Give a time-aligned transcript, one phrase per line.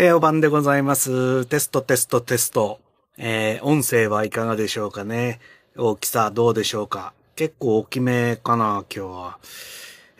[0.00, 1.44] えー、お晩でございます。
[1.46, 2.78] テストテストテスト。
[3.16, 5.40] えー、音声はいかがでしょうかね
[5.76, 9.38] 大きさどうでしょうか結構大きめかな、今日は。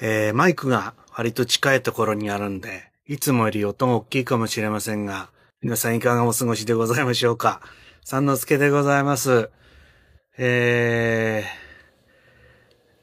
[0.01, 5.31] えー、マイクが割と近いところにあるんで、いつもより音が大きいかもしれませんが、
[5.63, 7.61] 皆さんいかがお過ごしでございましょうか
[8.05, 9.49] 三之助でございます。
[10.39, 11.45] え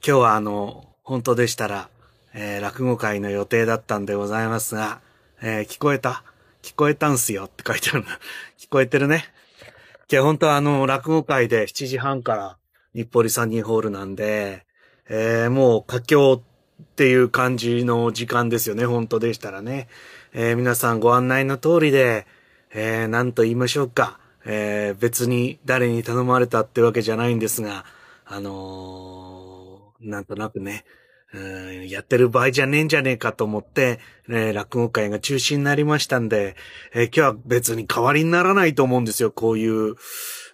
[0.01, 1.87] ー、今日はあの、本当でしたら、
[2.33, 4.99] えー、落語会の予定だったんでございますが、
[5.41, 6.25] えー、聞こえた？
[6.65, 8.19] 聞こえたんすよって書いてあるな。
[8.57, 9.25] 聞こえてるね。
[10.11, 12.57] 今日本当はあの、落語会で7時半から
[12.95, 14.65] 日暮里サニーホールなんで、
[15.07, 19.87] えー、もう佳境っていう感じの時間ですよね、本当でしたらね。
[20.33, 22.25] えー、皆さんご案内の通りで、
[22.71, 24.19] えー、何と言いましょうか。
[24.43, 27.85] えー、別に誰に頼まれたってわけじゃないんですが、
[28.25, 30.83] あのー、なんとなくね、
[31.35, 33.99] うんやってる場合じゃねえんじゃねえかと思って、
[34.29, 36.55] えー落語会が中止になりましたんで、
[36.93, 39.95] えー今日は別に代わりにならないと思うんですよ、こういう、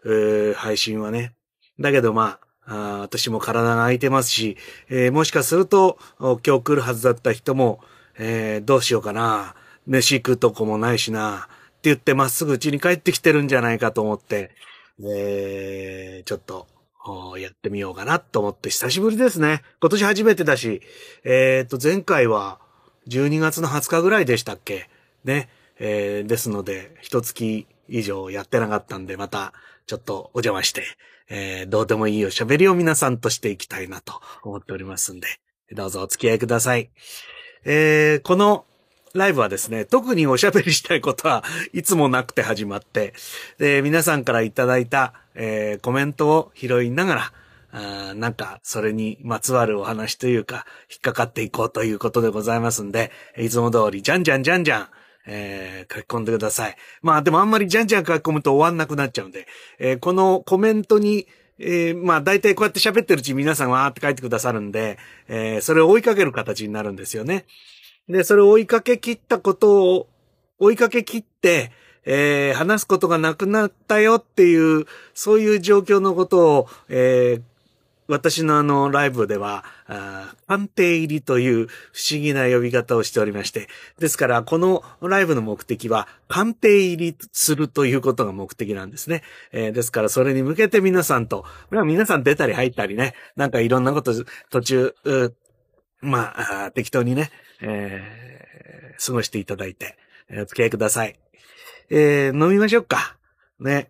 [0.06, 1.36] えー配信はね。
[1.80, 4.58] だけどまあ、あ私も体が空いてますし、
[4.89, 7.80] えーもしかすると、今日来るはずだった人も、
[8.17, 14.52] えーどうしようかな、飯行くとこもないしな、って言ってまっすぐ家に帰ってきてるんじゃないかと思って、
[15.03, 16.67] えーちょっと、
[17.39, 19.63] やってみようかなと思って久しぶりですね。
[19.80, 20.81] 今年初めてだし、
[21.23, 22.59] えっ、と、前回は
[23.07, 24.89] 12月の20日ぐらいでしたっけ？
[25.23, 25.49] ね。
[25.79, 29.53] えーですので、一月以上やってなかったんで、また
[29.88, 30.83] ちょっとお邪魔して、
[31.29, 35.27] えーどうでもいいおしゃべりを皆さんとしていきたいなと思っておりますんで、
[35.72, 36.91] どうぞお付き合いください。
[37.66, 38.66] えーこの
[39.13, 43.13] ライブはですね、特におしゃべりしたいことはいつもなくて始まって、
[43.57, 47.34] で、皆さんからいただいた、えーコメントを拾いながら、
[47.74, 54.88] あなんか、それにまつわるお話というか、引っかかっていこうということでございますんで、いつも通り、じゃんじゃんじゃんじゃん、
[55.26, 56.76] えー書き込んでください。
[57.02, 59.48] まあ、でもあんまりじゃんじゃん書き込むと終わんなくなっちゃうんで、
[59.80, 61.28] えーこのコメントに、
[61.59, 64.97] えーまあ、大体こうやって喋ってるうちに皆さんわーって書いてくださるんで、
[65.28, 67.46] えーそれを追いかける形になるんですよね。
[68.09, 70.09] で、それを追いかけ切ったことを、
[70.59, 71.72] 追いかけ切って、
[72.06, 77.41] えー話すことがなくなったよっていう、そういう状況のことを、えー
[78.07, 79.63] 私のあの、ライブでは、
[80.45, 83.69] 鑑定入りという不思議な呼び方をしておりまして、
[84.00, 89.23] ですから、このライブの目的は、鑑定入りするということが目的なんですね。
[89.53, 94.13] えーですから、それに向けて皆さんと、皆さん出たり入ったりね、なんかいろんなこと、
[94.50, 94.94] 途中、
[96.01, 99.97] まあ、適当にね、えー過ごしていただいて、
[100.29, 101.17] お付き合いください。
[101.94, 103.18] えー飲みましょうか。
[103.59, 103.90] ね。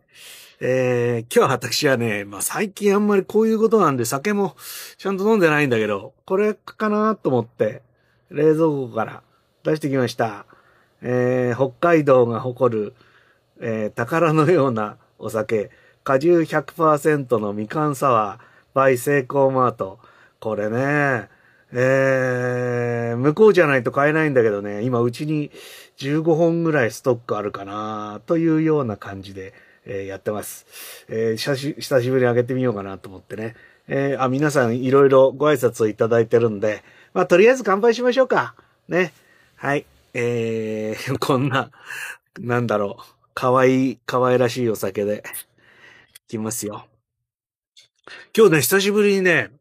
[0.60, 4.56] えー今日私はね、まあ最近あんまりこういうことなんで酒も
[4.98, 7.84] ちゃんと飲んでないんだけど、これかなと思って、
[8.32, 9.22] 冷蔵庫から
[9.64, 10.48] 出してきました。
[11.04, 12.96] えー北海道が誇る、
[13.60, 15.70] えー宝のようなお酒、
[16.04, 20.00] 果汁100%のみかんサワー、バイセイコーマート。
[20.40, 21.30] これね、
[21.74, 25.52] えー、向こうじゃないと買えないんだけどね、今うちに
[25.98, 29.54] 15本ぐらいストックあるかな、というような感じで、
[29.86, 30.66] えーやってます。
[31.08, 33.56] えー久し、久しぶりにあげてみようかなと思ってね。
[33.88, 36.84] えーあ、皆さんいろいろご挨拶をいただいてるんで、
[37.14, 38.56] まあ、とりあえず乾杯しましょうか。
[38.88, 39.14] ね。
[39.56, 39.86] はい。
[40.14, 41.72] えー、 こんな、
[42.40, 43.04] なんだろう。
[43.34, 45.24] 可愛い、可愛らしいお酒で、
[46.26, 46.86] いきますよ。
[48.36, 49.52] 今日ね、久しぶりにね、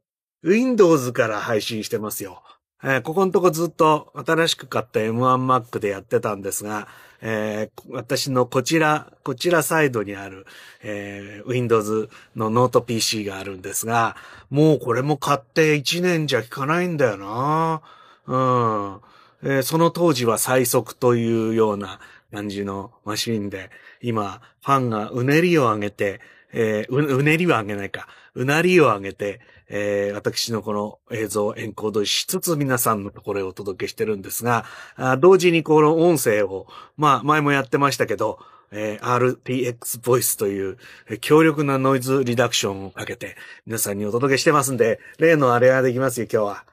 [0.43, 2.43] Windows から配信してますよ。
[2.83, 6.89] えーここのとこずっと新しく買った M1Mac でやってたんですが、
[7.21, 10.47] えー私のこちら、こちらサイドにある、
[10.83, 14.17] えー Windows のノート PC があるんですが、
[14.49, 17.83] もうこれも買って1年じゃ効かないんだよな
[18.27, 19.59] うん。
[19.59, 22.01] えその当時は最速というような
[22.33, 23.71] 感じのマシンで、
[24.01, 26.21] 今、ファンがうねりを上げて、
[26.53, 34.65] えーう、うねりは上げないか、うなりを上げて、えー私のこの映像をエンコードしつつ皆さんのところへお届けしてるんですが、
[34.97, 36.67] あ同時にこの音声を、
[36.97, 38.39] まあ前もやってましたけど、
[38.73, 40.79] えー RTX ボイスという
[41.09, 43.37] え強力なノイズリダクションをかけて
[43.67, 46.65] 皆さんにお届けしてますんで、例のあれができますよ、今日は。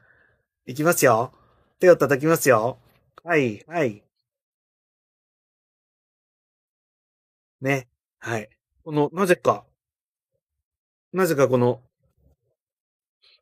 [0.68, 1.31] いきますよ。
[1.80, 2.78] 手を叩きますよ。
[3.24, 4.04] はい、はい。
[7.62, 7.88] ね。
[8.19, 8.50] はい。
[8.84, 9.66] この、なぜか、
[11.18, 11.81] なぜかこの、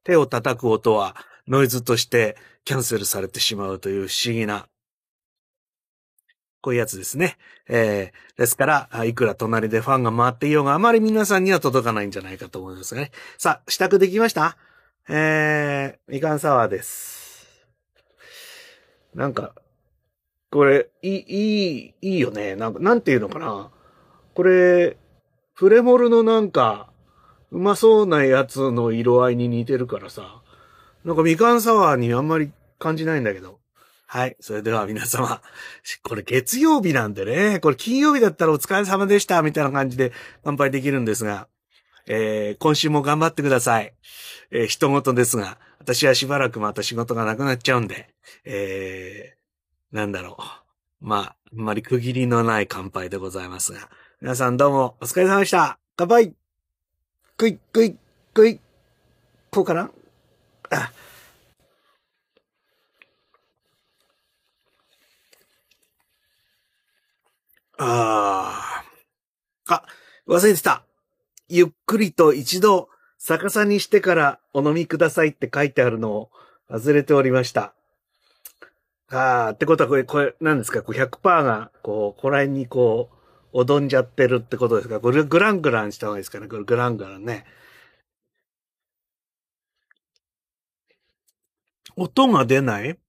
[0.06, 4.66] 手を叩く音はノイズとしてキャンセルされてしまうという不思議な、
[6.62, 7.38] こういうやつですね。
[7.68, 13.12] えー、ですから、いくら隣でファンが回っていようがあまり皆さんには届かないんじゃないかと思いますね。
[13.38, 14.56] さあ、支度できました？
[15.10, 17.68] えー、みかんサワーです。
[19.14, 19.54] なんか、
[20.50, 22.56] これ、いい、いい、いいよね。
[22.56, 23.70] なんか、なんていうのかな。
[24.34, 24.96] これ、
[25.54, 26.90] フレモルのなんか、
[27.52, 30.42] うまそうなやつの色合いに似てるからさ。
[31.04, 33.60] なんかみかんサワーにあんまり感じないんだけど。
[34.08, 34.38] はい。
[34.40, 35.42] それでは皆様。
[36.04, 37.60] これ月曜日なんでね。
[37.60, 39.42] これ金曜日だったらお疲れ様でした。
[39.42, 40.12] みたいな感じで
[40.44, 41.48] 乾杯できるんですが。
[42.08, 43.94] えー、今週も頑張ってください。
[44.52, 45.58] えー、人事ですが。
[45.80, 48.10] 私はしばらくまた仕事がなくなっちゃうんで。
[48.44, 51.06] えー、なんだろう。
[51.06, 53.90] まあ、あんまり区切りのない乾杯でございますが。
[54.22, 55.78] 皆さんどうもお疲れ様でした。
[55.98, 56.34] 乾杯
[57.38, 57.98] くい、くい、
[58.34, 58.60] くい。
[59.52, 59.92] こうかな？
[60.70, 60.92] あ。
[67.78, 68.84] あ
[69.68, 69.74] あ。
[69.74, 69.84] あ、
[70.28, 70.84] 忘れてた。
[71.50, 72.88] ゆっくりと一度
[73.18, 76.30] 逆さにしてからお飲みくださいって書いてあるのを
[76.70, 77.74] 忘れておりました。
[79.10, 80.82] ああ、ってことはこれ、これ、何ですか？
[80.82, 83.16] こう100%が、こう、こら辺にこう、
[83.58, 85.00] おどんじゃってるってことですか？
[85.00, 86.50] これグラングランした方がいいですかね？
[86.50, 87.46] これグラングランね。
[91.96, 93.00] 音が出ない？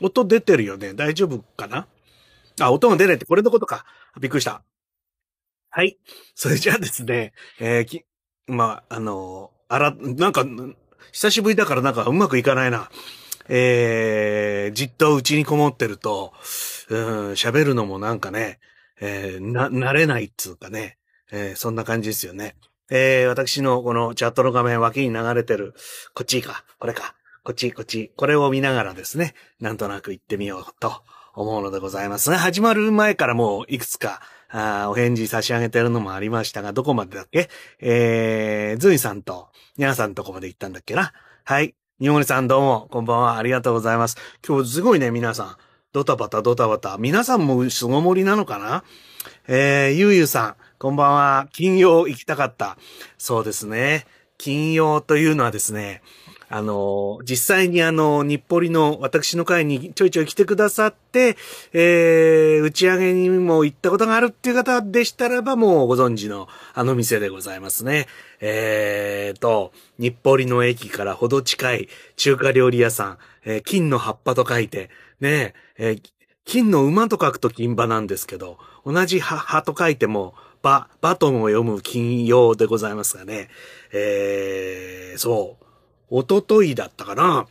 [0.00, 1.88] 音出てるよね大丈夫かな？
[2.60, 3.84] あ、音が出ないってこれのことか。
[4.20, 4.62] びっくりした。
[5.70, 5.98] はい。
[6.36, 8.04] それじゃあですね、えー、き、
[8.46, 10.44] まあ、あの、あら、なんか、
[11.10, 12.90] 久しぶりだからなんかうまくいかないな。
[13.48, 16.32] えー、じっとうちにこもってると、
[16.90, 18.60] うん、喋るのもなんかね、
[19.00, 20.98] えー、な、慣れないっつうかね、
[21.32, 22.56] えー、そんな感じですよね。
[22.90, 25.74] えー、私のこのチャットの画面脇に流れてる、
[26.14, 27.14] こっちか、これか、
[27.44, 31.02] こっち、こっち、これを見ながらですね、なんとなく行ってみようと
[31.34, 34.20] 思うのでございますが、始まる前からもういくつか、
[34.50, 37.48] あお返事差し上げてるのもありましたが、どこまでだっけ？
[37.78, 41.12] えー、ズイさんと、ニャーさんのとこまで行ったんだっけな？
[41.44, 41.76] はい。
[42.00, 43.36] ニモリさんどうも、こんばんは。
[43.36, 44.16] ありがとうございます。
[44.44, 45.56] 今日すごいね、皆さん。
[45.92, 46.98] ドタバタドタバタ。
[46.98, 48.84] 皆さんも巣ごもりなのかな？
[49.48, 51.48] えー、ゆうゆうさん、こんばんは。
[51.52, 52.78] 金曜行きたかった。
[53.18, 54.06] そうですね。
[54.38, 56.02] 金曜というのはですね、
[56.48, 61.36] あの、実際にあの、日暮里の私の会にちょいちょい来てくださって、
[61.72, 68.06] えー、打ち上げにも行ったことがあるっていう方でしたらば、もうご存知のあの店でございますね。
[68.38, 74.88] えーと、日暮里の駅からほど近い中華料理屋さん、えー、金の葉っぱと書いて、
[75.20, 76.02] ね、えー、
[76.44, 83.48] 金の馬と書くと金馬なんですけど、同じ葉、葉と書いても、バ、バトンを読む金曜でございますがね。
[83.92, 85.64] えー、そう。
[86.10, 87.46] おとといだったかな。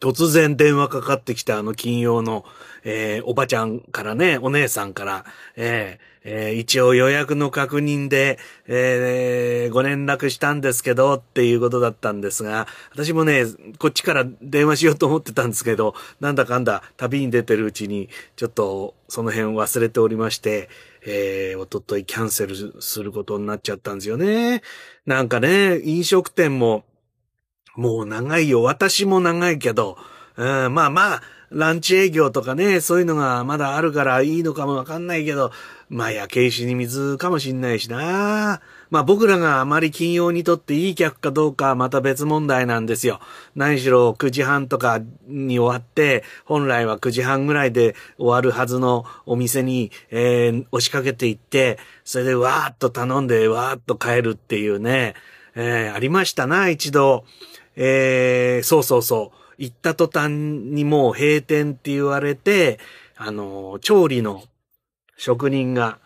[0.00, 2.44] 突然電話かかってきたあの金曜の、
[2.88, 5.24] えー、おばちゃんからね、お姉さんから、
[5.56, 8.38] えーえー、一応予約の確認で、
[8.68, 13.44] えー、ご連絡したんですけどっていうことだったんですが、私もね、
[13.78, 20.68] こっちから電話しようと思ってたんですけど、なんだかんだ旅に出てるうちに、ちょっとその辺忘れておりまして、
[21.04, 24.62] えー、おとといキャンセルすることになっちゃったんですよね。
[25.06, 26.84] なんかね、飲食店も、
[27.74, 28.62] もう長いよ。
[28.62, 29.98] 私も長いけど、
[30.36, 35.52] うん、まあまあ、ランチ営業とかね、そういうのがまだあるからいいのかもわかんないけど、
[35.88, 38.60] まあ焼け石に水かもしんないしな。
[38.90, 43.20] まあ僕らがあまり金曜にとっていい客かどうかまた別問題なんですよ。
[43.54, 55.14] 何しろ9時半とかに終わって、本来は9時半ぐらいで終わるはずのお店に、えー、押しかけていって、それでわーっと頼んでわーっと帰るっていうね、
[55.54, 57.24] えー、ありましたな、一度。
[57.76, 59.45] えー、そうそうそう。
[59.58, 62.78] 行った途端にもう閉店って言われて、
[63.16, 64.42] あの、調理の
[65.16, 65.98] 職人が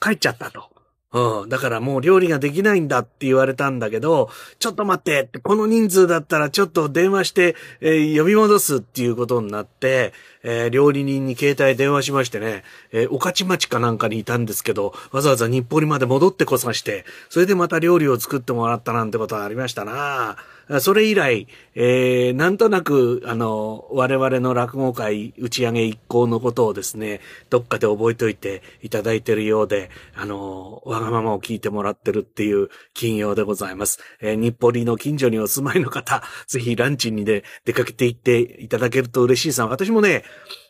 [0.00, 0.72] 帰っちゃったと。
[1.12, 1.48] うん。
[1.48, 20.36] だからもう料理ができないんだって言われたんだけど、ちょっと待って、この人数だったらちょっと電話して、えー、呼び戻すっていうことになって、えー、料理人に携帯電話しましてね、えー、おかち町かなんかにいたんですけど、わざわざ日暮里まで戻ってこさして、それでまた料理を作ってもらったなんてことはありましたな
[20.80, 27.20] それ以来、えー、なんとなく、あの、我々の落語会打ち上げ一行のことをですね、
[27.50, 33.98] どっかで覚えておいていただいてるようで、あの、わがままを聞いてもらってるっていう金曜でございます。
[34.20, 39.66] えー、日暮里の近所にお住まいの方、ぜひランチにね、出かけて行っていただけると嬉しいさ。
[39.66, 40.24] 私もね、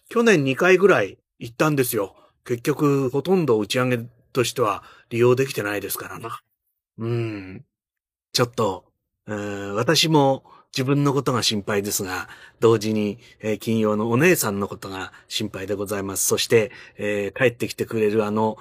[0.08, 2.14] 去年2回ぐらい行ったんですよ。
[2.44, 3.98] 結局、ほとんど打ち上げ
[4.32, 6.40] としては利用できてないですからな。
[6.98, 7.64] うん。
[8.32, 8.84] ちょっと、
[9.26, 12.28] 私も自分のことが心配ですが、
[12.58, 16.26] 同時に、えー、金曜のお姉さんのことが心配でございます。
[16.26, 18.56] そして、えー、帰ってきてくれるあの、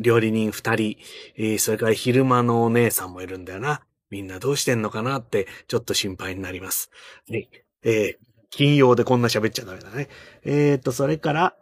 [0.00, 0.96] 料理人二人、
[1.36, 3.82] えー、それから昼間のお姉さんもいるんだよな。
[4.10, 6.90] みんなどうしてんのかなって、ちょっと心配になります。
[7.28, 7.48] はい。
[7.84, 8.18] え
[8.56, 10.08] 金曜でこんな喋っちゃダメだね。
[10.44, 11.54] えーと、それから、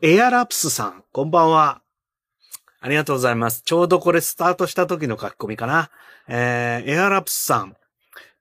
[0.00, 1.82] エアラプスさん、こんばんは。
[2.80, 3.60] ありがとうございます。
[3.62, 5.90] ちょうどこれスタートした時の書き込みかな。
[6.26, 7.76] えー、エアラプスさん、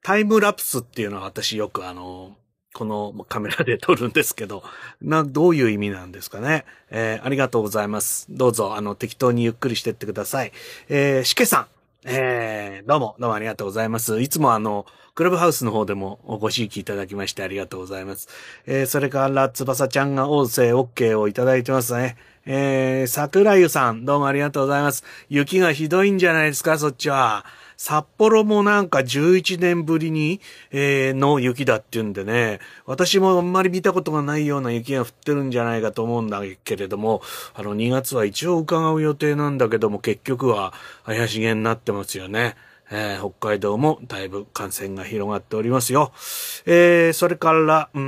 [0.04, 2.38] タイムラプスっていうのは私よくあの、
[2.74, 4.64] このカメラで撮るんですけど、
[5.02, 6.64] な、どういう意味なんですかね。
[6.92, 8.28] えー、ありがとうございます。
[8.30, 10.54] どうぞ、あの、適当にゆっくりしてってください。
[10.88, 11.73] えー、しけさん。
[12.06, 14.20] えー、どうも、どうもありがとうございます。
[14.20, 18.28] いつもあの、クラブハウスの方でもお越しいただきましてありがとうございます。
[18.66, 22.18] えー、それから、翼ちゃんが音声 OK をいただいてますね。
[22.46, 25.06] えー、桜湯さん、どうもありがとうございます。
[25.30, 27.46] 雪がひどいんじゃないですか、そっちは。
[27.84, 30.40] 札幌もなんか11年ぶりに、
[30.72, 37.22] えー、の雪だっていうんでね、私もあんまり見たことがないような雪が降ってるんじゃないかと思うんだけれども、
[37.54, 40.74] あの2月は一応伺う予定なんだけども、結局は
[41.04, 42.56] 怪しげになってますよね。
[42.96, 46.12] えー、北海道もだいぶ感染が広がっておりますよ。
[46.68, 48.02] えー、それから、うー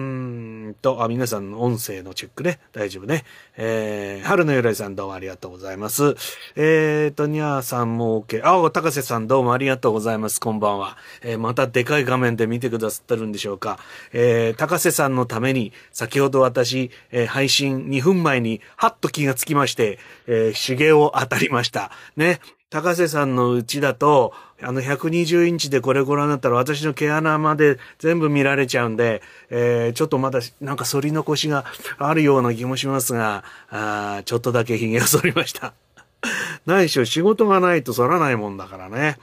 [0.69, 3.23] んと、あ、皆さんの音声のチェックね、大丈夫ね。
[3.57, 6.15] えー、春の由来さんどうもありがとうございます。
[6.55, 8.41] えーと、にゃーさんも OK。
[8.45, 10.39] あ、高瀬さんどうもありがとうございます。
[10.39, 10.97] こんばんは。
[11.23, 13.79] えー、またでかい画面で見てくださってるんでしょうか。
[14.13, 21.89] えー、高瀬さんのために、先ほど私、えー、配信2分前に、はっと気がつきまして、えー、手芸を当たりました。
[22.15, 22.39] ね。
[22.75, 31.63] 高瀬さんのうちだと、あの120インチでこれご覧になったら私の毛穴まで全部見られちゃうんで、えー、ちょっとまだなんか反り残しが
[31.97, 35.71] あるような気もしますが、あちょっとだけ髭を剃りました。
[36.67, 39.19] ないしょ仕事がないと剃らないもんだからね。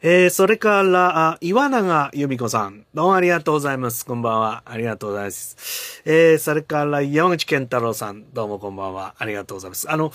[0.00, 2.86] えー、それから、あ岩永由美子さん。
[2.94, 4.06] どうもありがとうございます。
[4.06, 4.62] こんばんは。
[4.64, 6.02] ありがとうございます。
[6.06, 8.24] えー、それから、山口健太郎さん。
[8.34, 9.14] どうもこんばんは。
[9.18, 9.90] ありがとうございます。
[9.90, 10.12] あの、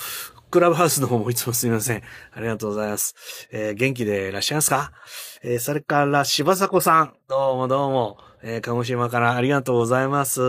[0.52, 2.02] クラブハウスの方もいつもすみません。
[2.34, 3.48] ありがとうございます。
[3.52, 4.92] えー、元気でいらっしゃいますか？
[5.44, 7.14] えー、それから、柴迫さん。
[7.28, 8.18] どうもどうも。
[8.42, 10.42] えー、鹿児島からありがとうございます。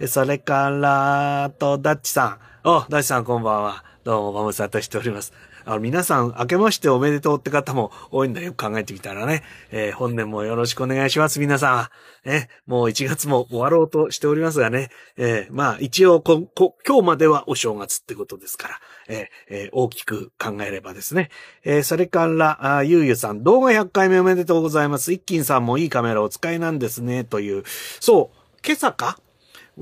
[0.00, 2.68] えー、それから、と、ダッチさん。
[2.68, 3.84] お、ダッチさんこんばんは。
[4.02, 5.32] どうもご無沙汰しております。
[5.70, 8.52] あの、皆さん、明けましておめでとうって方も多いんだよ。
[8.54, 9.44] 考えてみたらね。
[9.70, 11.38] えー、本年もよろしくお願いします。
[11.38, 11.90] 皆さ
[12.24, 12.28] ん。
[12.28, 14.90] ね、もう1月も終わろうとしておりますがね。
[15.16, 18.80] えー、まあ、一応こ、こ、今日まではお正月ってことですから。
[19.06, 21.30] えー、えー、大きく考えればですね。
[21.62, 25.12] えー、それから、あゆうゆうさん、動画100回目おめでとうございます。
[25.12, 27.22] 一金さんもいいカメラを使いなんですね。
[27.22, 27.62] という。
[28.00, 29.18] そう、今朝か？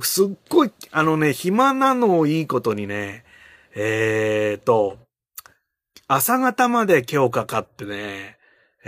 [0.02, 3.24] すっごい、あのね、暇なのをいいことにね、
[3.74, 4.98] えーと、
[6.10, 8.37] 朝方まで今日かかってね、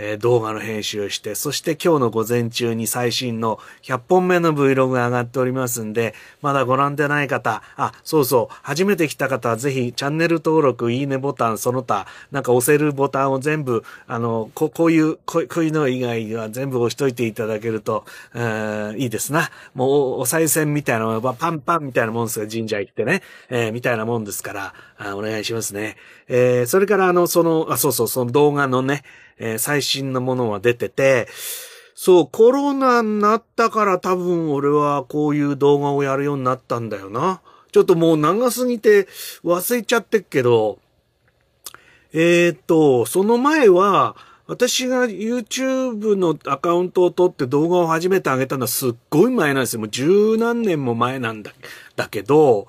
[0.03, 18.03] えー、動画の編集をして、そして今日の午前中に最新の100本目の Vlog が上がっておりますんで、まだご覧でない方、あ、そうそう、初めて来た方はぜひチャンネル登録、いいねボタン、その他、なんか押せるボタンを全部、あの、ここういう、こういうの以外は全部押しといていただけると、
[18.33, 19.51] えー、いいですな。
[19.75, 25.95] もう、お賽銭みたいなのはパンパンみたいなもんですが、神社行ってね、えー、みたいなもんですから、あお願いしますね。
[26.27, 29.03] えー、それからあの、その、あ、そうそう、その動画のね、
[29.41, 31.27] えー、最新のものは出てて、
[31.95, 37.41] そう、コロナになったから多分俺はこういう動画をやるようになったんだよな。
[37.71, 39.07] ちょっともう長すぎて
[39.43, 40.79] 忘れちゃってっけど、
[42.13, 44.15] えー、っと、その前は、
[44.47, 49.79] 私が YouTube のアカウントを取って動画を初めて上げたのはすっごい前なんですよ。
[49.79, 51.53] もう十何年も前なんだ、
[51.95, 52.67] だけど、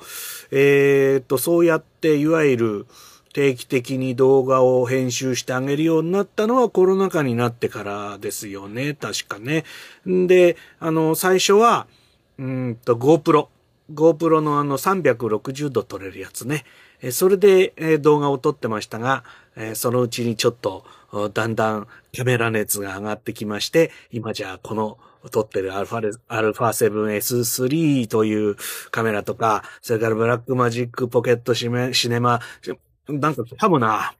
[0.52, 2.86] えー、っと、そうやっていわゆる、
[3.32, 8.94] 定期的に動画を編集してあげるようになったのはコロナ禍になってからですよね。
[8.94, 9.64] 確かね。
[10.08, 11.86] んで、あの、最初は、
[12.38, 13.48] うんと、GoPro。
[13.92, 16.64] GoPro のあの360度撮れるやつね。
[17.10, 19.24] それで動画を撮ってましたが、
[19.74, 20.84] そのうちにちょっと
[21.34, 24.98] だんだんカメラ熱が上がってきまして、今じゃあこの
[25.30, 28.56] 撮ってる α7S3 という
[28.90, 31.68] カメラとか、それからブラックマジックポケットシ
[32.08, 32.40] ネマ
[33.08, 34.14] なんか多分な、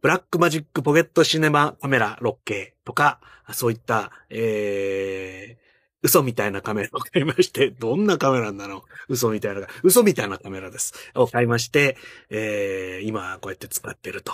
[0.00, 3.20] ブラックマジックポケットシネマカメラ 6K とか、
[3.52, 5.66] そういった、えー、
[6.02, 8.84] 嘘みたいなカメラを買いまして、どんなカメラなの？
[9.08, 10.94] 嘘みたいな、嘘みたいなカメラです。
[11.14, 11.96] を買いまして、
[12.30, 14.32] えー、今こうやって使ってると。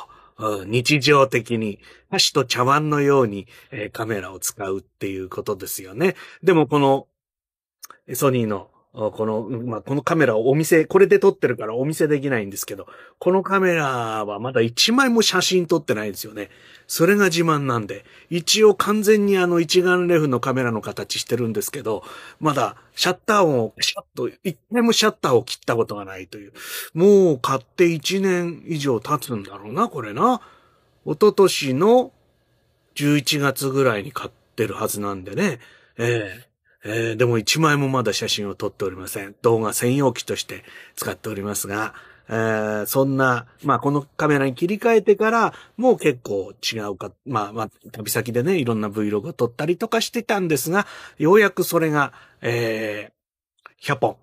[0.67, 1.79] 日常的に、
[2.11, 6.17] 箸と茶碗のように、え、カメラを使うっていうことですよね。
[6.43, 7.07] でもこの、
[8.15, 12.87] ソニーのこの、まあ、このカメラをお店、これで撮ってるからお見せできないんですけど、
[13.19, 16.51] このカメラはまだ一枚も写真撮ってないんですよね。
[16.87, 22.05] それが自慢なんで、一応完全にあの一眼レフのカメラの形してるんですけど、
[22.39, 26.53] まだシャッター音をシャッと、一回もシャッターを切ったことがないという。
[26.93, 30.43] もう買って一年以上経つんだろうな、これな。
[31.07, 32.13] 一昨年の
[32.97, 35.61] 11月ぐらいに買ってるはずなんでね。
[35.97, 36.52] ええ
[36.85, 39.35] えー、でも一枚もまだ写真を撮っておりません。
[39.43, 40.65] 動画専用機として
[40.97, 41.95] 使っておりますが、
[42.29, 50.87] えー、そんな、まあこのカメラに切り替えてから、もう結構違うか、まあまあ、旅先でね、いろんな Vlog を撮ったりとかしてたんですが、
[51.19, 54.17] ようやくそれが、えー、100本。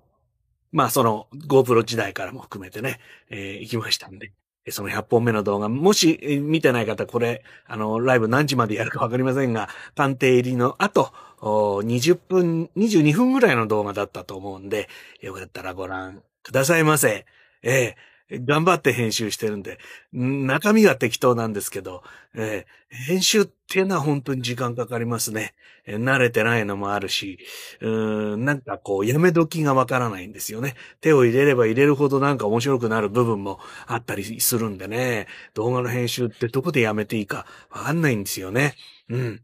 [0.71, 2.99] まあその GoPro 時代からも含めてね、
[3.29, 4.31] えー、行きましたんで。
[4.69, 11.11] その100本目の動画、もし見てない方、これ、あの、ライブ何時までやるかわかりませんが、鑑定入りの後、
[11.41, 14.89] 20分、22分ぐらいの動画だったと思うんで、
[15.21, 17.25] よかったらご覧くださいませ。
[17.63, 17.97] ええ、
[18.31, 19.79] 頑張って編集してるんで、
[20.13, 22.03] 中身は適当なんですけど、
[22.35, 25.55] ええ、編集っていうのは本当に時間かかりますね。
[25.85, 27.39] え慣れてないのもあるし、
[27.81, 27.89] う
[28.37, 30.75] ん、なんかこう、やめ時がわからないんですよね。
[31.01, 38.75] 手を入れれば入れるほどなんか面白くなる部分もあったりするんでね、動画の編集ってどこでやめていいかわかんないんですよね。
[39.09, 39.41] うん。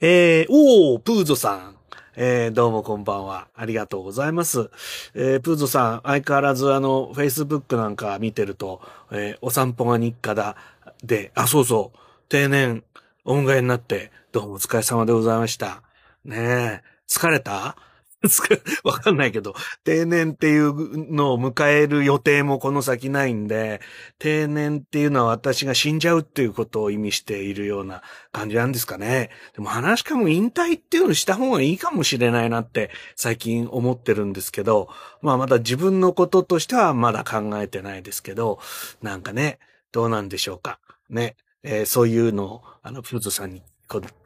[0.00, 1.79] えー、おー、プーゾさん。
[2.16, 3.48] えー、どうもこんばんは。
[3.54, 4.70] ありがとうございます。
[5.14, 8.80] えー、プーゾさん、相変わらずあの、Facebook なんか見てると、
[9.10, 10.56] えー、お散歩が日課だ。
[11.02, 11.98] で、あ、そうそう。
[12.28, 12.84] 定年、
[13.24, 15.82] お迎えになって、どうもお疲れ様でございました。
[16.24, 17.76] ねえ、疲れた？
[18.84, 23.80] わかんないけど、定年っていうのを迎える予定もこの先ないんで、
[24.18, 29.30] 定年っていうのは私が死んじゃうっていうことを意味しているような感じなんですかね。
[29.54, 34.88] でも話かも引退っていうのをした方がいいかもしれないなって最近思ってるんですけど、
[35.22, 38.58] まあまだ自分のこととしてはまだ考えてないですけど、
[39.00, 39.58] なんかね、
[39.92, 40.78] どうなんでしょうか。
[41.08, 41.36] ね。
[41.62, 43.62] えー、そういうのを、あの、プーズさんに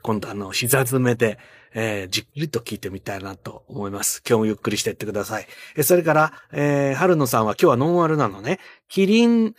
[0.02, 1.38] 今度あの、膝詰めで、
[1.74, 4.22] えー、じっくりと聞いてみたいなと思います。
[4.26, 5.46] 今日もゆっくりしていってください。
[5.76, 8.60] えそれから、えー、春野さんは今日はノンアルなのね。
[8.88, 9.54] キリン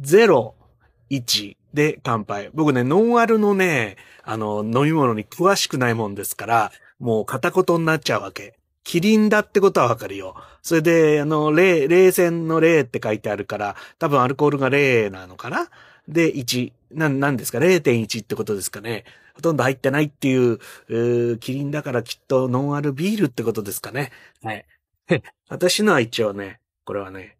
[0.00, 2.50] 01で乾杯。
[2.54, 8.58] 僕ね、ノンアルのね、あの、飲み物に詳しくないもんですから、もう片言になっちゃうわけ。
[8.84, 10.34] キリンだってことはわかるよ。
[10.62, 15.68] それで、あの、冷、冷戦の冷って書いてあるから、多分アルコールが冷なのかな？
[16.08, 16.72] で、1。
[16.92, 19.04] な、なんですか ?0.1 ってことですかね。
[19.34, 24.12] ほとんど入ってないっていう、うキリンだからきっとノンアルビールってことですかね。
[24.42, 24.66] はい。
[25.48, 27.36] 私のは一応ね、これはね、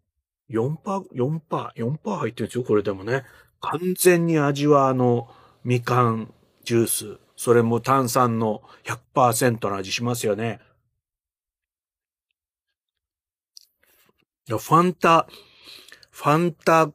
[0.49, 0.77] 4%、
[1.13, 3.23] 4%、4%入ってるんですよ、これでもね。
[3.61, 5.29] 完全に味はあの、
[5.63, 7.19] みかんジュース。
[7.35, 10.59] それも炭酸の100%の味しますよね。
[14.47, 15.27] ファンタ、
[16.11, 16.91] ファンタ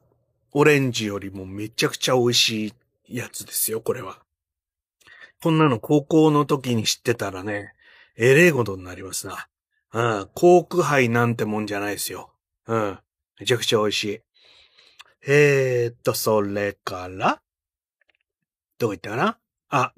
[0.51, 2.73] オレンジよりもめちゃくちゃ美味し
[3.07, 4.19] いやつですよ、これは。
[5.41, 7.73] こんなの高校の時に知ってたらね、
[8.17, 9.47] えれえことになりますな。
[9.93, 12.31] うん、コーク杯なんてもんじゃないですよ。
[12.67, 12.99] うん、
[13.39, 14.21] めちゃくちゃ美味しい。
[15.27, 17.41] えー、っと、それから、
[18.77, 19.37] どこ行ったかな？
[19.69, 19.93] あ、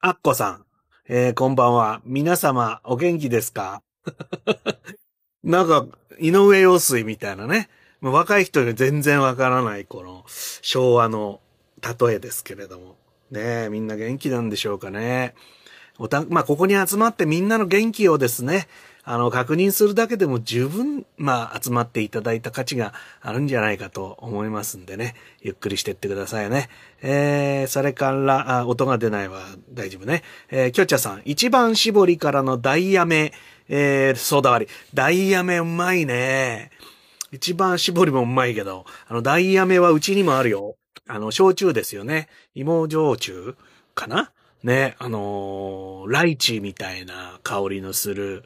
[0.00, 0.64] アッコさん。
[1.08, 2.00] えー、こんばんは。
[2.04, 3.82] 皆様、お元気ですか？
[5.44, 5.86] なんか、
[6.18, 7.68] 井上陽水みたいなね。
[8.00, 10.24] 若い人に全然わからない、この、
[10.62, 11.40] 昭和の
[11.82, 12.96] 例えですけれども。
[13.30, 15.34] ねえ、みんな元気なんでしょうかね。
[15.98, 18.68] おた、まあ、ここに集まってみんなの元気をですね、
[19.08, 25.14] あの、確認するだけでも十分、まあ、集まっていただいた価値があるんじゃないかと思いますんでね。
[25.40, 26.68] ゆっくりしてってくださいね。
[27.02, 30.24] えー、それから、あ、音が出ないは大丈夫ね。
[30.50, 33.32] えー、きょちゃさん、一番絞りからのダイヤメ、
[33.68, 34.72] えー、ソーダ割り。
[34.92, 36.70] ダイヤメうまいね。
[37.30, 40.76] 一番絞りもうまいけど、あの、ダイヤメはうちにもあるよ。
[41.08, 42.28] あの、焼酎ですよね。
[42.54, 43.56] 芋焼酎
[43.94, 44.32] かな？
[44.62, 48.42] ね、あのー、ライチみたいな香りのする、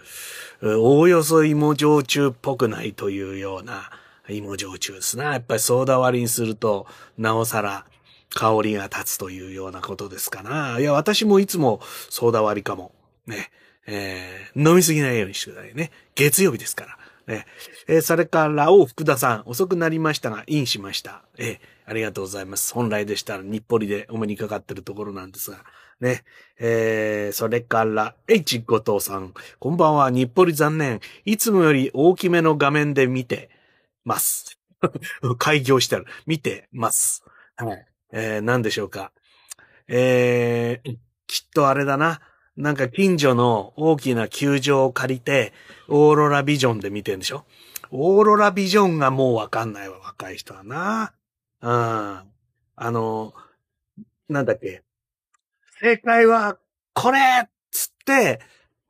[0.63, 3.91] おおよそ芋焼酎っぽくないというような
[4.29, 5.33] 芋焼酎ですな。
[5.33, 7.87] やっぱりソーダ割りにすると、なおさら
[8.35, 10.79] 香りが立つというようなことですかな。
[10.79, 12.93] いや、私もいつもソーダ割りかも。
[13.27, 13.51] ね。
[13.87, 15.91] えー、飲みすぎないようにしてくださいね。
[16.15, 16.99] 月曜日ですから。
[17.35, 17.47] ね。
[17.89, 21.23] えー、それから、お福田さん、遅くなりましたが、インしました。
[21.39, 21.59] えー、
[21.91, 22.73] ありがとうございます。
[22.73, 25.65] 本来でしたら日暮里でお目にかかってるところなんですが、
[26.01, 26.23] ね。
[26.61, 31.01] えー、それから、H 後藤さん、こんばんは、日暮里残念。
[31.25, 33.51] いつもより大きめの画面で見て
[34.05, 34.61] ます。
[35.39, 37.25] 開業したら、見てます。
[37.57, 37.87] はい。
[38.13, 39.11] えー、何でしょうか。
[39.89, 42.21] えー、きっとあれだな。
[42.57, 45.53] なんか近所の大きな球場を借りて、
[45.89, 47.47] オーロラビジョンで見てんでしょ
[47.91, 51.15] オーロラビジョンがもうわかんないわ、若い人はな。
[51.63, 51.71] うん。
[51.71, 52.25] あ
[52.77, 53.35] の、
[54.29, 54.83] なんだっけ。
[55.81, 56.59] 正解は、
[56.95, 58.41] これっつって、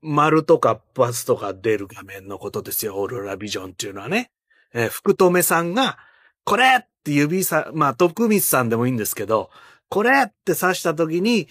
[0.03, 4.31] 丸とかバスとか出る画面のことですよ、オーロラビジョンっていうのはね。
[4.73, 5.99] えー、福留さんが、
[6.45, 9.51] これって指さ、まあ、徳光さんでもいいんですけど、
[9.89, 11.49] これって刺した時に、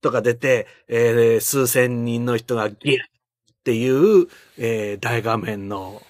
[0.00, 3.08] とか出て、えー、数千人の人がギラっ
[3.64, 6.02] ていう、えー、大画面の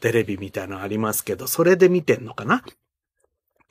[0.00, 2.64] テレビみたいなのありますけど、それで見てんのかな？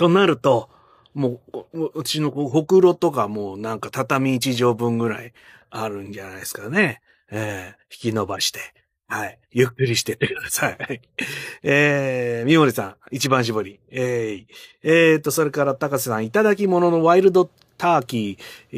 [0.01, 0.67] となると、
[1.13, 1.41] も
[1.73, 5.33] う、うちのほくろとかもうなんか畳一畳分ぐらい
[5.69, 7.01] あるんじゃないですかね。
[7.29, 8.59] えー、引き伸ばして。
[9.07, 9.37] はい。
[9.51, 11.01] ゆっくりしてってください。
[11.61, 13.79] えー、みもりさん、一番絞り。
[13.91, 14.45] えー、
[14.81, 18.77] えーと、それから高瀬さん、いただき物のワイルドターキー、え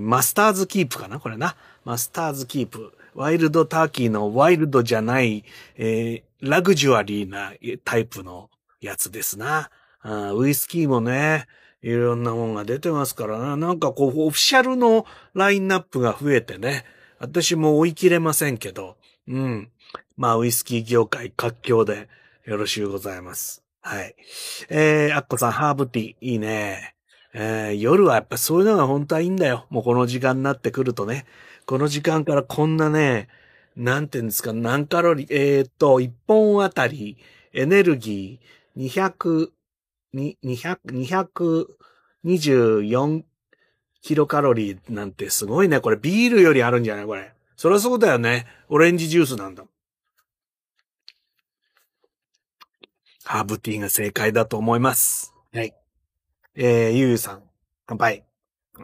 [0.00, 1.20] ー、マスターズキープかな？
[1.20, 1.54] これな。
[1.84, 2.92] マスターズキープ。
[3.14, 5.44] ワイルドターキーのワイルドじゃない、
[5.76, 7.52] えー、ラグジュアリーな
[7.84, 8.50] タイプの
[8.80, 9.70] やつですな。
[10.06, 11.46] あウイスキーもね、
[11.82, 13.56] いろんなもんが出てますからな。
[13.56, 16.84] なんかこう、オフィシャルのラインナップが増えてね。
[17.18, 18.96] 私も追い切れませんけど。
[19.26, 19.70] うん。
[20.16, 22.08] まあ、ウイスキー業界活況で
[22.44, 23.62] よろしゅうございます。
[23.82, 24.14] はい。
[24.68, 26.94] えー、アッコさん、ハーブティー、いいね。
[27.34, 29.66] えー、夜はやっぱそういうのが本当はいいんだよ。
[29.70, 31.26] もうこの時間になってくるとね。
[31.66, 33.28] この時間からこんなね、
[33.76, 37.18] なんていうんですか、何カロリー、えー、っと、1本あたり
[37.52, 39.50] エネルギー200
[40.14, 41.66] 200、200、
[42.24, 43.22] 224
[44.02, 45.80] キロカロリーなんてすごいね。
[45.80, 47.06] これビールよりあるんじゃない？
[47.06, 47.32] これ。
[47.56, 48.46] そりゃそうだよね。
[48.68, 49.64] オレンジジュースなんだ。
[53.24, 55.34] ハーブティーが正解だと思います。
[55.52, 55.74] はい。
[56.54, 57.42] えー、ゆうゆうさん、
[57.86, 58.24] 乾杯。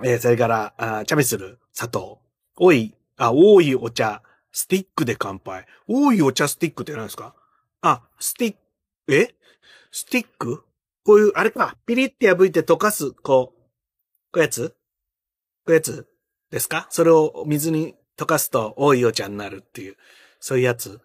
[0.03, 2.21] えー、それから、あチャミスル、砂糖。
[2.57, 5.67] おい、あ、多いお茶、スティックで乾杯。
[5.87, 7.35] 多いお茶スティックって何ですか？
[7.83, 8.57] あ、スティッ
[9.07, 9.35] ク、え？
[9.91, 10.65] スティック？
[11.05, 13.63] こういう、あれか、ピリって破いて溶かす、こう、
[14.33, 14.71] こうやつ？
[15.67, 16.07] こうやつ？
[16.51, 16.87] ですか？
[16.91, 19.97] それを水に溶かすと多いお茶になるっていう、
[20.41, 21.01] そういうやつ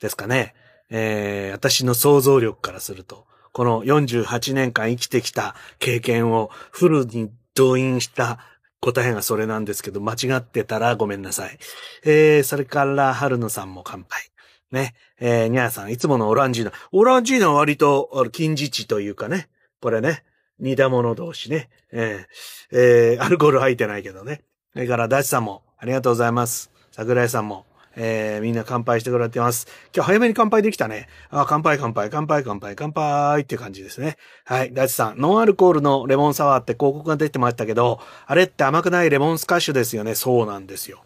[0.00, 0.54] ですかね。
[0.90, 8.38] えー、私の想像力からすると、この48年間生きてきた経験をフルに動員した
[8.80, 11.58] 答えがそれなんですけど、間違ってたらごめんなさい。
[12.04, 14.30] えー、それから、春野さんも乾杯。
[14.74, 14.94] ね。
[15.18, 16.72] えー、ニャーさん、いつものオランジーナ。
[16.92, 19.48] オランジーナは割と、金字値というかね。
[19.80, 20.24] これね。
[20.58, 21.70] 似た者同士ね。
[21.92, 24.42] えー、えー、アルコール入ってないけどね。
[24.74, 26.70] それから、ダチさんも、ありがとうございます。
[26.92, 29.66] 桜井さんも、えー、みんな乾杯してくれてます。
[29.94, 31.08] 今日早めに乾杯できたね。
[31.30, 34.16] あ、乾杯乾杯、乾杯乾杯、乾杯って感じですね。
[34.44, 34.72] はい。
[34.72, 40.14] ダチさん、ノンアルコールのレモンサワーって広告が出てましたけど、あれって甘くないレモンスカッシュですよね。
[40.14, 41.02] そうなんですよ。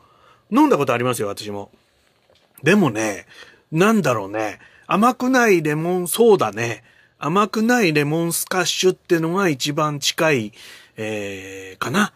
[0.51, 1.71] 飲んだことありますよ、私も。
[2.63, 3.27] でもね、
[3.71, 4.59] なんだろうね。
[4.87, 6.83] 甘くないレモン、そうだね。
[7.19, 10.53] 甘くないレモンスカッシュってのが一番近い、
[10.97, 12.13] えー、かな。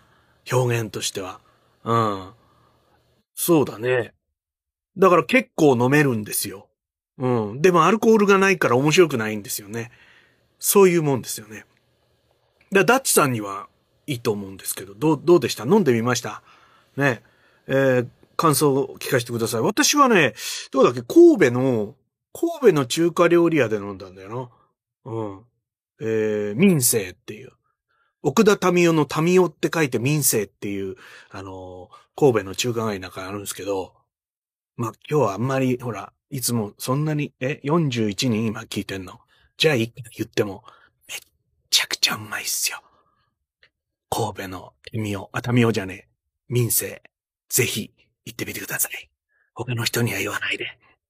[0.51, 1.41] 表現としては。
[1.85, 2.31] うん。
[3.35, 4.13] そうだね。
[4.97, 6.69] だから結構飲めるんですよ。
[7.19, 7.63] うん。
[7.63, 9.91] でもアルコールがないから面白くないんですよね。
[10.59, 11.65] そういうもんですよね。
[12.71, 13.69] だダッチさんには
[14.07, 15.65] いいと思うんですけど、どう、どうでした？
[15.65, 16.43] 飲んでみました？
[16.97, 17.23] ね。
[17.67, 18.07] えー、
[18.43, 19.61] 感想を聞かせてください。
[19.61, 20.35] 私はね、
[20.73, 21.95] どうだっけ、神戸の、
[22.33, 24.51] 神戸の中華料理屋で飲んだんだよ
[25.05, 25.13] な。
[25.13, 25.45] うん。
[26.01, 27.53] えー、民生っていう。
[28.21, 30.97] 奥田民生の民生って書いて民生っていう、
[31.31, 33.95] あのー、神戸の中華街の中にあるんですけど、
[34.77, 39.21] まあ、今日はあんまり、ほら、いつもそんなに、え、41人今聞いてんの？
[39.57, 40.65] じゃあ、言っても、
[41.07, 41.19] めっ
[41.71, 42.83] ちゃくちゃうまいっすよ。
[44.11, 46.09] 神戸の民生、あ、民生じゃねえ、
[46.49, 47.03] 民生、
[47.49, 47.93] ぜひ、
[48.25, 49.11] 行ってみてください。
[49.55, 50.67] 他の人には言わないで。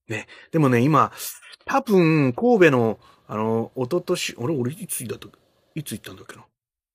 [0.08, 0.26] ね。
[0.50, 1.12] でもね、今、
[1.64, 2.98] 多分、神戸の、
[3.28, 5.28] あの、おととし、俺、俺、いつ行った？
[5.74, 6.44] いつ行ったんだっけな？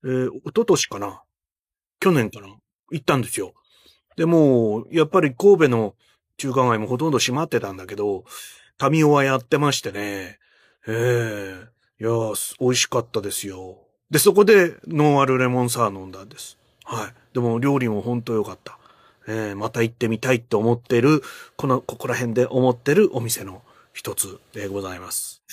[0.03, 1.21] えー、おととしかな？
[1.99, 2.47] 去年かな？
[2.91, 3.53] 行ったんですよ。
[4.15, 5.95] でも、やっぱり神戸の
[6.38, 8.25] 中華街もほとんど閉まってたんだけど、
[8.77, 10.39] タミオはやってましてね。
[10.88, 10.91] え
[11.99, 13.80] えー、いや美味しかったですよ。
[14.12, 16.58] で、そこでノンアルレモンサー飲んだんです。
[16.84, 17.13] はい。
[17.34, 18.77] でも料理もほんと良かった。
[19.28, 21.22] えー、また行ってみたいって思ってる、
[21.58, 23.62] この、ここら辺で思ってるお店の
[23.94, 25.44] 一つでございます。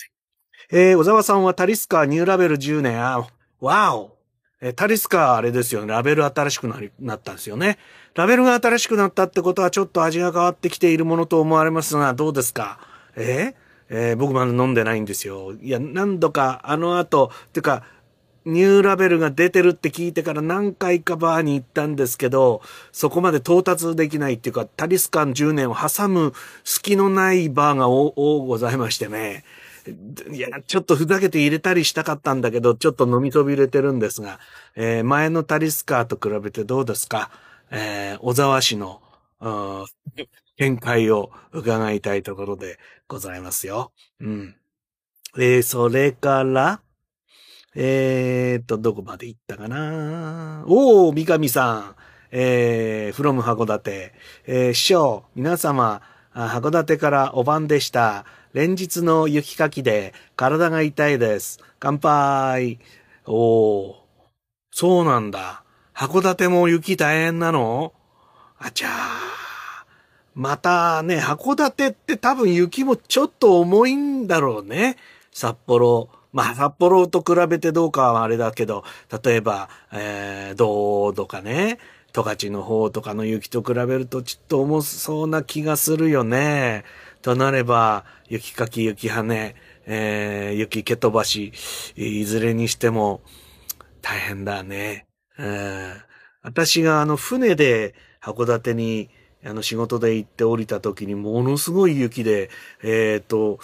[0.71, 3.27] えー、小沢さんはタリスカーニューラベル10年、あ、
[3.61, 4.17] わお
[4.61, 7.79] え、タリスカーあれですよね、ラベル新しくなり、なったんですよね。
[8.15, 12.79] ラベルが新しくなったってことはちょっと味が変わってきているものと思われますが、どうですか？
[13.17, 13.55] えー、
[13.91, 15.53] えー、僕まだ飲んでないんですよ。
[15.53, 17.85] いや、何度かあの後、てか、
[18.45, 22.61] ニューラベルが出てるって聞いてから何回かバーに行ったんですけど、
[22.93, 29.45] そこまで到達できないっていうか、タリスカン10年を挟む隙のないバーが多ございましてね。
[30.31, 34.41] いや、ちょっとふざけて入れたりしたかったんだけど、ちょっと飲み飛び入れてるんですが、
[34.77, 37.31] えー、前のタリスカーと比べてどうですか？
[37.71, 39.03] えー、小沢氏の、
[40.57, 42.79] 見解を伺いたいところで
[43.09, 43.93] ございますよ。
[44.21, 44.57] うん。
[45.37, 46.81] えー、それから、
[47.77, 50.65] えーと、どこまで行ったかな？
[50.67, 51.97] おー、三上さん。
[52.31, 54.13] えー、from 函館。
[54.47, 56.03] えー、師匠、皆様、
[56.35, 58.25] 函館からお晩でした。
[58.53, 61.59] 連日の雪かきで体が痛いです。
[61.81, 62.79] 乾杯。
[63.27, 63.95] おー。
[64.71, 65.65] そうなんだ。
[65.95, 67.93] 函館も雪大変なの？
[68.59, 68.91] あちゃー。
[70.35, 74.97] またね、函館って多分雪もちょっと重いんだろうね。
[75.33, 76.09] 札幌。
[76.35, 78.83] まあ、札幌と比べてどうかはあれだけど、
[79.23, 81.79] 例えば、えー、道とかね、
[82.13, 86.85] 十勝の方とかの雪と比べるとちょっと重そうな気がするよね。
[87.23, 89.55] となれば、雪かき、雪跳ね、
[89.87, 91.53] えー、雪蹴飛ばし、
[91.95, 93.21] いずれにしても
[94.03, 95.07] 大変だね。
[95.39, 95.93] うん、
[96.43, 99.09] 私があの船で函館に
[99.45, 102.51] あの仕事で行って降りた時にものすごい雪で、
[102.83, 103.61] えっ、ー、と、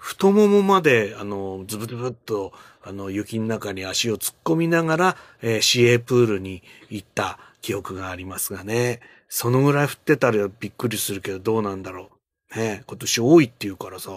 [0.00, 9.00] 太ももまで、あの、ズブズブっと、あの、雪の中に足を突っ込みながら、えー、市営プールに行った記憶がありますがね。
[9.28, 12.10] そのぐらい降ってたらびっくりするけど、どうなんだろ
[12.54, 12.58] う。
[12.58, 14.10] ね今年多いって言うからさ。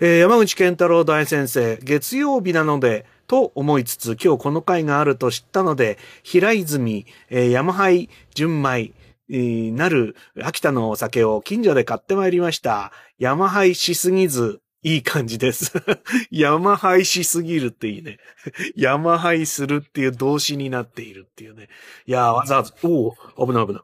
[0.00, 8.92] えー、山口健太郎大先生、月曜日なので、と思いつつ、今日この会があると知ったので、平泉、えー、山灰、純米、
[9.28, 12.92] なる秋田のお酒を近所で買ってまいりました。
[13.18, 15.72] 山灰しすぎず、いい感じです。
[16.30, 18.18] 山廃しすぎるっていいね。
[18.76, 21.68] 山廃するっていう動詞になっているっていうね。
[22.06, 23.82] いやーわざわざ、おお危ない危ない。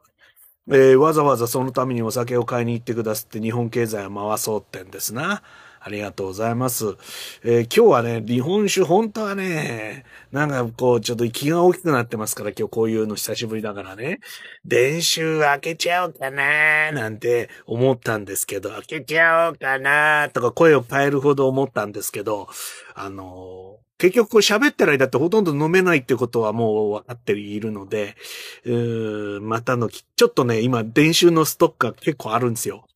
[0.67, 5.43] えー、わざわざそのためにお酒を買いに行ってくださって日本経済を回そうってんですな。
[5.85, 6.97] ありがとうございます。
[7.43, 14.19] えー、今日はね、日本酒本当はね、なんかこう、ちょっと気が大きくなってますから、今日こういうの久しぶりだからね。
[14.65, 22.49] 電酒開けちゃおうかなーなんて思ったんですけど、開けちゃおうかなーとか声を変えるほど思ったんですけど、
[22.95, 28.17] あのー結局喋ってる間ってほとんど飲めないってことはもう分かっているので、
[28.65, 32.87] うーまたの、ちょっとね、今、電酒のストックが結構あるんですよ。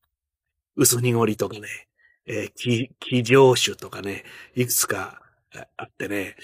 [0.76, 1.89] 薄濁りとかね。
[2.32, 4.22] えー、気、気上酒とかね、
[4.54, 5.20] いくつか
[5.76, 6.36] あってね、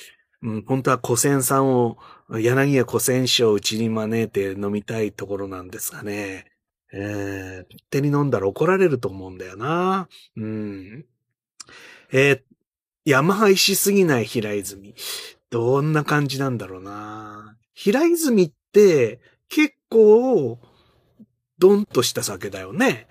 [0.42, 1.96] うん、本当は古仙さんを、
[2.28, 6.50] 柳家古仙師をうちに招いて飲みたいところなんですがね、
[6.92, 10.08] えー、手に飲んだら怒られると思うんだよな。
[10.36, 11.04] うん。
[12.12, 12.42] えー、
[13.04, 14.94] 山配しすぎない平泉。
[15.50, 17.56] どんな感じなんだろうな。
[17.74, 20.58] 平泉って結構、
[21.58, 23.06] ドンとした酒だよね。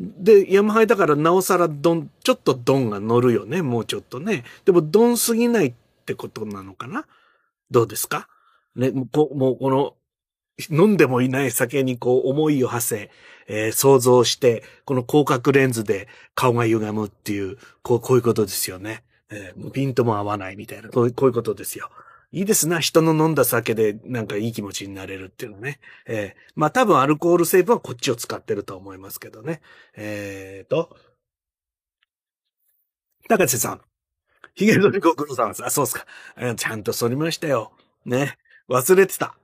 [0.00, 4.44] で、ヤマハイだからなおさらドン、ちょっとドンが乗るよね、もうちょっとね。
[4.64, 5.74] でもドンすぎないっ
[6.06, 7.04] てことなのかな？
[7.72, 8.28] どうですか？
[8.76, 9.94] ね、もうもうこの、
[10.70, 13.10] 飲んでもいない酒にこう思いを馳せ、
[13.48, 16.06] えー、想像して、この広角レンズで
[16.36, 19.02] 顔が歪むっていう、こう、こういうことですよね。
[19.30, 21.90] えー、ピントも合わないみたいな、こうこういうことですよ。
[22.30, 22.78] いいですな。
[22.78, 25.80] 人の飲んだ酒でなんかいい気持ちになれるっていうのね。
[26.06, 29.60] えー、まあ多分アルコール成分はこっちを使ってると思いますけどね。
[29.96, 30.94] えーと。
[33.28, 33.80] 高瀬さん。
[34.54, 35.64] ヒゲドリご苦労さんです。
[35.64, 36.04] あ、そうっすか。
[36.56, 37.72] ちゃんと反りましたよ。
[38.04, 38.38] ね。
[38.68, 39.34] 忘れてた。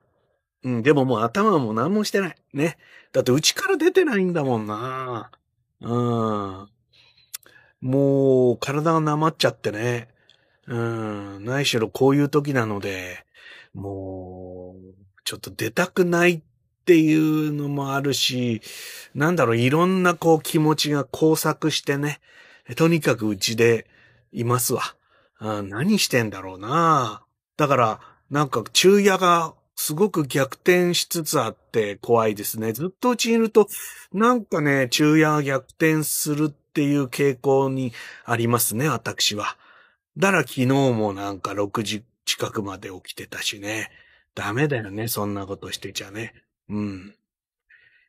[0.64, 2.36] うん、でももう頭も何もしてない。
[2.52, 2.78] ね。
[3.12, 5.30] だって内から出てないんだもんな。
[5.80, 6.68] うん。
[7.80, 10.08] もう、体がなまっちゃってね。
[10.66, 13.24] うん、ないしろこういう時なので、
[13.74, 16.42] もう、ちょっと出たくないっ
[16.84, 18.62] ていうのもあるし、
[19.14, 22.20] なんだろう、いろんなこう気持ちが交錯してね、
[22.76, 23.86] とにかくうちで
[24.32, 24.82] いますわ。
[25.38, 27.22] あ何してんだろうな。
[27.56, 28.00] だから、
[28.30, 32.72] なんか昼夜がすごく逆転しつつあって怖いですね。
[32.72, 33.68] ずっとうちにいると、
[34.12, 37.92] なんかね、昼夜が逆転するっていう傾向に
[38.24, 39.56] ありますね、私は。
[40.16, 43.90] だら昨日もなんか6時近くまで起きてたしね。
[44.34, 46.34] ダメだよね、そんなことしてちゃね。
[46.68, 47.14] うん。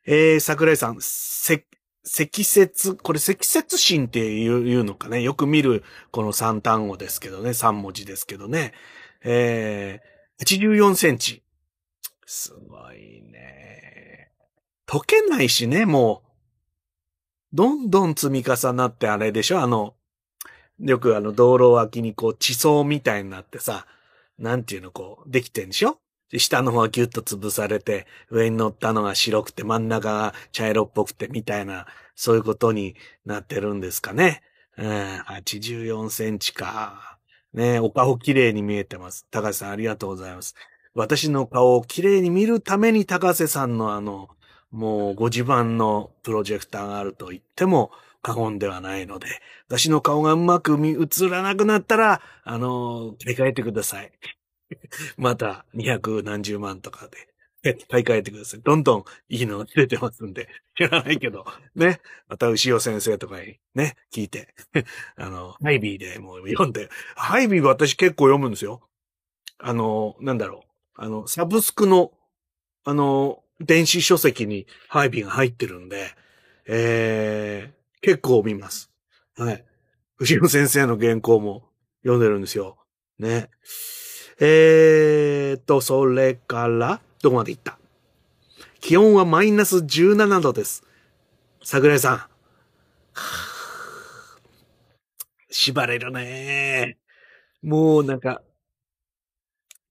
[0.06, 1.64] えー、桜井さん、せ、
[2.04, 5.22] 積雪、これ積雪心っていうのかね。
[5.22, 7.50] よく見るこの3単語ですけどね。
[7.50, 8.72] 3文字ですけどね。
[9.22, 11.42] えー、84センチ。
[12.24, 14.30] すごいね。
[14.86, 16.26] 溶けないしね、もう。
[17.52, 19.60] どんどん積み重なってあれでしょ？
[19.60, 19.94] あの、
[20.80, 23.86] よくあの道路脇にこう地層みたいになってさ、
[24.38, 25.98] なんていうのこう、できてんでしょ？
[26.36, 34.42] 下の方はギュッと潰されて、上に乗ったのが白くて真ん中が茶色っぽくてみたいな、そういうことになってるんですかね。
[34.76, 37.18] うん、84センチか。
[37.54, 39.26] ねお顔綺麗に見えてます。
[39.30, 40.54] 高瀬さんありがとうございます。
[40.94, 44.28] 私の顔を綺麗に見るために高瀬さんのあの、
[44.70, 47.92] もうご自慢のプロジェクターがあると言っても
[48.26, 49.28] 過言ではないので、
[49.68, 54.10] 私の顔がうまく見映らなくなったら、あの、切り替えてください。
[55.16, 57.06] また、二百何十万とか
[57.62, 57.76] で。
[57.88, 58.60] 買い替えてください。
[58.62, 60.48] どんどんいいのが出てますんで。
[60.76, 61.44] 知らないけど。
[61.76, 62.00] ね。
[62.28, 64.54] また牛尾先生とかにね、聞いて。
[65.16, 66.88] あの、ハイビーでもう読んで。
[67.14, 68.88] ハイビー私結構読むんですよ。
[69.58, 70.64] あの、なんだろ
[70.98, 71.00] う。
[71.00, 72.12] あの、サブスクの、
[72.84, 76.10] あの、電子書籍にハイビーが入ってるんで、
[76.66, 78.90] えー、結構見ます。
[79.36, 79.64] はい。
[80.18, 81.68] 牛尾先生の原稿も
[82.02, 82.78] 読んでるんですよ。
[83.18, 83.50] ね。
[84.40, 87.78] えーと、それから、どこまで行った？
[88.80, 90.84] 気温はマイナス17度です。
[91.64, 92.22] 桜井さん。
[95.50, 96.98] 縛れるね
[97.62, 98.42] もうなんか、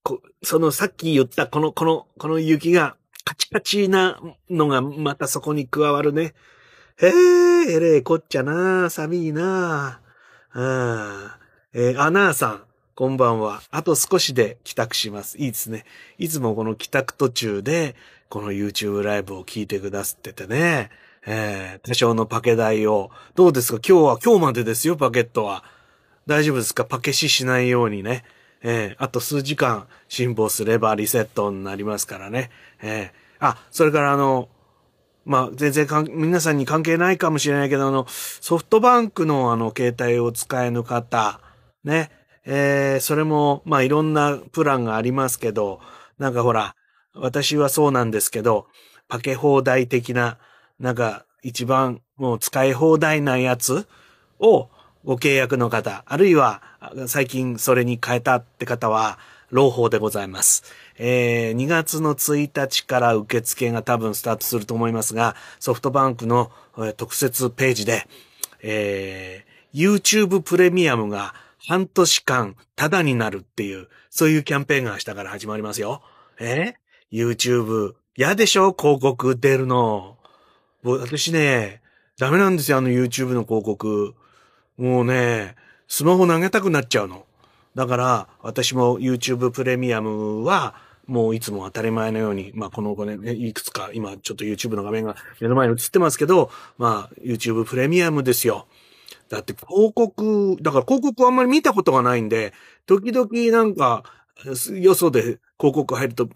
[0.03, 6.35] こそのさっき言ったこの、この、この雪がカチカチなのがまたそこに加わるね。
[6.97, 9.99] へえ、えれえこっちゃな寒いな
[10.53, 11.37] あ
[11.73, 12.63] えー、アナーさん。
[12.95, 13.61] こんばんは。
[13.69, 15.37] あと少しで帰宅します。
[15.37, 15.83] いいですね。
[16.17, 17.97] いつもこの帰宅途中で、
[18.29, 20.89] この YouTube ライブを聞いてくださっててね。
[21.25, 23.11] えー、多少のパケ代を。
[23.35, 23.81] どうですか？
[23.85, 25.65] 今日は、今日までですよ、パケットは。
[26.27, 26.85] 大丈夫ですか？
[26.85, 28.23] パケシしないようにね。
[28.63, 32.51] えー、あと数時間辛抱すればリセットになりますからね。
[32.81, 34.47] えー、あ、それからあの、
[35.25, 41.41] まあ、全然かん、皆さんに関係ないかもしれないけど、あの、ソフトバンクのあの、携帯を使えぬ方、
[41.83, 42.11] ね、
[42.45, 45.79] えー、それも、まあいろんなプランがありますけど、
[46.19, 46.75] なんかほら、
[47.15, 48.67] 私はそうなんですけど、
[49.07, 50.37] パケ放題的な、
[50.79, 53.87] なんか一番もう使い放題なやつ
[54.39, 54.69] を
[55.03, 56.61] ご契約の方、あるいは
[57.07, 59.17] 最近それに変えたって方は、
[59.55, 60.63] 朗報でございます。
[60.97, 66.51] えー、2月の1日から受付が多分スタートすると思いますが、ソフトバンクの
[66.97, 68.05] 特設ページで、
[68.61, 76.01] えー、YouTube プレミアムが半年間タダになるっていう、そういうキャンペーンが明日から始まりますよ。
[76.37, 76.73] え
[77.11, 77.95] ?YouTube。
[78.17, 78.75] 嫌でしょ？
[78.77, 80.17] 広告出るの。
[80.83, 81.81] 私ね、
[82.19, 84.15] ダメなんですよ、あの YouTube の広告。
[84.77, 85.55] もうね、
[85.87, 87.25] スマホ投げたくなっちゃうの。
[87.75, 90.75] だから、私も YouTube プレミアムは、
[91.07, 98.67] もういつも当たり前のように、まあこの子ね、いくつか、今ちょっと YouTube の画面が目の前に映ってますけど、まあ YouTube プレミアムですよ。
[99.29, 102.53] だって広告、だから広告あんまり見たことがないんで、
[102.85, 104.03] 時々なんか、
[104.73, 106.27] よそで広告入ると、っ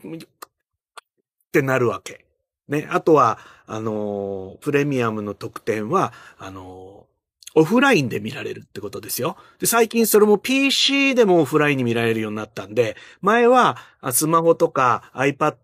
[1.52, 2.25] てなるわけ。
[2.67, 2.88] ね。
[2.91, 7.08] あとは、あのプレミアムの特典は、あの
[7.56, 9.38] オフラインで見られるってことですよ。
[9.60, 13.78] で、最近それも PC でもオフラインに見られるようになったんで、前は
[14.12, 15.56] スマホとか iPad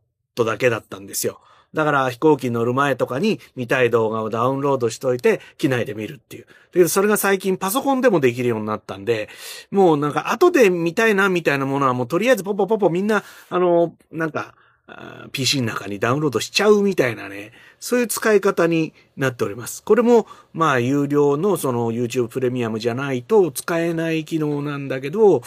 [0.45, 1.41] だけだったんですよ。
[1.73, 6.45] だから飛行機乗る前とかに見たい動画をダウンロードしといて、機内で見るっていう。
[6.45, 9.29] だけどそれが最近パソコンでもできるようになったんで、
[9.71, 14.55] もうなんか後で見たいなみたいなものはもうとりあえずポポポポみんな、あの、なんか、
[15.31, 19.83] PC の中にダウンロードしちゃうみたいなね、そういう使い方になっております。
[19.83, 25.41] これも、まあ、有料のその YouTube プレミアムじゃないと使えない機能なんだけど、う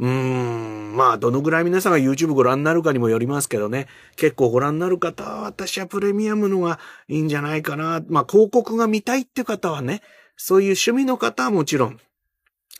[0.00, 3.86] ーん、まあ、どのぐらい皆さんが YouTube ご覧になるかにもよりますけどね。
[4.16, 8.02] 結構ご覧になる方は、私はプレミアムのがいいんじゃないかな。
[8.08, 10.02] まあ、広告が見たいって方はね、
[10.36, 12.00] そういう趣味の方はもちろん、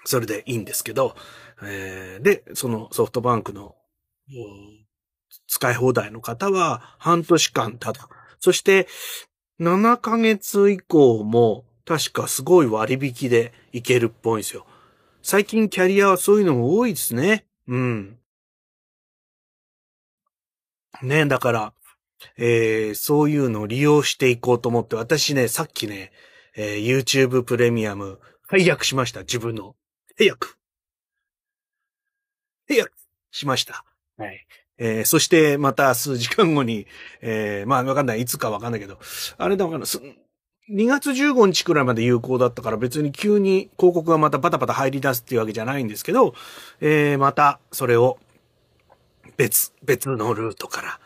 [0.05, 1.14] それでいいんですけど、
[1.62, 3.75] えー、で、そのソフトバンクの、
[5.47, 8.09] 使い放題の方は半年間ただ。
[8.40, 8.88] そして、
[9.61, 14.66] 7ヶ月以降も確かすごい割引でいけるっぽいんですよ。
[15.23, 17.47] 最近キャリアはそういうのも多いですね。
[17.66, 18.18] うん。
[21.03, 21.73] ね、だから、
[22.37, 26.12] えー、そういうのを利用していこうと思って、私ね、さっきね、
[26.57, 29.77] えー、YouTube プレミアム、解約しました、自分の。
[30.18, 30.59] 契約。
[32.68, 32.92] 契約
[33.31, 33.85] しました。
[34.16, 34.47] はい。
[34.87, 36.87] えー、そしてまた数時間後に、
[37.23, 38.99] えー、まあわかんない、いつかわかんないけど、
[39.38, 46.35] あれだわかんない、2月15日くらいまで有効だったから別に急に広告がまたバタバタ入り出すっていうわけじゃないんですけど、
[46.83, 48.18] えー、またそれを
[49.38, 51.01] 別、別のルートから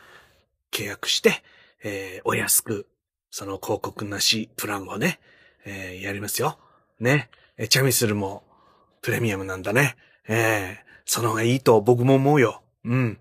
[0.72, 1.44] 契約して、
[1.84, 2.86] えー、お安く、
[3.30, 5.20] その広告なしプランをね、
[5.64, 6.58] えー、やりますよ。
[6.98, 7.30] ね。
[7.56, 8.42] えチャミスルも
[9.02, 9.94] プレミアムなんだね。
[10.26, 12.62] えー、その方がいいと僕も思うよ。
[12.84, 13.18] うん。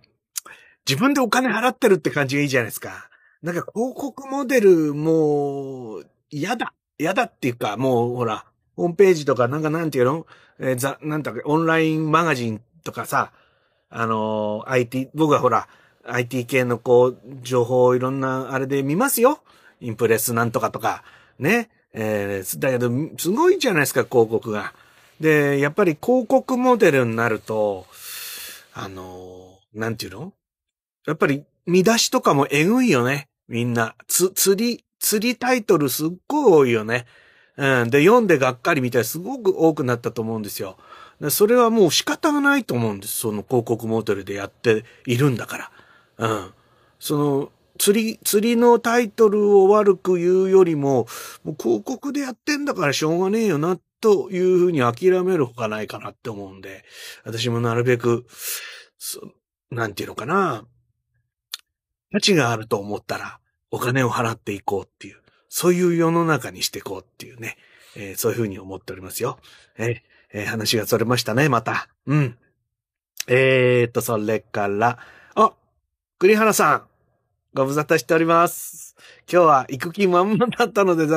[0.88, 3.10] 自分でお金払ってるって感じがいいじゃないですか。
[3.44, 6.74] なんか広告モデルも嫌だ。
[6.98, 10.26] 嫌だっていうか、もうほら、ホームページとかなんかなんていうの？
[10.60, 13.32] えー、ざ、なんだか、オンラインマガジンとかさ、
[13.90, 15.68] あのー、IT、僕はほら、
[16.06, 19.44] IT 系のこう、情報をいろんなあれで見ますよ。
[19.82, 21.04] インプレスなんとかとか、
[21.38, 21.70] ね。
[21.94, 24.74] えー、だけど、すごいじゃないですか、広告が。
[25.20, 27.86] で、やっぱり広告モデルになると、
[28.74, 30.34] あのー、なんていうの？
[31.08, 33.30] やっぱり見出しとかもえぐいよね。
[33.48, 33.96] みんな。
[34.08, 37.06] つ、釣り、釣りタイトルすっごい多いよね。
[37.56, 37.90] うん。
[37.90, 40.78] で、読んでがっかりみたいすごく多くなったと思うんですよ。
[41.30, 43.18] それはもう仕方がないと思うんです。
[43.18, 45.72] その広告モデルでやっているんだか
[46.18, 46.28] ら。
[46.30, 46.54] うん。
[47.00, 51.08] その、釣り、釣りのタイトルを悪く言うよりも、
[51.44, 56.84] もう広告でやってんだからしょうがねえよな、というふうに諦めるほかないかなって思うんで、
[57.24, 58.26] 私もなるべく、
[59.72, 60.66] なんていうのかな。
[62.12, 63.40] 価値があると思ったら、
[63.72, 65.18] お金を払っていこうっていう、
[65.50, 67.58] そういう世の中にしていこうっていうね、
[67.96, 69.40] えー、そういうふうに思っておりますよ。
[69.78, 70.02] えー、
[70.34, 71.90] えー、話がそれましたね、また。
[72.06, 72.38] うん。
[73.28, 75.00] えーと、それから、
[75.36, 75.54] あ、
[76.20, 76.88] 栗原さん、
[77.54, 78.96] ご無沙汰しております。
[79.32, 81.08] 今日は行く気満々だったので、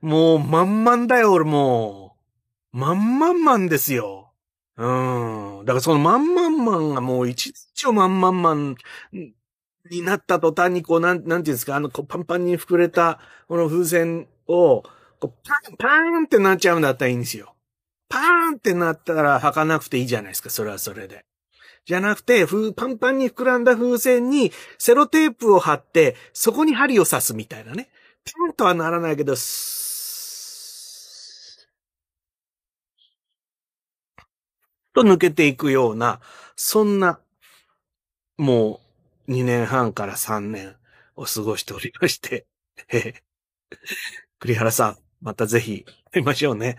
[0.00, 2.16] もう満々だよ、俺も
[2.72, 2.78] う。
[2.78, 4.32] 満々満ですよ。
[4.76, 5.64] うん。
[5.64, 8.76] だからその満々満がもう一日満々満
[9.90, 14.88] になった途端にこう、なん、なんていうんですか、あの、こうパンパンに膨れた、この風船を、こ
[15.24, 17.54] う、パン、パーンってなっちゃうんだったらいいんですよ。
[18.08, 18.22] パー
[18.54, 21.24] ンってなったら履かなくていいじゃないですか、それはそれで。
[21.86, 27.90] じゃなくて、ふパンパンに膨らんだ風船にセロテープを貼って、そこに針を刺すみたいなね。
[28.24, 29.34] ピンとはならないけど、
[34.94, 36.20] と抜けていくような、
[36.56, 37.20] そんな、
[38.38, 38.89] もう
[39.28, 40.76] 2年半から3年
[41.16, 42.46] を過ごしておりまして、
[44.38, 46.78] 栗原さん、またぜひ会いましょうね。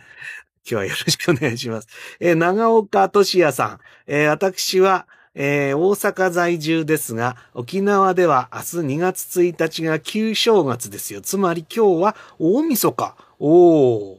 [0.64, 1.88] 今日はよろしくお願いします。
[2.20, 3.80] えー、長岡俊也さん。
[4.08, 8.66] えー、私は、えー、大阪在住ですが、沖縄では明日
[8.96, 11.22] 2月1日が旧正月ですよ。
[11.22, 13.16] つまり今日は大晦日。
[13.40, 14.18] おー。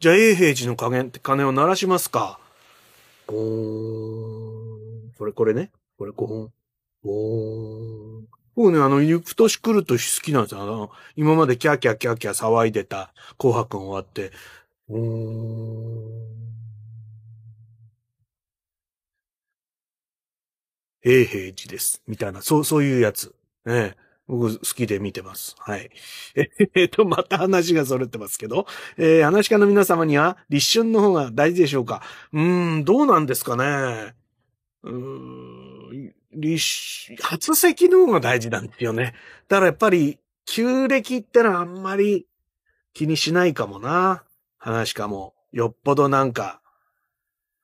[0.00, 2.38] じゃあ、永平寺の鐘鐘を鳴らしますか。
[3.26, 5.12] ゴーン。
[5.16, 5.70] これこれね。
[5.96, 6.63] これゴー
[7.04, 7.08] ン。
[7.08, 8.24] ゴー。
[8.56, 10.62] 僕ね、あの、行く年来る年好きなんですよ。
[10.62, 14.32] あの、今までキャーキャーキャーキャー騒いでた紅白終わって、
[14.88, 16.34] うーん。
[21.04, 22.02] 永平寺です。
[22.06, 23.34] みたいな、そう、そういうやつ。
[23.64, 23.94] ね
[24.26, 25.54] 僕好きで見てます。
[25.58, 25.90] はい。
[26.74, 32.02] えっと、また話が逸れてますけど、えー、話家の皆様には立春の方が大事でしょうか
[32.32, 34.14] うーん、どうなんですかね
[34.84, 34.94] うー
[36.10, 39.14] ん、立、初席の方が大事なんですよね。
[39.48, 42.26] だからやっぱり、旧暦ってのはあんまり
[42.92, 44.24] 気にしないかもな。
[44.58, 46.60] 話かも、よっぽどなんか、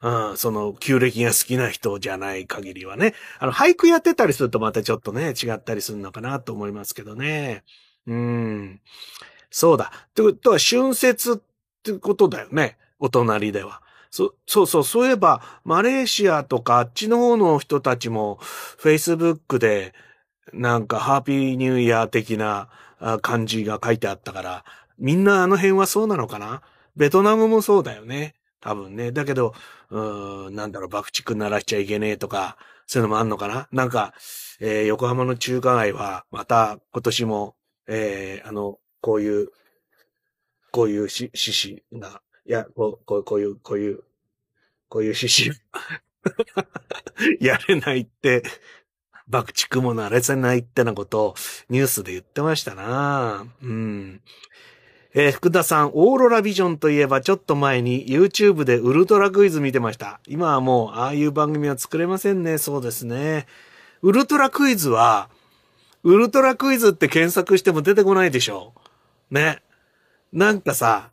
[0.03, 3.15] うん、その、旧暦が好きな人じゃない限りはね。
[3.39, 7.65] あの、俳句やってたりするとまたちょっとね、違ったりするのかなと思いますけどね。
[8.07, 8.81] うん。
[9.51, 9.93] そうだ。
[10.09, 11.37] ってことは、春節っ
[11.83, 12.79] てことだよね。
[12.99, 13.83] お隣では。
[14.11, 18.39] そ、そうそう、そういえば、マレーシアとかあっちの方の人たちも、
[18.79, 19.95] Facebook で、
[20.53, 22.69] なんか、ハッピーニューイヤー的な
[23.23, 24.65] 感じが書いてあったから、
[24.99, 26.61] みんなあの辺はそうなのかな？
[26.97, 28.35] ベトナムもそうだよね。
[28.61, 29.13] 多分ね。
[29.13, 29.55] だけど、
[29.91, 33.69] うーん、なんだろう、爆竹鳴らしちゃいけねえとか、そういうのもあんのかな？
[33.73, 34.13] なんか、
[34.59, 37.55] えー、横浜の中華街は、また今年も、
[37.87, 39.49] えー、あの、こういう、
[40.73, 44.01] こういうし、獅子が、いや、こう、こうこういう、こういう、
[44.89, 45.51] こういう獅子、
[47.41, 48.43] やれないって、
[49.29, 51.35] 爆竹も鳴れせないってなことを
[51.69, 54.21] ニュースで言ってましたなうん。
[55.15, 60.21] えー、福田さん、オーロラビジョンといえばちょっと前に YouTube でウルトラクイズ見てました。
[60.27, 62.59] 今はもうああいう番組は作れませんね。
[62.59, 63.47] そうですね。
[64.03, 65.29] ウルトラクイズは、
[66.03, 68.73] ウルトラクイズって検索しても出てこないでしょ。
[69.31, 69.63] ね。
[70.33, 71.11] なんかさ、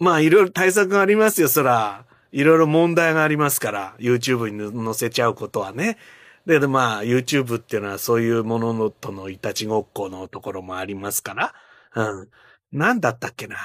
[0.00, 2.04] まあいろいろ対策がありますよ、そら。
[2.32, 5.98] いろいろ問題がありますから、YouTube に載せちゃうことはね。
[6.46, 11.54] で、まあ YouTube っていうのはそういうもののとのいたちごっこのところもありますから。
[11.94, 12.28] うん。
[12.72, 13.56] なんだったっけな。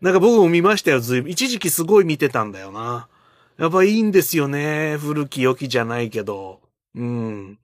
[0.00, 1.30] なんか僕も見ましたよ、ずいぶん。
[1.30, 3.08] 一時期すごい見てたんだよな。
[3.56, 4.96] やっぱいいんですよね。
[4.98, 6.60] 古き良きじゃないけど。
[6.96, 7.58] うん。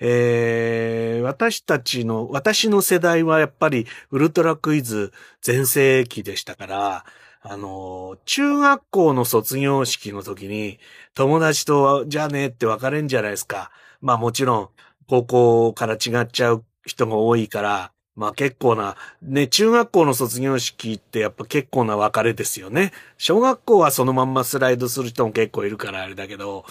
[0.00, 5.12] えー、私たちの、私の世代はやっぱりウルトラクイズ
[5.42, 7.04] 全盛期でしたから、
[7.50, 10.78] あの、中学校の卒業式の時に
[11.14, 13.70] 友達とじゃあねって別れんじゃないですか。
[14.00, 14.68] まあもちろん
[15.08, 22.92] 高校から違っちゃう人が多いから、まあ結構な、ね、中学校の卒業式ってやっぱ結構な別れですよね。
[23.16, 26.66] 小学校はそのまんまスライドする人も結構いるからあれだけど、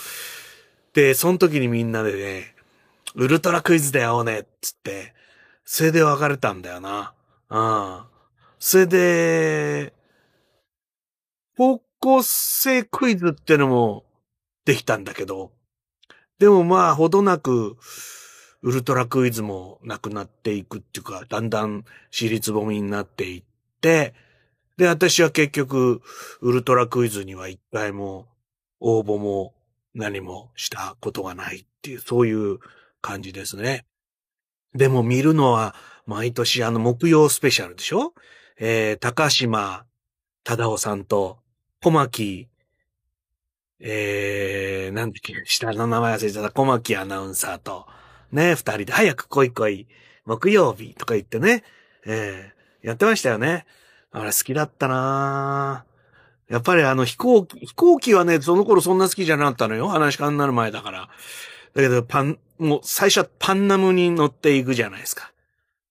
[0.93, 2.55] で、その時にみんなでね、
[3.15, 5.13] ウルトラクイズだよね、つって、
[5.65, 7.13] それで別れたんだよな。
[7.49, 8.01] うん。
[8.59, 9.93] それで、
[11.57, 14.05] 高校生クイズってのも
[14.65, 15.51] できたんだけど、
[16.39, 17.77] でもまあ、ほどなく、
[18.61, 23.43] ウルトラクイズもなくなっていくっていうか、だんだん私立ぼみになっていっ
[23.81, 24.13] て、
[24.77, 26.01] で、私は結局、
[26.41, 28.27] ウルトラクイズには一回も
[28.79, 29.55] 応募も
[29.95, 32.59] 何もしたことがないっていう、そういう
[33.01, 33.85] 感じですね。
[34.75, 35.73] でも見るのは
[36.05, 38.13] 毎年あの木曜スペシャルでしょ？
[38.59, 39.85] えー、高島
[40.43, 41.39] 忠夫さんと
[41.81, 42.47] 小牧、
[43.79, 47.85] えー、なんだっけ、下の名前忘れちゃった小牧アナウンサーと、
[48.31, 49.87] ね、二人で早く来い来い、
[50.25, 51.63] 木曜日とか言ってね、
[52.05, 53.65] えー、やってましたよね。
[54.11, 55.85] あれ好きだったな
[56.49, 59.87] やっぱりあの飛行機、飛行機はね、その頃そんな好きじゃなかったのよ。
[59.89, 61.09] 話し家になる前だから。
[61.73, 65.31] だけど、パン、もう最初はパンナムに乗っていくじゃないですか。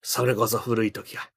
[0.02, 1.28] それこそ古い時は。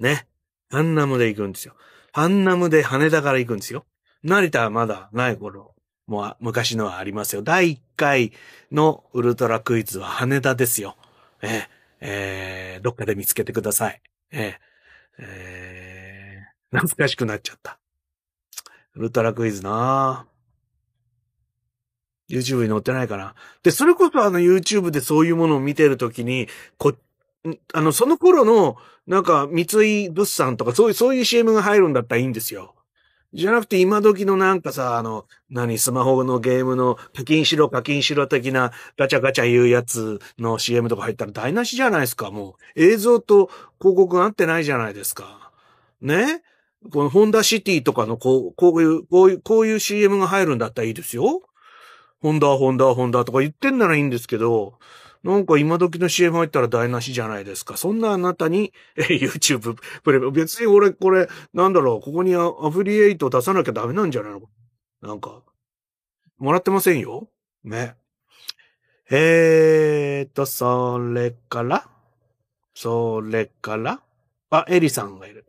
[0.00, 0.26] ね。
[0.70, 1.74] パンナムで行くんですよ。
[2.14, 3.84] パンナムで羽田から行くんですよ。
[4.22, 5.74] 成田はまだない頃。
[6.06, 7.42] もう昔のはありますよ。
[7.42, 8.32] 第1回
[8.70, 10.96] のウルトラクイズは羽田ですよ。
[11.42, 11.68] えー、
[12.00, 14.00] えー、どっかで見つけてください。
[14.30, 14.52] えー、
[15.18, 17.80] えー、懐かしくなっちゃった。
[18.94, 23.34] ウルトラクイズなぁ YouTube に載ってないかな。
[23.64, 26.46] で、それこそあの YouTube でそういうものを見てるときに、
[26.78, 26.94] こ、
[27.72, 28.76] あの、その頃の、
[29.06, 32.74] なんか、三井物産とか、そういう、そういう CM が入るんだったらいいんですよ。
[33.34, 42.30] じゃなくて今時のなんかさ、あの、何、スマホのゲームの課金しろ課金しろ的なガチャガチャ言うやつの CM とか入ったら台無しじゃないですか。
[42.30, 45.50] もう映像と広告が合ってないじゃないですか。
[46.00, 46.42] ね？
[46.92, 51.42] このホンダシティとかのこう、こういう、こういう、こういう CM が入るんだったらいいですよ。
[52.22, 54.78] ホンダ、ホンダ、ホンダとか言ってんならいいんですけど、
[55.24, 57.78] なんか今時の CM 入ったら台無しじゃないですか。
[57.78, 64.42] そんなあなたに、え、YouTube プレビュー別に俺、これ、なんだろう、ここにアフリエイト出さなきゃダメなんじゃないの？
[65.00, 65.42] なんか、
[66.36, 67.30] もらってませんよ？
[67.64, 67.96] ね。
[69.10, 71.88] えーと、それから、
[72.74, 74.02] それから、
[74.50, 75.46] あ、エリさんがいる。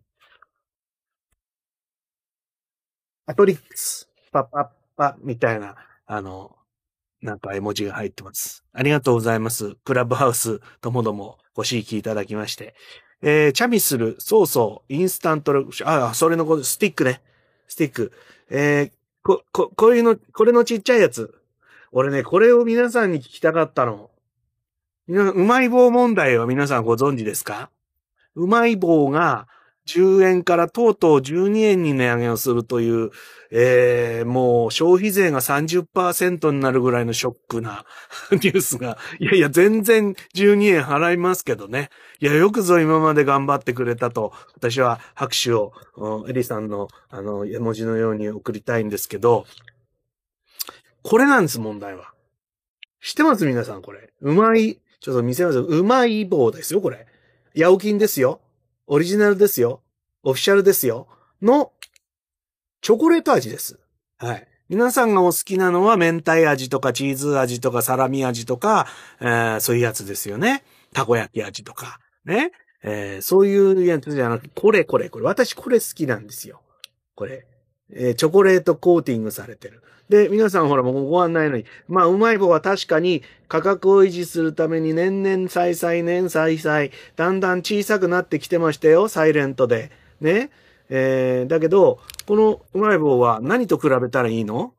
[3.25, 6.55] アトリックス、パパッパ、みたいな、あの、
[7.21, 8.63] なんか絵文字が入ってます。
[8.73, 9.75] ありがとうございます。
[9.83, 12.75] クラブハウスともどもご指揮いただきまして。
[13.21, 17.21] えー、チャミスル、そうそう、インスタントル、あ、それのこと、スティックね。
[17.67, 18.11] スティック。
[18.49, 18.91] えー、
[19.23, 21.33] こ、こ、こういうの、これのちっちゃいやつ。
[21.91, 24.11] 俺ね、これを皆さんに聞きたかったの。
[25.07, 27.69] うまい棒問題は皆さんご存知ですか？
[28.35, 29.47] うまい棒が
[29.87, 33.11] 10円からとうとう12円に値上げをするという、
[33.51, 37.85] えー、もう消費税が30%になるぐらいのショックな
[38.31, 41.89] ニュースが、いやいや、全然12円払いますけどね。
[42.19, 45.73] いや、よくぞ今まで頑張ってくれたと、私は拍手を、
[46.27, 49.45] エリさんの、あの、絵文字のように送りたいんですけど、
[51.03, 52.13] これなんです、問題は。
[52.99, 53.45] 知ってます？
[53.45, 54.09] 皆さん、これ。
[54.21, 57.05] うまい、ちょっと見せますうまい棒ですよ、これ。
[57.53, 58.41] ヤオキンですよ。
[58.87, 59.81] オリジナルですよ。
[60.23, 61.07] オフィシャルですよ。
[61.41, 61.71] の、
[62.81, 63.79] チョコレート味です。
[64.19, 64.47] はい。
[64.69, 68.87] 皆さんがお好きなのは明太味とかチーズ味とかサラミ味とか、
[69.19, 70.63] えー、そういうやつですよね。
[70.93, 71.99] たこ焼き味とか。
[72.25, 72.51] ね。
[72.83, 75.25] えー、そういうやつじゃなくて、これこれこれ。
[75.25, 76.61] 私これ好きなんですよ。
[77.15, 77.47] これ。
[77.93, 79.81] えー、チョコレートコーティングされてる。
[80.09, 89.91] で、皆さんほらもうご案内のに、まあ、うまい棒は確かに価格を維持するために年々再々年再々、だんだん小さくなってきてましたよ、サイレントで。
[90.21, 90.51] ね。
[90.89, 94.73] えー、だけど、このうまい棒は何と比べたらいいの？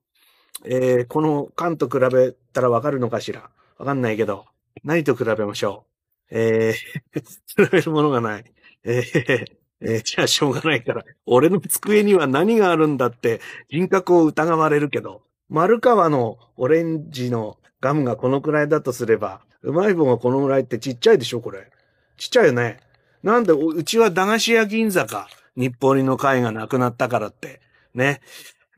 [0.65, 3.51] えー、この缶と比べたらわかるのかしら？
[3.79, 4.47] わかんないけど、
[4.85, 5.85] 何と比べましょ
[6.31, 6.39] う？
[6.39, 7.21] えー、
[7.67, 8.45] 比べるものがない。
[8.85, 9.45] えー、
[9.81, 21.71] えー、 じゃあしょうがないから、俺の机には何があるんだって人格を疑われるけど、丸川のオレンジのガムがこのくらいだとすれば、うまい棒がこのくらいってちっちゃいでしょこれ。
[22.17, 22.81] ちっちゃいよね。
[23.23, 25.29] なんで、うちは駄菓子屋銀座か。
[25.57, 27.61] 日暮里の会がなくなったからって。
[27.95, 28.21] ね。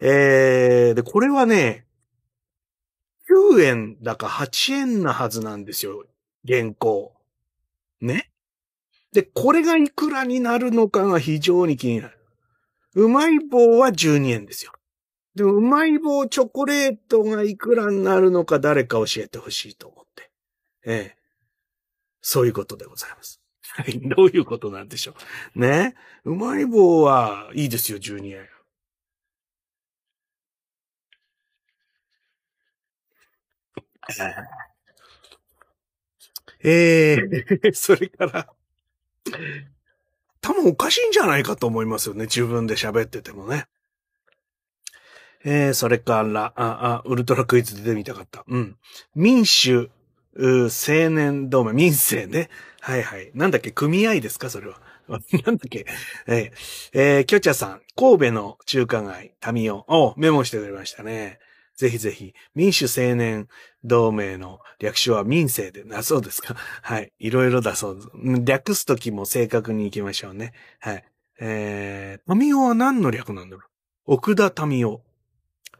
[0.00, 1.86] えー、で、これはね、
[3.28, 6.04] 9円だか8円なはずなんですよ。
[6.46, 7.14] 原稿。
[8.00, 8.27] ね。
[9.18, 12.18] で、これがいくらになるのかが非常に気になる。
[12.94, 14.70] うまい棒は12円ですよ。
[15.34, 20.30] でも、うまい棒チョコレートがいくらになるのか誰か教えてほしいと思って。
[20.86, 21.16] ええ。
[22.20, 23.40] そういうことでございます。
[23.62, 23.98] はい。
[24.08, 25.16] どういうことなんでしょ
[25.56, 25.58] う。
[25.58, 25.96] ね。
[26.22, 28.48] うまい棒はいいですよ、12円。
[36.60, 38.54] ええー、 それから、
[40.40, 42.24] 多分おかしいんじゃないかと思いますよね。
[42.24, 43.66] 自分で喋っててもね。
[45.44, 48.44] えー、それから、あ、あ、ウルトラクイズ出てみたかった。
[48.48, 48.76] うん。
[49.14, 49.90] 民主、
[50.34, 52.50] う青年同盟、民政ね。
[52.80, 53.30] はいはい。
[53.34, 54.50] なんだっけ、組合ですか？
[54.50, 54.80] それは。
[55.08, 55.86] なんだっけ？
[56.26, 59.84] えー、えー、キョチャさん、神戸の中華街、タミオ。
[59.88, 61.38] おメモしてくれましたね。
[61.78, 63.46] ぜひぜひ、民主青年
[63.84, 66.56] 同盟の略称は民政で、な、そうですか。
[66.82, 67.12] はい。
[67.20, 68.08] いろいろだそうです。
[68.44, 70.54] 略すときも正確に行きましょうね。
[70.80, 71.04] はい。
[71.38, 75.02] えー、タミオは何の略なんだろう奥田タミオ。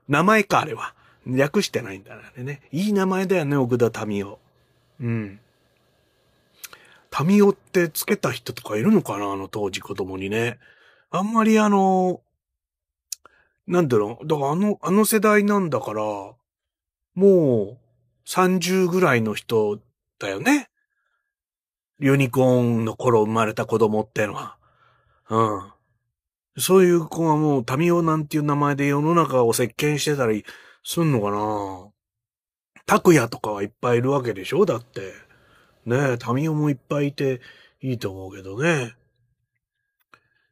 [0.07, 0.95] 名前か、あれは。
[1.27, 2.63] 略してないんだね、あれね。
[2.71, 4.39] いい名前だよね、奥田タミオ。
[5.01, 5.41] うん。
[7.11, 10.61] タミオってつけた人とかいるのかなあの当時子供にね。
[11.11, 12.21] あんまりあの、
[13.69, 14.27] なんだろう？
[14.27, 16.03] だからあの、あの世代なんだから、
[17.15, 17.79] もう
[18.27, 19.79] 30ぐらいの人
[20.19, 20.69] だよね？
[22.01, 24.57] ユニコーンの頃生まれた子供ってのは。
[25.29, 25.73] うん。
[26.61, 30.45] そういう子がもうタミオなんていう名前で世の中を席巻してたり
[30.83, 31.91] すんのかな
[32.87, 34.65] 拓也とかはいっぱいいるわけでしょ？
[34.65, 35.13] だって。
[35.87, 37.41] ねえ、タミオもいっぱいいて
[37.81, 38.95] いいと思うけどね。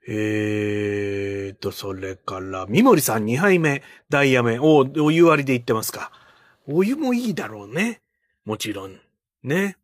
[0.08, 4.58] えーと、それから、三森さん2杯目、ダイヤメ。
[4.60, 6.12] お、お湯割りで言ってますか。
[6.68, 8.02] お湯もいいだろうね。
[8.44, 9.00] もちろん。
[9.42, 9.76] ね。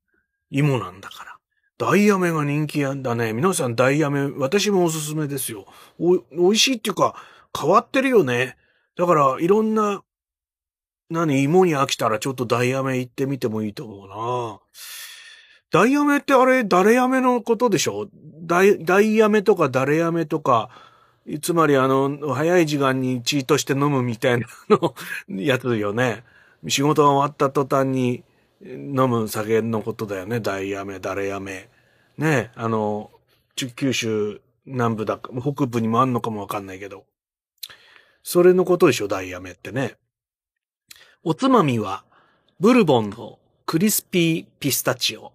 [0.51, 1.37] 芋なんだから。
[1.79, 3.33] ダイヤメが人気やんだね。
[3.33, 5.67] 皆さんダイヤメ、私もおすすめですよ。
[5.99, 7.17] お、美味しいっていうか、
[7.59, 8.57] 変わってるよね。
[8.97, 10.05] だから、いろんな、
[11.11, 14.61] 何、芋に飽きたらちょっとダイヤメ行ってみてもいいと思うな。
[15.73, 18.09] ダイヤメってあれ、誰やめのことでしょ？
[18.43, 20.69] ダイ、ダイヤメとか誰やめとか、
[21.41, 24.95] つまりあの、早い時間にチートして飲むみたいなの、
[25.41, 26.25] やつよね。
[26.69, 28.23] 仕事が終わった途端に
[28.61, 30.41] 飲む酒のことだよね。
[30.41, 31.71] ダイヤメ、誰やめ。
[32.19, 33.11] ねあの、
[33.57, 37.07] 九州南部だか、北部にもあんのかもわかんないけど。
[38.23, 39.97] それのことでしょ、ダイヤメってね。
[41.25, 42.05] おつまみは、
[42.61, 45.33] ブルボンのクリスピーピスタチオ。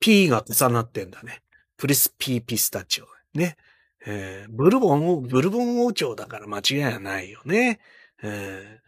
[0.00, 1.42] P が重なってんだね。
[1.76, 3.06] クリスピーピスタチオ。
[3.34, 3.56] ね。
[4.04, 7.80] えー、ブルボンを、ブルボン王朝だから間違いはないよね。
[8.22, 8.82] えー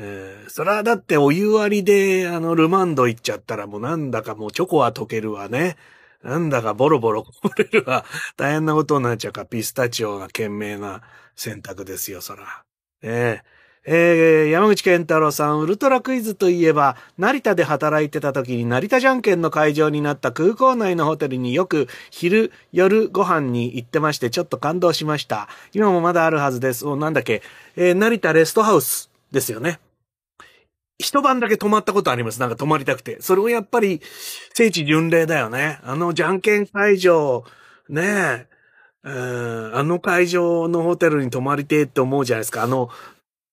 [0.00, 5.76] えー、それはだってお湯割りで、あの、ルマンド行っちゃったらもうなんだかもうチョコは溶けるわね。
[6.22, 8.04] なんだかボロボロこぼれるわ。
[8.36, 11.02] 大変なことになっちゃうか、ピスタチオが賢明な
[11.34, 12.64] 選択ですよ、そら。
[13.02, 13.42] ねえ
[13.90, 25.48] えー、山口健太郎さん、ウルトラクイズといえば、成田で働いてた時に成田じゃんけんの会場になった空港内のホテルによく昼、夜ご飯に行ってまして、ちょっと感動しました。
[25.72, 26.86] 今もまだあるはずです。
[26.86, 27.40] お、なんだっけ、
[27.76, 29.80] えー、成田レストハウスですよね。
[30.98, 32.40] 一晩だけ泊まったことあります。
[32.40, 33.22] なんか泊まりたくて。
[33.22, 34.02] それもやっぱり、
[34.52, 35.80] 聖地巡礼だよね。
[35.82, 37.44] あのじゃんけん会場、
[37.88, 38.46] ねえ、
[39.02, 42.62] あの会場のホテルに泊まりてえって思うじゃないですか。
[42.62, 42.90] あの、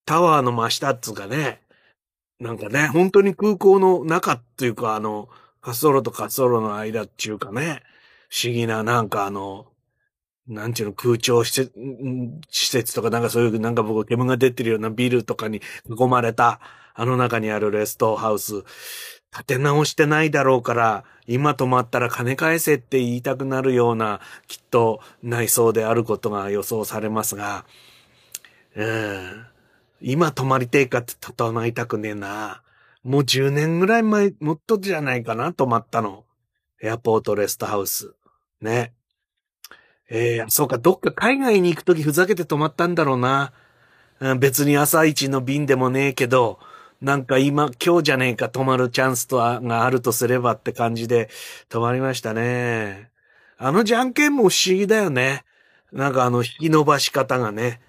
[0.06, 1.62] タワーの真下っつうかね。
[2.40, 5.30] なんかね、本当に空港の中っていうか、あの、
[5.62, 7.82] 滑走路と滑走路の間っていうかね、
[8.30, 9.68] 不思議な、なんかあの、
[10.48, 11.74] なんちゅうの空調施設、
[12.52, 16.60] 施設とかなんかそういう、なんか僕煙が出てるようなビルとかに囲まれた、
[16.94, 18.64] あの中にあるレストハウス、
[19.32, 27.66] 建て直してないだろうから、今泊まったら金返せって言いたくなるような、きっと内装であることが予想されますが、
[28.76, 29.46] うん、
[30.02, 32.62] 今泊まりてえかって泊まりたくねえな。
[33.04, 36.26] もう10年ぐらい前、もっとじゃないかな、泊まったの。
[36.82, 38.14] エアポートレストハウス。
[38.62, 38.94] ね。
[40.10, 43.54] えー、そうか、どっか海外に行くときふざけて泊まったんだろうな。
[44.40, 46.60] 別に朝一の便でもねえけど、
[47.02, 51.30] なんか今、今日じゃねえか泊まるチャンスとがあるとすればって感じで
[51.70, 53.10] 泊まりましたね。
[53.58, 55.44] あのじゃんけんも不思議だよね。
[55.92, 57.82] なんかあの引き伸ばし方がね。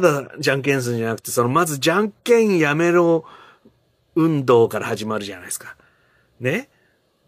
[0.00, 3.24] だじゃんけんするんじゃなくて、そのまずじゃんけんやめろ
[4.16, 5.76] 運動から始まるじゃないですか。
[6.40, 6.68] ね？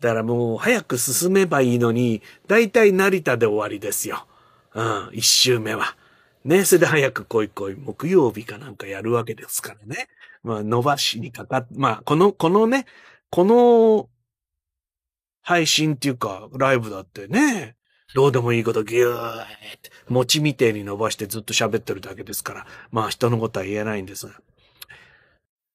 [0.01, 4.27] だからもう早く進めばいいのに、だいたい成田で終わりですよ。
[4.75, 5.97] うん、一周目は。
[6.45, 10.09] ね、それで早く来い来い、木曜日かなんかやるわけですからね。
[10.43, 12.87] まあ、伸ばしにかかっ、まあ、この、このね、
[13.31, 14.09] この、
[15.41, 17.76] 配信っていうか、ライブだってね、
[18.17, 19.47] どうでもいいことギューっ
[19.83, 24.33] て、餅みてえに伸ばしてずっと喋ってるだけですから、まあ人のことは言えないんですが。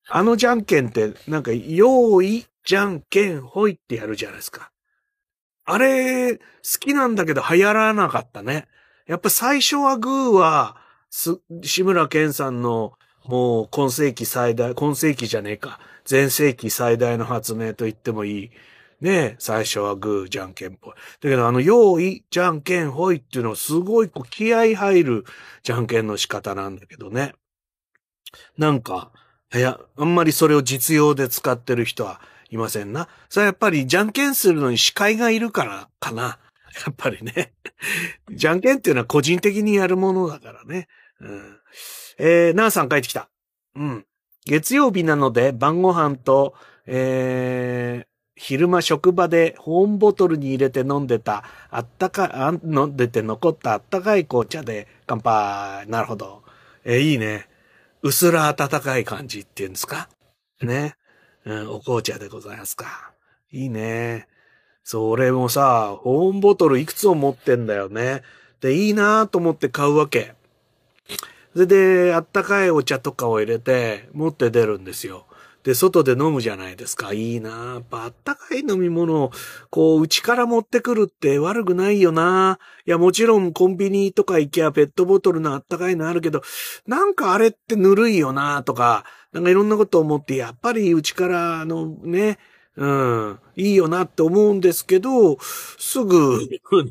[0.09, 4.71] あのじゃんけんって、なんか、用意、じゃんけん、ほいってやるじゃないですか。
[5.65, 6.41] あれ、好
[6.79, 8.67] きなんだけど流行らなかったね。
[9.05, 10.77] やっぱ最初はグーは、
[11.11, 15.79] す、志村けんさんのもう今世紀最大、今世紀じゃねえか。
[16.09, 18.51] 前世紀最大の発明と言ってもいい。
[19.01, 20.93] ね最初はグー、じゃんけんぽい。
[20.93, 25.25] だけどあの、用意、じゃんけんほいっていうのはすごいこう気合入る
[25.63, 27.33] じゃんけんの仕方なんだけどね。
[28.57, 29.11] なんか、
[29.53, 33.09] いや、あんまりそれを実用で使ってる人はいませんな。
[33.29, 36.39] それはやっぱりじゃんけんするのに司会がいるからかな。
[36.85, 37.53] やっぱりね。
[38.29, 40.87] じゃんけんっていうのは個人的にやるものだからね。
[41.19, 41.57] うん。
[42.17, 43.29] えー、なあさん帰ってきた。
[43.75, 44.05] うん。
[44.45, 48.10] 月曜日なので晩ご飯と、えー、
[48.43, 55.85] 昼間職場で保温ボトルに入れて飲んでた、あったか、飲んでて残ったあったかい紅茶で乾杯。
[55.87, 56.41] なるほど。
[56.83, 57.47] え、いいね。
[58.01, 60.09] うすら暖かい感じっていうんですか？
[60.59, 60.95] ね。
[61.45, 63.11] うん、お紅茶でございますか。
[63.51, 64.27] いいね。
[64.83, 68.23] それもさ、保温ボトルいくつを持ってんだよね。
[68.59, 70.33] で、いいなと思って買うわけ。
[71.53, 75.27] それで、あったかいお茶とかを入れて、持って出るんですよ。
[75.63, 77.13] で、外で飲むじゃないですか。
[77.13, 79.31] いいなやっぱあったかい飲み物を、
[79.69, 86.41] こう、内から持ってくるって悪くないよないや、もちろんコンビニとか行きゃペットボトルのあったかいのあるけど、
[86.87, 92.39] なんかあれってぬるいよなとか、なんかいろんなこと思って、やっぱり内からのね、
[92.77, 96.39] うん、いいよなって思うんですけど、すぐ、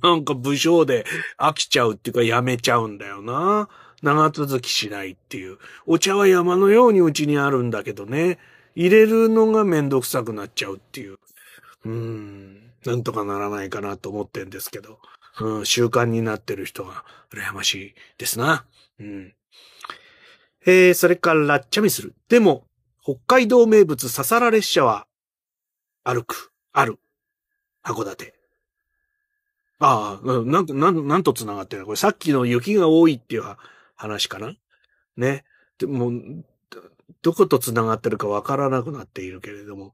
[0.02, 1.06] なんか武将で
[1.38, 3.68] 飽きちゃうっていうかやめちゃうんだよな。
[4.02, 5.58] 長続きしないっていう。
[5.86, 8.38] お茶は山のようにうちにあるんだけどね。
[8.74, 11.18] 入れるのがめんどくさくなっちゃうっていう。
[11.84, 12.72] うん。
[12.84, 14.98] なんとかならないかなと思ってんですけど。
[15.40, 18.66] うん、習慣になってる人が羨ましいですな。
[18.98, 19.34] うん。
[20.66, 22.14] えー、それからラッチャミする。
[22.28, 22.66] でも、
[23.02, 25.06] 北海道名物ササラ列車は、
[26.04, 26.98] 歩く、ある。
[27.82, 28.34] 函館。
[29.78, 33.44] ああ、なん、なん、なんと繋がってるこれさっきの雪が多いっていう
[33.96, 34.54] 話かな？
[35.16, 35.44] ね。
[35.78, 36.12] でも、
[37.22, 39.92] どこと繋がってるかわからなくなっているけれども。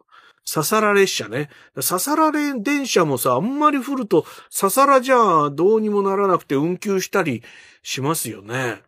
[0.49, 1.51] ササラ列車ね。
[1.81, 7.43] ササラ電車もさ、あんまり降ると、ササラじゃどうにもならなくて運休したり
[7.83, 8.81] しますよね。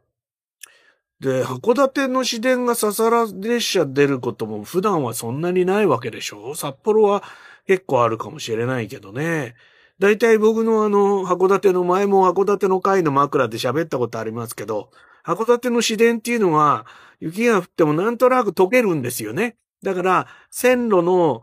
[1.18, 7.24] で、函館の市電がササラ列車出ることも普段はそんなにないわけでしょ札幌は
[7.66, 9.56] 結構あるかもしれないけどね。
[9.98, 14.90] だいたい僕のあの、函館の前も函館の会の枕で喋ったことありますけど、
[15.28, 16.86] 函館の市電っていうのは、
[17.20, 19.56] 雪が降ってもなんとなく溶けるんですよね。
[19.82, 21.42] だから、線路の、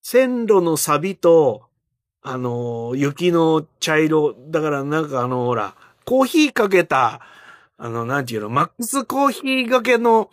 [0.00, 1.64] 線路の錆と、
[2.22, 5.74] あの、雪の茶色、だからなんかあの、ほら、
[6.04, 7.20] コーヒーかけた、
[7.78, 10.30] あの、なんていうの、マックスコーヒーがけの、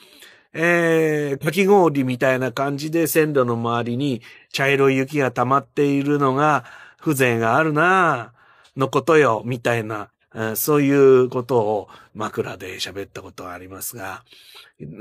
[0.54, 4.22] えー、かき氷みたいな感じで線路の周りに
[4.52, 6.64] 茶色い雪が溜まっているのが、
[7.00, 8.34] 風情があるな
[8.78, 10.12] のことよ、みたいな、
[10.56, 14.24] そういうことを枕で喋ったことはありますが、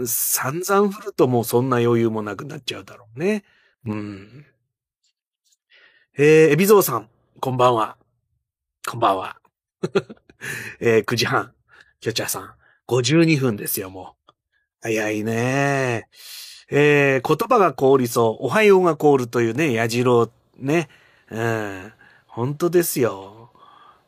[0.07, 3.45] 散々降るともうそんな余裕もなくなっちゃうだろうね。
[3.87, 4.47] うん。
[6.19, 7.09] えー、エビゾウさん、
[7.41, 7.97] こんばんは。
[8.87, 9.39] こんばんは。
[10.81, 11.55] えー、9時半。
[12.01, 12.55] キョチャさん、
[12.89, 14.33] 52分ですよ、もう。
[14.83, 16.09] 早いね。
[16.69, 20.89] えー、言葉が凍りそう、おはようが凍るというね、矢印ね。
[21.31, 21.93] うん。
[22.27, 23.53] 本当ですよ。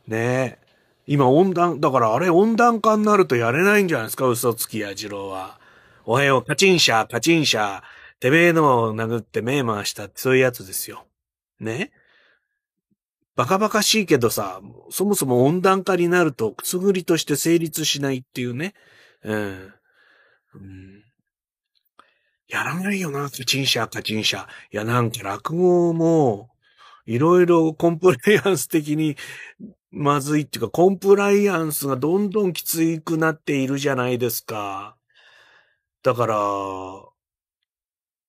[0.07, 0.59] ね
[1.07, 5.59] 今温暖、だからあれ温暖化になるとやれないんじゃないですか、嘘つきや次郎は。
[6.07, 7.83] おはよう、カチンシャー、カチンシャー、
[8.21, 11.07] てめえのを殴って目回したってそういうやつですよ。
[11.61, 11.93] ね？
[13.37, 18.75] バカバカしいけどさ、そもそも温暖化になるとくすぐりとして成立しないっていうね。
[19.25, 19.73] うん。
[20.55, 21.03] うん、
[22.49, 24.45] やらないよな、カチンシャー、カチンシャー。
[24.45, 26.51] いや、なんか落語も、
[27.07, 29.17] いろいろコンプライアンス的に
[29.97, 34.97] まずいっていうか、コンプライアンスがどんどんきついくなっているじゃないですか。
[36.03, 36.37] だから、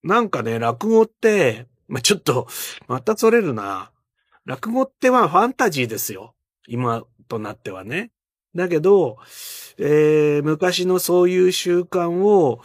[0.04, 2.48] なんかね、落語って、まあ、ちょっと、
[2.88, 3.92] またそれるな。
[4.46, 6.36] 落語ってはファンタジーですよ。
[6.68, 8.12] 今となってはね。
[8.56, 9.18] だけど、
[9.80, 12.62] えー、昔のそういう習慣を、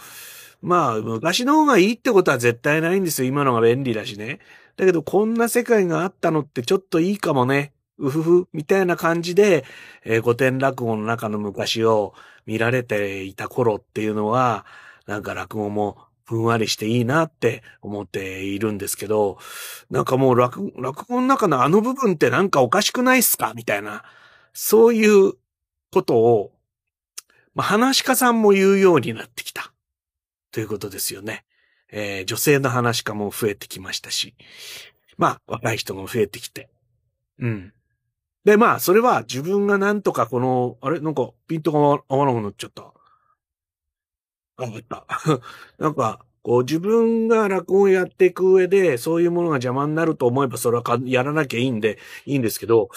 [0.60, 3.28] まあ、昔の方がいいってことは絶対ないんですよ。
[3.28, 4.40] 今のが便利だしね。
[4.76, 7.72] だけど、こんな世界があったのってちょっといいかもね。
[8.00, 9.64] うふふ、みたいな感じで、
[10.04, 12.14] えー、古典落語の中の昔を
[12.46, 14.64] 見られていた頃っていうのは、
[15.06, 19.38] なんか落語もふんわりしていいなって思っているんですけど、
[19.90, 24.04] なんかもう落落語の中のあの部分ってなんかおかしくないっすかみたいな、
[24.52, 25.34] そういう
[25.92, 26.52] ことを、
[27.54, 29.72] まあ、話し家さんも言うようになってきた。
[30.52, 31.44] ということですよね。
[31.92, 34.34] えー、女性の話家も増えてきましたし、
[35.18, 36.70] まあ、若い人も増えてきて。
[37.40, 37.72] うん。
[38.44, 41.00] で、まあ、それは自分がなんとかこの、あれ？
[41.00, 41.78] なんか、ピントが
[42.08, 42.92] 合わなくなっちゃった。
[44.56, 45.06] あ、わった。
[45.78, 52.88] なんか、こう自分が落語をやっていく上で、そういうものが邪魔になると思えば、それはやらなきゃいいんで、いいんですけど、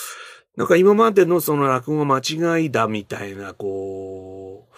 [0.55, 4.69] なんか今までのその落語間違いだみたいな、こ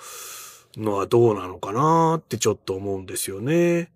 [0.78, 3.92] う、のはどうなのかなってちょっと思うんですよね。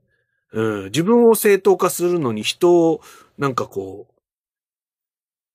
[0.54, 3.02] うん、自分を正当化するのに人を、
[3.40, 4.19] なんかこう、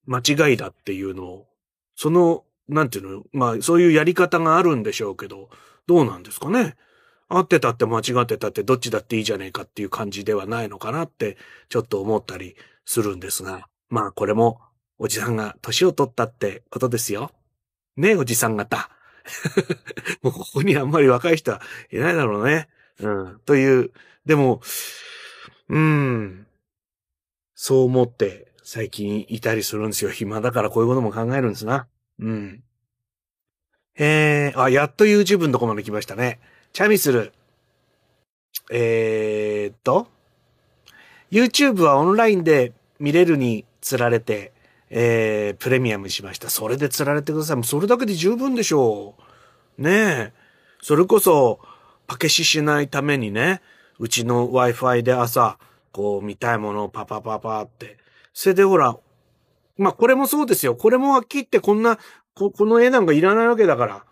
[0.05, 1.47] 間違いだっていうのを、
[1.95, 5.49] その、なんていうの、まあ、そういうやり方があるんでしょうけど、
[5.87, 6.75] どうなんですかね。
[7.27, 11.37] 合ってたって間違ってたってどっちだっていいじゃねえかっていう感じではないのかなって
[11.69, 14.61] ちょっと思ったりするんですが、まあこれも
[14.99, 17.31] おじさんが年を取ったってことですよ。
[17.97, 18.89] ねえ、おじさん方。
[20.21, 22.69] もうここにあんまり若い人はいないだろうね。
[22.99, 23.39] うん。
[23.45, 23.91] という、
[24.25, 24.61] でも、
[25.69, 26.47] うん。
[27.55, 30.09] そう思って最近いたりするんですよ。
[30.09, 31.85] 暇だからこういうことも考えるんですな。
[32.19, 32.63] うん。
[33.95, 36.39] えー、あ、やっと YouTube のとこまで来ましたね。
[36.73, 37.31] チャミスル。
[38.71, 40.07] えー、っと、
[41.29, 44.51] YouTube はオンラインで見れるに釣られて、
[44.89, 46.49] えー、プレミアムしました。
[46.49, 47.57] それで釣られてください。
[47.57, 49.13] もうそれだけで十分でしょ
[49.77, 49.81] う。
[49.81, 50.33] ねえ。
[50.81, 51.59] それこそ、
[52.07, 53.61] パケシしないためにね、
[53.99, 55.59] うちの Wi-Fi で朝、
[55.91, 58.03] こう見たいものをパパパパって。
[58.35, 58.97] それでほら、
[59.77, 60.75] まあこれもそうですよ。
[60.75, 61.97] これもはっきり言ってこんな、
[62.35, 64.05] ここの絵なんかいらないわけだから。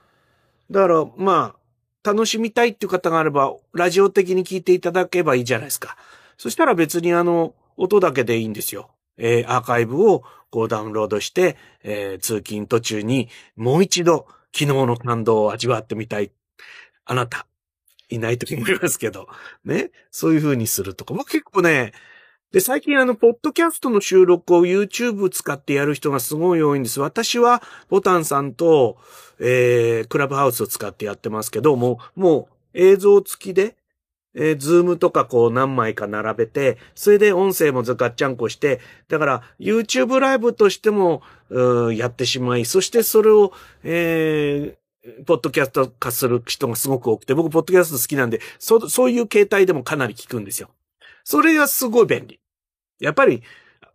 [0.72, 1.56] だから、ま
[2.04, 5.98] あ、楽しみたいっていう方があれば、ラジオ的に聞いていただけばいいじゃないですか。
[6.38, 8.92] そしたら別にあの、音だけでいいんですよ。
[9.18, 16.32] えー、アーカイブをこうダウンロードして、えー、通勤途中にもう一度昨日の感動を味わってみたい。
[17.04, 17.46] あなた、
[18.08, 19.28] いないと思いますけど、
[19.66, 19.92] ね。
[20.12, 21.14] そういう風にするとか。
[21.14, 21.92] 僕結構ね、
[22.54, 27.00] で、最近あの、ポッドキャストの収録を YouTube 使ってやる人がすごい多いんです。
[27.00, 28.98] 私は、ボタンさんと、
[29.40, 33.76] えー、クラブハウスを使ってやってますけど、もう、もう、映像付きで、
[34.36, 41.24] えー、ズームとかこう何枚か並べて、それで音声もずかっちゃんこして、だから YouTube ライブとしても、
[41.96, 43.52] やってしまい、そしてそれを、
[43.84, 50.70] えー、ポッドキャスト化する人がすごく多くて、僕、ポッドキャスト好きなんで、そ、そういう形態でもかなり効くんですよ。
[51.24, 52.40] それがすごい便利。
[53.04, 53.44] やっぱり、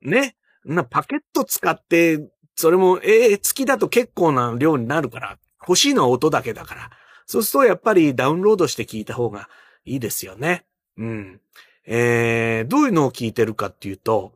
[0.02, 6.90] ね、な、パケット使って、それも、えー、月だと結構な量になるから、欲しいのは音だけだから。
[7.24, 9.48] そうするとやっぱりダウンロードして聞いた方が
[9.84, 10.66] いいですよね。
[10.98, 11.40] うん。
[11.86, 14.34] えー、どういうのを聞いてるかっていうと、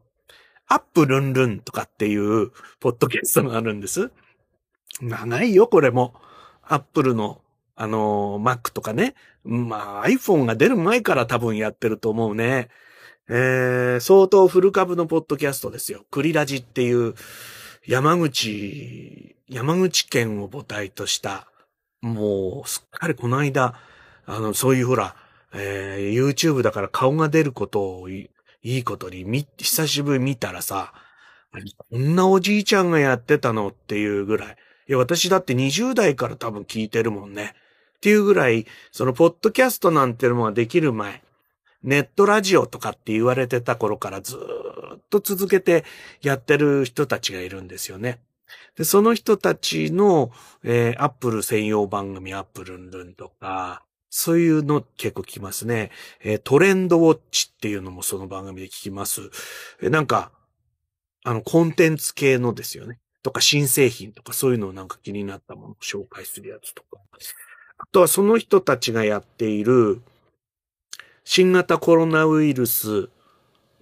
[0.69, 2.51] アップルンルンとかっていう、
[2.81, 4.11] ポッドキャストがあるんです。
[5.03, 6.15] 長いよ、これも。
[6.63, 7.43] アップルの、
[7.77, 9.15] あのー、Mac とかね。
[9.45, 12.71] まあ、iPhone が出る前から多分やってると思うね。
[13.29, 16.05] えー、相当フル株のポッドキャストですよ。
[16.11, 17.15] クリラジっていう
[17.87, 21.47] 山口、山口県を母体とした、
[22.01, 23.75] もうすっかりこの間、
[24.27, 25.15] あの、そういうほら、
[25.55, 28.31] えー、YouTube だから顔が出ることをい
[28.63, 30.93] いことにみ、久しぶり見たらさ、
[31.91, 34.57] こんなおじいちゃんがやってたのっていうぐらい。
[34.89, 37.55] いや、私だって20代から多分聞いてるもんね。
[37.97, 41.23] っていうぐらい、そのポッドキャストなんてのができる前、
[41.83, 45.85] ネットラジオとかって言われてた頃からずっと続けて
[46.23, 48.21] やってる人たちがいるんですよね。
[48.77, 50.31] で、その人たちの、
[50.63, 55.91] えー、アップル専用番組、アップルンルンとか、そういうの結構聞きますね。
[56.21, 59.23] えー、トレンドウォッチっていうのもその番組で聞きます。
[59.81, 60.33] えー、なんか、
[61.25, 62.99] あの、コンテンツ系のですよね。
[63.23, 67.01] とか、新製品とか、そういうのをなんか気になったものを紹介するやつとか。
[67.79, 70.03] あとはその人たちがやっている、
[71.25, 73.09] 新型コロナウイルス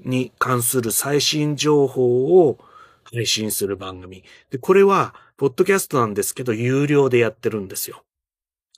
[0.04, 2.58] に関する最新情報を
[3.04, 4.24] 配信する番組。
[4.50, 8.04] で、これは、ポッドキャストなんですけど、有料でやってるんですよ。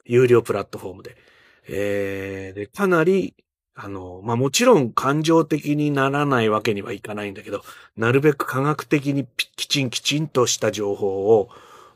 [0.04, 1.16] 有料プラットフォームで。
[1.68, 3.34] えー、で、かなり、
[3.74, 7.62] あの、まあ、もちろん感情的にならないわけにはいかないんだけど、
[7.96, 11.48] なるべく科学的にきちんきちんとした情報を、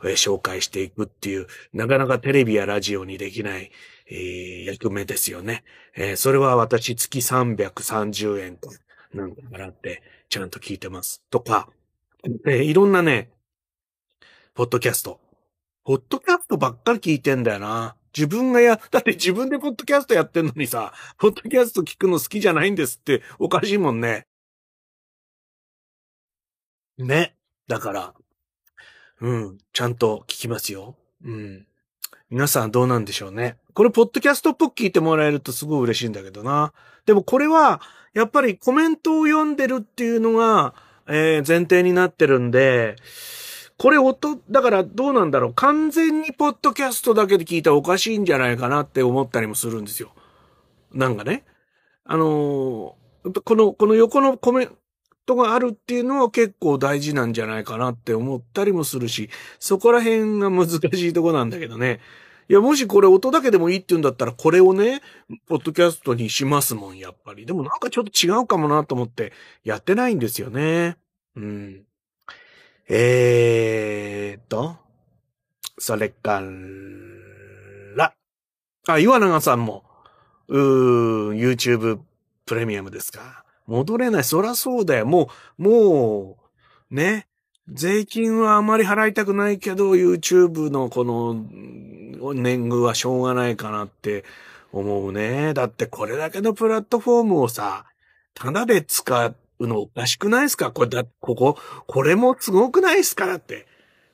[0.02, 3.70] えー、紹介していくっていう、なかなかテレビやラジオにできない、
[4.08, 5.64] えー、役目ですよね。
[5.96, 8.70] えー、それは私月330円と
[9.12, 11.22] なんか払ってちゃんと聞いてます。
[11.30, 11.68] とか、
[12.46, 13.30] えー、いろんなね、
[14.54, 15.20] ポッドキャスト。
[15.84, 17.96] ポッドキャストばっかり聞いてんだよな。
[18.16, 24.26] 自分がや、だって自分でポッドキャストやってんのにさ、ポッドキャスト聞くの好きじゃないんですっておかしいもんね。
[26.98, 27.36] ね。
[27.68, 28.14] だから、
[29.20, 30.96] うん、ちゃんと聞きますよ。
[31.22, 31.66] うん。
[32.28, 33.56] 皆さんどうなんでしょうね。
[33.72, 36.72] これ、ポッドキャストっぽく聞いてもらえるとすごい嬉しいんだけどな。
[37.04, 37.80] でもこれは、
[38.14, 40.74] やっぱりコメントを読んでるっていうのが、
[41.06, 42.96] えー、前提になってるんで、
[43.78, 45.54] これ音、だからどうなんだろう。
[45.54, 50.10] 完全にポッドキャストだけで聞いたらおかしいんじゃないかなって思ったりもするんですよ。
[50.92, 51.44] なんかね。
[52.04, 54.74] あのー、この、この横のコメント
[55.26, 62.00] トがあるっていうのは結構大事なんじゃないかなって思ったりもするし、そこら辺が難しいとこなんだけどね。
[62.48, 65.02] いや、もしこれ音だけでもいいって言うんだったら、これをね、
[65.48, 67.44] ポッドキャストにしますもん、やっぱり。
[67.44, 69.32] でもなんかちょっと違うかもなと思って、
[69.64, 70.96] やってないんですよね。
[71.34, 71.82] うん。
[72.88, 74.76] えーと、
[75.76, 76.40] それか
[77.96, 78.14] ら、
[78.86, 79.82] あ、岩永さんも、
[80.46, 81.98] うー、YouTube
[82.44, 83.44] プレミアムですか？
[83.66, 84.24] 戻れない。
[84.24, 85.06] そらそうだよ。
[85.06, 86.38] もう、も
[86.90, 87.26] う、ね。
[87.68, 91.34] 税金はあまり払いたくないけど、YouTube のこの
[92.32, 94.24] 年貢はしょうがないかなって
[94.72, 95.52] 思うね。
[95.52, 97.86] だってこれだけのプラットフォームをさ、
[98.34, 99.26] ただで使
[99.58, 100.70] うのおかしくないですか？
[100.70, 101.58] これだ、ここ、
[101.88, 103.66] これもすごくないですからって。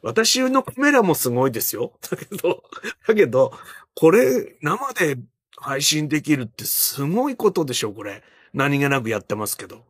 [0.03, 1.93] 私のカメラもすごいですよ。
[2.11, 2.65] だけど、
[3.07, 3.53] だけど、
[3.95, 5.19] これ生で
[5.59, 8.23] 配信できるってすごいことでしょ、これ。
[8.53, 9.85] 何気なくやってますけど。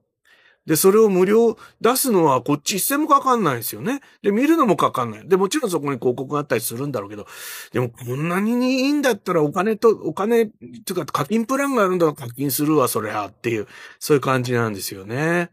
[0.66, 4.00] で、それを無料出すのはこっち一銭もかかんないですよね。
[4.22, 5.28] で、見るのもかかんない。
[5.28, 7.26] で、もちろんそこに広告があったりするんだろうけど、
[7.72, 13.66] でもこんなにいいんだったらお金と、お金、っていうか課金プランがあるんだら課金するわ、それはっていう、
[13.98, 15.50] そういう感じなんですよね。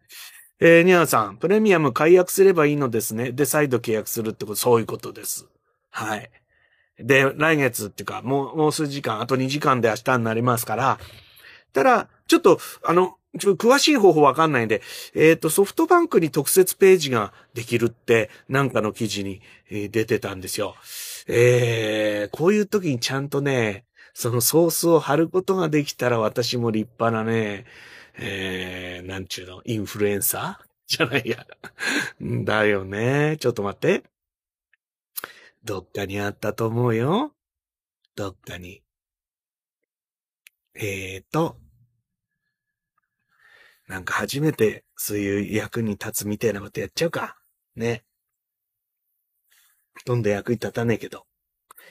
[0.59, 3.31] えー、ニャーさん、プレミアム解約すればいいのですね。
[3.31, 5.47] で、再度契約するってこと、そういうことです。
[5.89, 6.29] はい。
[6.99, 10.99] で、来月っていうか、もう、もう数時間、あと2時間で明日になりますから、
[11.73, 14.81] ただ、ちょっと、あの、ちょっと詳しい方法わかんないんで、
[15.13, 20.75] えっ、ー、と、ソフトバンクに特設ページができるって、なんかの記事に、え、出てたんですよ。
[21.27, 27.65] えー、こういう時にちゃんとね、そのソースを貼ることができたら私も立派なね、
[28.17, 31.45] えー、なんちゅうの、インフルエンサー じゃないや。
[32.19, 33.37] だよね。
[33.39, 34.03] ちょっと待って。
[35.63, 37.33] どっかにあったと思うよ。
[38.15, 38.81] どっかに。
[40.75, 41.57] えーと、
[43.87, 47.37] なんか初めてそういう役に立つみたいなことやっちゃうか。
[47.75, 48.03] ね。
[49.95, 51.25] ほとんど役に立たねえけど。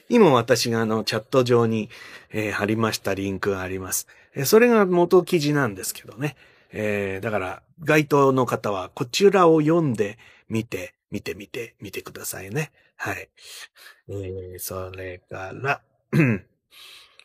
[0.07, 1.89] 今私があのチャット上に、
[2.31, 4.07] えー、貼りましたリンクがあります。
[4.33, 6.35] えー、それが元記事なんですけどね。
[6.71, 10.17] えー、だから該当の方はこちらを読んで
[10.47, 12.71] みて、見てみて、見てくださいね。
[12.95, 13.29] はい。
[14.09, 15.81] えー、それから、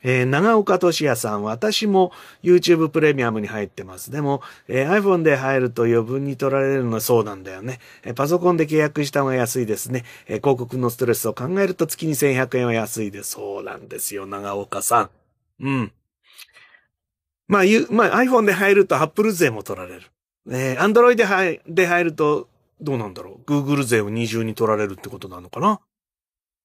[0.04, 4.10] えー、長岡俊也さん、私も YouTube プレミアムに入ってます。
[4.10, 7.80] でも、えー、iPhone で入ると余分に取られるのはそうなんだよね。
[8.04, 10.04] えー、パソコンで契約した方が安いですね。
[10.26, 13.30] え広告のストレスを考えると月に1100円は安いです。
[13.30, 15.10] そうなんですよ、長岡さん。
[15.60, 15.92] うん。
[17.48, 20.02] まあ、ゆ、まあ、iPhone で入ると Apple 税も取られる。
[20.50, 22.48] えー、Android で入で入ると、
[22.80, 23.50] どうなんだろう。
[23.50, 25.80] Google 税を二重に取られるってことなのかな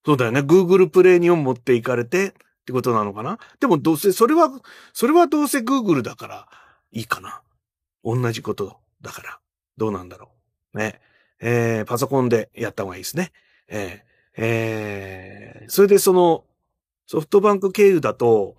[0.06, 0.42] そうだよね。
[0.42, 2.34] Google プレイにを持っていかれて、
[2.70, 3.40] ってことなのかな？
[3.60, 4.52] でもどうせ、それは、
[4.94, 6.48] それはどうせ Google だから
[6.92, 7.42] いいかな。
[8.04, 9.40] 同じことだから。
[9.78, 10.30] どうなんだろ
[10.76, 10.78] う。
[10.78, 11.02] ね。
[11.42, 13.32] えー、パソコンでやった方がいいですね。
[13.68, 16.44] えー、えー、それでその、
[17.08, 18.56] ソフトバンク経由だと、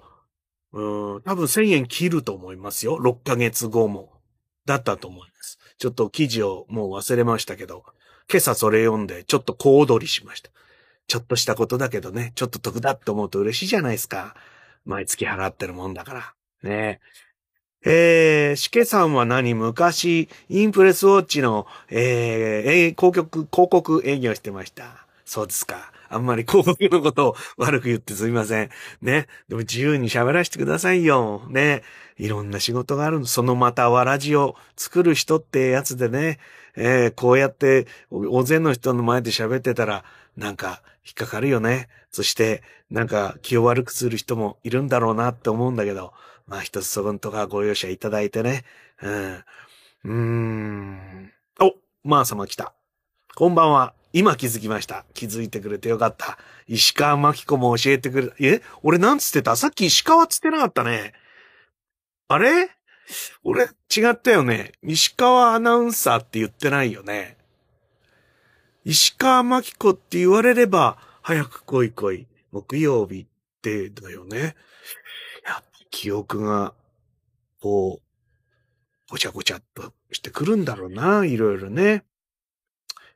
[0.72, 0.80] う
[1.18, 2.98] ん、多分1000円切ると思いますよ。
[2.98, 4.12] 6ヶ月後も。
[4.66, 5.58] だったと思います。
[5.78, 7.84] ちょっと記事をもう忘れましたけど、
[8.30, 10.50] 今朝それ読んでちょっと小躍りしました。
[11.10, 14.36] ちょっとしたことだけどね、ちょっと得だって思うと嬉しいじゃないですか。
[14.84, 16.34] 毎月払ってるもんだから。
[16.62, 17.00] ね
[17.84, 19.54] えー、しけさんは何？
[19.54, 25.04] 昔、インプレスウォッチの、えー、広告、広告営業してました。
[25.24, 25.90] そうですか。
[26.10, 28.70] あんまり広告のことを悪く言ってすみません。
[29.00, 29.28] ね。
[29.48, 31.42] でも自由に喋らせてくださいよ。
[31.48, 31.82] ね。
[32.18, 36.38] いろんな仕事があるそのまたわらじを作る人ってやつでね。
[36.76, 40.04] えー、こうやって大勢の人の前で喋ってたら、
[40.36, 41.88] なんか引っかかるよね。
[42.10, 46.12] そして、なんか気を悪くする人もいるんだろうなって思うんだけど、
[46.46, 48.64] まあ一つそこんとかご容赦いただいてね。
[49.00, 49.34] うん。
[49.34, 51.32] うーん。
[51.60, 52.74] お、まー様来た。
[53.36, 53.99] こんばんは。
[54.12, 55.04] 今気づきました。
[55.14, 56.38] 気づいてくれてよかった。
[56.66, 58.62] 石川真紀子も教えてくれ、え？
[58.82, 59.54] 俺なんつってた？
[59.56, 61.12] さっき石川つってなかったね。
[62.28, 62.70] あれ？
[63.42, 64.72] 俺、違ったよね。
[64.82, 67.36] 石川アナウンサーって言ってないよね。
[68.84, 72.26] 石川真紀子って言われれば、早く来い来い。
[72.52, 73.26] 木曜日っ
[73.62, 74.38] てだよね。
[75.44, 76.74] やっぱ記憶が、
[77.60, 82.04] こう、ごちゃごちゃっとしてくるんだろうな、いろいろね。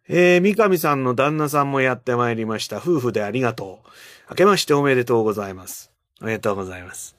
[0.08, 2.76] えー、三上さんの旦那さんもやってまいりました。
[2.76, 3.88] 夫婦でありがとう。
[4.30, 5.92] 明けましておめでとうございます。
[6.20, 7.16] おめでとうございます。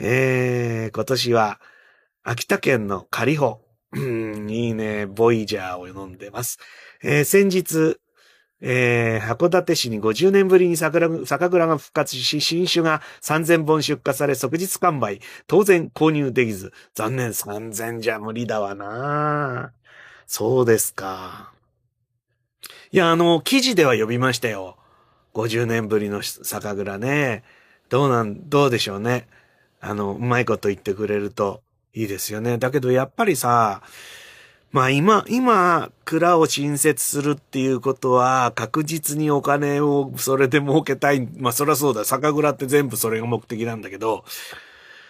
[0.00, 1.60] えー、今年は、
[2.24, 3.60] 秋田県のカホ。
[3.92, 6.58] うん、いいね、ボイジャーを飲んでます。
[7.04, 7.98] えー、先日、
[8.60, 15.20] えー、函館市に50年ぶりに桜酒蔵が復活し、新酒が3000本出荷され即日完売。
[15.46, 16.72] 当然購入できず。
[16.94, 19.72] 残念、3000じゃ無理だわな
[20.26, 21.51] そうですか。
[22.94, 24.76] いや、あの、記事では呼びましたよ。
[25.32, 27.42] 50年ぶりの酒蔵ね。
[27.88, 29.28] どうなん、どうでしょうね。
[29.80, 31.62] あの、うまいこと言ってくれると
[31.94, 32.58] いいですよね。
[32.58, 33.80] だけどやっぱりさ、
[34.72, 41.26] まあ今、今、蔵を新設するっていうことは、確実にお金をそれで儲けたい。
[41.38, 42.04] まあそりゃそうだ。
[42.04, 44.22] 酒蔵って全部それが目的なんだけど、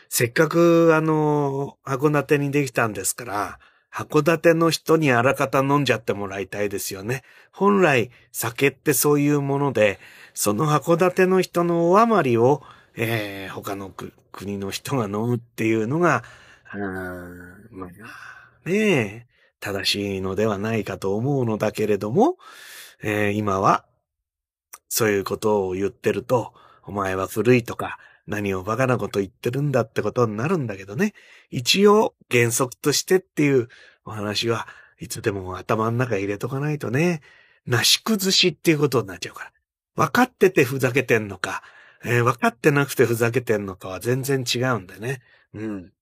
[0.09, 3.59] せっかくあの、函館にできたんですから、
[3.93, 7.22] 函館の人にあらかた飲んじゃってもらいたいですよね。
[7.53, 9.99] 本来、酒ってそういうもので、
[10.32, 12.62] その函館の人のお余りを、
[12.97, 13.93] えー、他の
[14.32, 16.24] 国の人が飲むっていうのが、
[17.70, 17.90] まあ、
[18.64, 19.26] ねえ、
[19.61, 22.38] 正しいのではないかと思うのだけれども、
[23.03, 23.84] えー、今は、
[24.88, 31.14] そういうことを言ってると、お前は古いとか、何をバカなこと言ってるんだってことになるんだけどね。
[31.51, 33.68] 一応、原則としてっていう
[34.05, 34.66] お話は
[34.99, 37.23] いつでも頭の中入れとかないとね、
[37.66, 39.53] なし崩しっていうことになっちゃうから。
[39.95, 41.62] 分かっててふざけてんのか、
[42.05, 45.20] えー、分かってなくてふざけてんのかは全然違うんでね。
[45.55, 45.93] うん。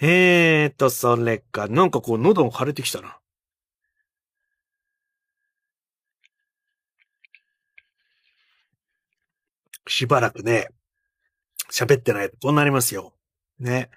[0.00, 3.18] えーと、それか、なんかこう喉が腫れてきたな。
[9.86, 10.68] しばらくね、
[11.70, 13.12] 喋ってないとこうなりますよ。
[13.58, 13.90] ね。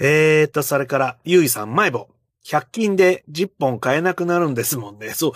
[0.00, 2.08] えーと、それから、ゆいさん、マイボ。
[2.44, 5.10] 100均で10本買えなくなるんですもんね。
[5.10, 5.32] そう。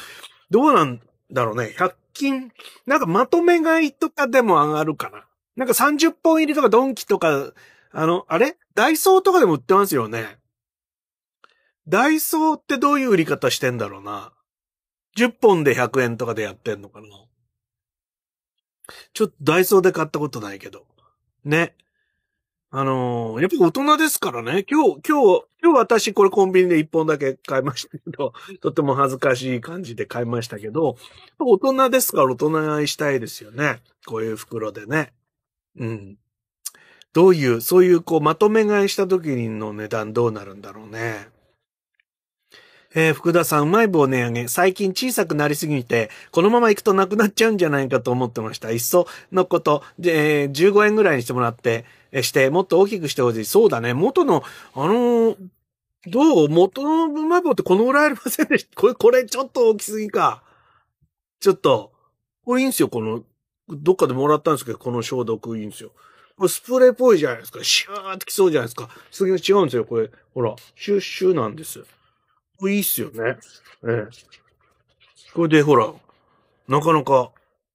[0.50, 1.74] どうなんだろうね。
[1.78, 2.52] 100均、
[2.86, 5.26] なんかまとめ買いとかでも上がるかな。
[5.56, 7.52] なんか30本入りとかドンキとか
[7.92, 8.56] あの、あれ？
[8.74, 10.38] ダイソーとかでも売ってますよね。
[11.88, 14.32] ダイソーってどういう売り方してんだろうな。
[15.16, 17.06] 10本で100円とかでやってんのかな。
[19.12, 20.84] ちょっとダイソーで買ったことないけど。
[21.44, 21.74] ね。
[22.70, 24.64] あのー、やっぱ大人ですからね。
[24.68, 30.96] 今日、今日、今日私これコンビニで1本だけ買いましたけど、 とっても恥ずかしい感じで買いましたけど、
[31.38, 33.80] 大人ですから大人買いしたいですよね。
[34.04, 35.12] こういう袋でね。
[35.78, 36.18] うん。
[37.12, 41.28] どういう、そういうこうまとめ買いした時の値段どうなるんだろうね。
[42.98, 44.48] えー、福田さん、うまい棒値上げ。
[44.48, 48.70] 最近小さくなりすぎて、このまま行くとなくなっちゃうんじゃないかと思ってました。
[48.70, 53.44] いっそのこと、で、えー、15円ぐらいにしてもらって、えして、もっと大きくしてほしい。
[53.44, 53.92] そうだね。
[53.92, 54.42] 元の、
[54.74, 55.36] あのー、
[56.06, 56.48] どう？
[56.48, 58.76] 元のうまい棒ってこのぐらいありませんでした？
[58.80, 60.42] これ、これちょっと大きすぎか。
[61.40, 61.92] ちょっと、
[62.46, 62.88] これいいんすよ。
[62.88, 63.24] この、
[63.68, 65.90] どっかでもらったんですけど、この消毒いいんですよ。
[66.38, 67.62] これスプレーっぽいじゃないですか。
[67.62, 68.88] シューってきそうじゃないですか。
[69.10, 70.10] すげえ違うんですよ、これ。
[70.32, 71.84] ほら、シュッシュなんです。
[72.62, 73.36] いいっすよね。
[73.84, 74.08] ええ。
[75.34, 75.92] これでほら、
[76.68, 77.30] なかなか、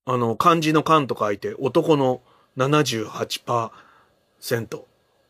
[0.05, 2.21] あの、漢字の漢と書いて、男の
[2.57, 3.71] 78%。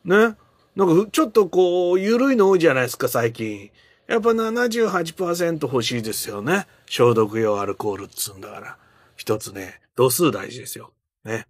[0.06, 0.36] ね。
[0.76, 3.70] なんか、ちょっとこう、緩いの多いじゃないですか、最近。
[4.08, 6.68] やっぱ78%欲しいですよね。
[6.86, 8.78] 消毒用アルコールっつうんだから。
[9.16, 10.92] 一つね、度数大事ですよ。
[11.24, 11.48] ね。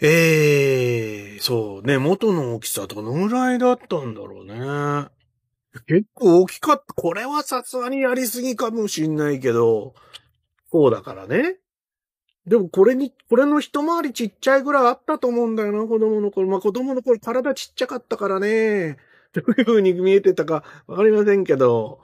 [0.00, 5.08] ええー、そうね、元の大きさどのぐらいだったんだろうね。
[5.86, 6.94] 結構大きかった。
[6.94, 9.94] これはさすがにやりすぎかもしんないけど、
[10.70, 11.56] そうだからね。
[12.46, 16.48] でもこれに、これの一回りちっちゃいぐらいあったと思うんだよな、子供の頃。
[16.48, 18.98] まあ子供の頃体ちっちゃかったからね。
[19.32, 22.00] どういう風に見えてたかわかりませんけど。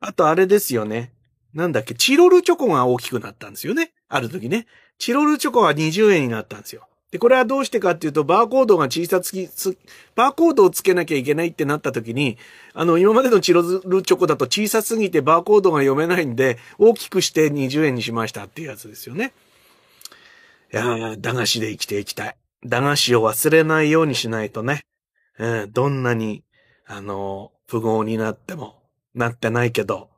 [0.00, 1.12] あとあれですよね。
[1.54, 3.92] なんだっけ、チロルチョコが大きくなったんですよね。
[4.08, 4.66] ある時ね。
[4.98, 6.88] チロルチョコは20円になったんですよ。
[7.12, 9.46] で、これはどうしてかっていうと、バーコードが小さつき、
[10.14, 12.38] バーコードをつけなきゃいけないってなった時に、
[12.72, 19.34] あの、今までのチロルチョコだと小さすぎてバーコードが読めないんで、大きくして20円にしましたっていうやつですよね。
[20.72, 22.36] いやー、駄菓子で生きていきたい。
[22.64, 24.86] 駄菓子を忘れないようにしないとね。
[25.38, 26.44] うん、どんなに、
[26.86, 28.82] あの、富豪になっても、
[29.14, 30.08] なってないけど、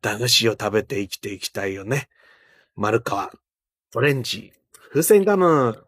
[0.00, 2.08] 駄菓子を食べて生きていきたいよね。
[2.76, 3.32] 丸川、
[3.96, 4.52] オレンジ、
[4.92, 5.85] 風船ガム。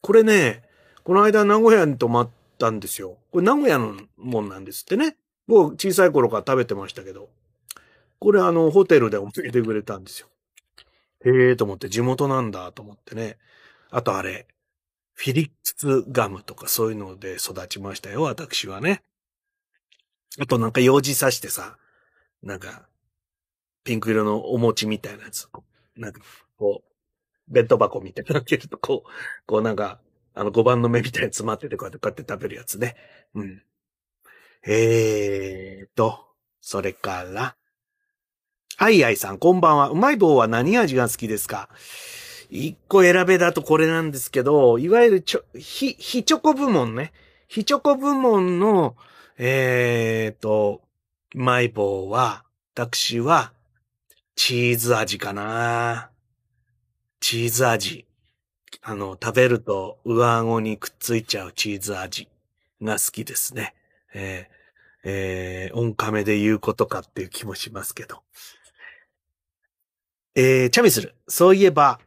[0.00, 0.62] これね、
[1.04, 3.18] この間名古屋に泊まったんですよ。
[3.30, 5.16] これ名古屋のもんなんですってね。
[5.46, 7.28] 僕小さい頃から食べてましたけど。
[8.18, 10.28] これあの、ホテルで教えてくれたんですよ。
[11.24, 13.38] へえと思って地元なんだと思ってね。
[13.90, 14.46] あとあれ、
[15.14, 19.02] フィリッツガムとかそういうので育ちましたよ、私はね。
[20.40, 21.76] あとなんか用事さしてさ、
[22.42, 22.86] なんか、
[23.82, 25.48] ピンク色のお餅みたいなやつ。
[25.96, 26.20] なんか、
[26.56, 26.87] こう、
[27.48, 29.10] 弁当箱みたいなの開けると、こう、
[29.46, 30.00] こうなんか、
[30.34, 32.96] あの5番の目みたいに詰まってて、こうやってこうやって食べるやつね。
[33.34, 33.62] うん。
[34.66, 36.26] えーと、
[36.60, 37.56] それから、
[38.76, 39.88] アイアイさん、こんばんは。
[39.88, 41.68] うまい棒は何味が好きですか？
[42.50, 47.12] 一個選べだとこれなんですけど、いわゆるちょ、ひ、ひチョコ部門ね。
[47.48, 48.96] ひチョコ部門の、
[49.38, 50.82] えーと、
[51.34, 52.44] うまい棒は、
[52.74, 53.52] 私は、
[54.36, 56.10] チーズ味かな。
[57.20, 58.06] チーズ味。
[58.82, 62.28] あの、食べると上顎にくっついちゃうチーズ味
[62.82, 63.74] が好きですね。
[64.14, 68.22] えー、えー、音亀で言うことかっていう気もしますけど。
[70.34, 71.14] えー、チャミスル。
[71.26, 71.98] そういえば、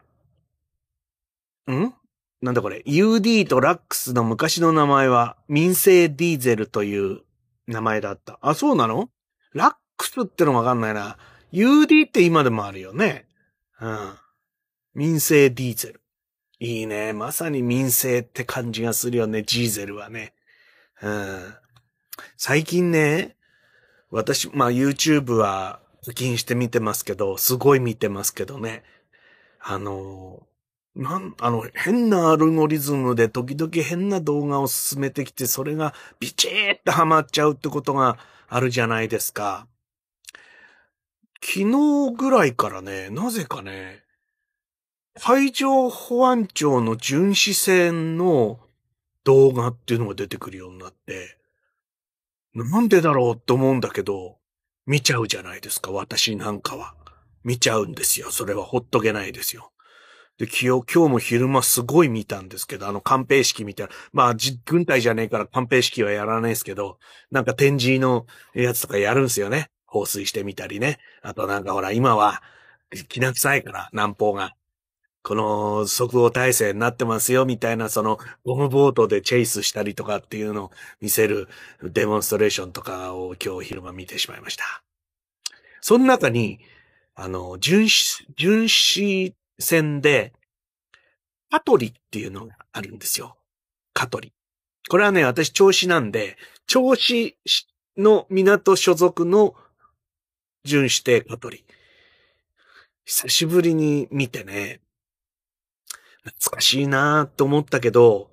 [1.70, 1.94] ん？
[2.42, 2.84] なんだこれ。
[2.88, 7.22] UD とラックスの昔の名前は民生ディーゼルという
[7.68, 8.40] 名前だった。
[8.42, 9.10] あ、そうなの？
[9.54, 11.18] ラックスってのわかんないな。
[11.52, 13.28] UD って今でもあるよね。
[13.80, 14.14] うん。
[14.94, 16.02] 民生ディーゼル。
[16.60, 17.14] いいね。
[17.14, 19.44] まさに民生って感じがするよね。
[19.44, 20.34] ジーゼルはね。
[21.02, 21.54] うん。
[22.38, 23.36] 最近ね、
[24.10, 28.84] 私、まあ YouTube は課金して見てますけど、すごい見てますけどね。
[29.60, 30.46] あの、
[30.96, 38.18] なん、あの、変なアルゴリズムで時々変な動画を進めてきて、それがビチーってハマっちゃうってことが
[38.50, 39.68] あるじゃないですか。
[41.44, 44.04] 昨日ぐらいからね、なぜかね、
[45.20, 48.60] 海上保安庁の巡視船の
[49.24, 51.38] 動画っていうのが出てくるようになって、
[52.54, 54.38] なんでだろうって思うんだけど、
[54.86, 56.96] 見ちゃうじゃないですか、私なんかは。
[57.44, 58.32] 見ちゃうんですよ。
[58.32, 59.72] それはほっとけないですよ。
[60.38, 63.94] で、今日、今日も昼間すごい見たんですけど、あの、官兵式みたいな。
[64.14, 64.36] まあ、
[64.66, 67.00] 軍隊じゃねえから官兵式はやらないですけど、
[67.32, 69.70] なんか展示のやつとかやるんですよね。
[69.86, 71.00] 放水してみたりね。
[71.22, 72.42] あとなんかほら、今は、
[73.08, 74.56] きな臭いから、南方が。
[75.24, 81.48] この即応体制になってますよ、みたいな、その、ゴムボートでチェイスしたりとかっていうのを見せる
[81.84, 84.84] デモンストレーションとかを今日昼間見てしまいました。
[85.80, 86.60] その中に、
[87.14, 90.34] あの、巡視、巡視船で、
[91.52, 93.38] カトリっていうのがあるんですよ。
[93.94, 94.34] カトリ。
[94.90, 97.38] これはね、私、調子なんで、調子
[97.98, 99.54] の港所属の
[100.64, 101.64] 巡視艇カトリ。
[103.06, 104.80] 久しぶりに見てね、
[106.24, 108.32] 懐かしいなと思ったけど、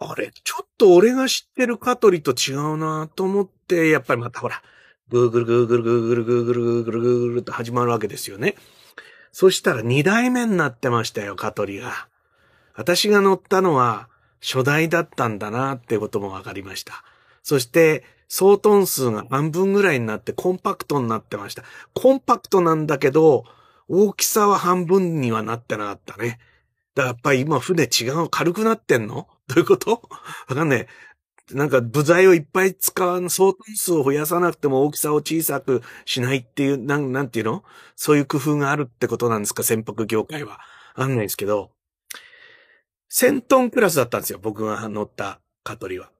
[0.00, 4.62] あれ、ちょっと俺が知ってるカトリと違うなと思って、やっぱりまたほら、
[5.08, 8.54] グーグルグーグルグーグルグーグルグーグルグーグルと始まるわけですよね。
[9.32, 12.08] そしたら二代目になってましたよ、カトリが。
[12.74, 14.08] 私が乗ったのは
[14.40, 17.04] 初代だったんだなってことも分かりました。
[17.42, 21.64] そして、総トン数が半分ぐらいになってコンパクトになってました。
[21.94, 23.44] コンパクトなんだけど、
[23.88, 26.38] 大きさは半分にはなってなかったね。
[26.98, 29.28] だからやっぱり今船違う、軽くなってんの？
[29.46, 30.02] どういうこと？
[30.48, 30.88] わかんね
[31.52, 31.54] え。
[31.54, 37.62] なんか部材をいっぱい使わん、相当数を増やさなくても大きさを小さくしないっていう、なん、なんていうの？
[37.94, 39.62] そういう工夫があるってことなんですか？
[39.62, 40.58] 船舶業界は。
[40.96, 41.70] あんないですけど。
[43.12, 44.40] 1000トンクラスだったんですよ。
[44.42, 46.10] 僕が乗ったカトリは。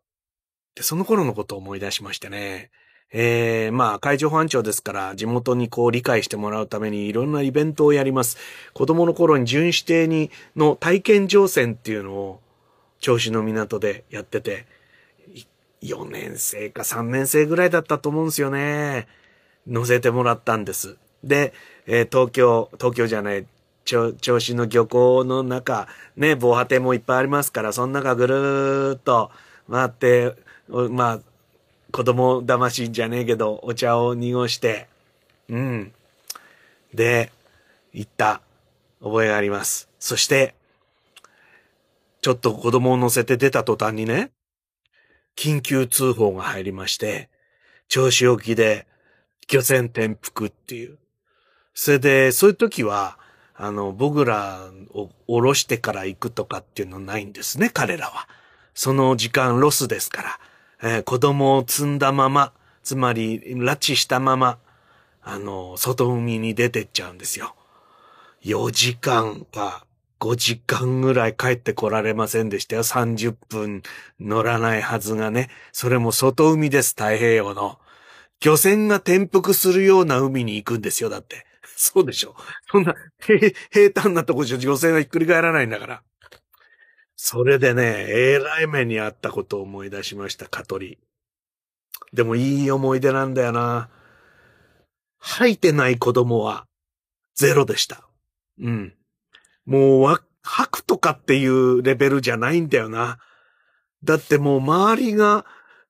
[0.76, 2.70] で、その頃のことを思い出しましてね。
[3.10, 8.36] えー、まあ、海上保安庁ですから、地元にこう理解してもらうためにいろんなイベントをやります。
[8.74, 12.40] 子供の頃に巡視艇に、の体験乗船っていうのを、
[13.00, 14.66] 銚子の港でやってて、
[15.82, 19.06] 4年生か3年生ぐらいだったと思うんですよね。
[19.66, 20.96] 乗せてもらったんです。
[21.24, 21.54] で、
[21.86, 23.46] えー、東京、東京じゃない、
[23.86, 29.30] 銚子の漁港の中、ね、防波堤もいっぱいありますから、その中ぐるーっと
[29.70, 30.34] 回って、
[30.68, 31.20] まあ、
[31.90, 34.88] 子供騙しじゃねえけど、お茶を濁して、
[35.48, 35.92] うん。
[36.92, 37.32] で、
[37.92, 38.42] 行った
[39.02, 39.88] 覚えがあります。
[39.98, 40.54] そして、
[42.20, 44.30] ちょっと子供を乗せて出た途端にね、
[45.36, 47.30] 緊急通報が入りまして、
[47.88, 48.86] 調子置きで
[49.50, 50.98] 漁船転覆っていう。
[51.74, 53.18] それで、そういう時は、
[53.54, 58.28] あの、僕らを降ろしてから行くとかっていうのないんですね、彼らは。
[58.74, 60.40] その時間ロスですから。
[60.82, 62.52] えー、子供を積んだまま、
[62.82, 64.58] つまり、拉致したまま、
[65.22, 67.54] あの、外海に出てっちゃうんですよ。
[68.44, 69.84] 4時間か
[70.20, 72.82] 5時間ぐらい帰ってこられませんでしたよ。
[72.82, 73.82] 30分
[74.20, 75.50] 乗らないはずがね。
[75.72, 77.78] それも外海です、太平洋の。
[78.40, 81.46] 漁船が転覆するような海に行くんですよ、だって。
[81.76, 82.34] そうでしょ。
[82.70, 86.02] そんな平、平坦なとこじゃ漁船がひっくり返らないんだから。
[87.20, 90.98] それでね、えらい目にあったことを思い出しました、カトリ。
[92.12, 93.88] でもいい思い出なんだよな。
[95.18, 96.64] 吐いてない子供は
[97.34, 98.08] ゼロでした。
[98.60, 98.94] うん。
[99.66, 103.18] もうわ、吐くとかっていうレベルじゃないんだよな。
[104.04, 105.44] だってもう周りが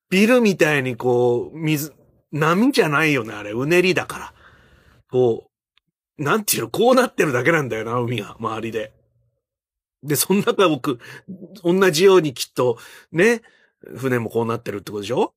[0.08, 1.92] ビルみたいにこう、水、
[2.32, 3.52] 波じゃないよね、あれ。
[3.52, 4.34] うねりだから。
[5.10, 5.50] こ
[6.18, 8.97] う、なんていうの、こうなってるだけなんだよな、海が、周りで。
[10.02, 10.98] で、そん中僕、
[11.64, 12.78] 同じようにきっと、
[13.12, 13.42] ね、
[13.96, 15.34] 船もこうなってるってことでしょ？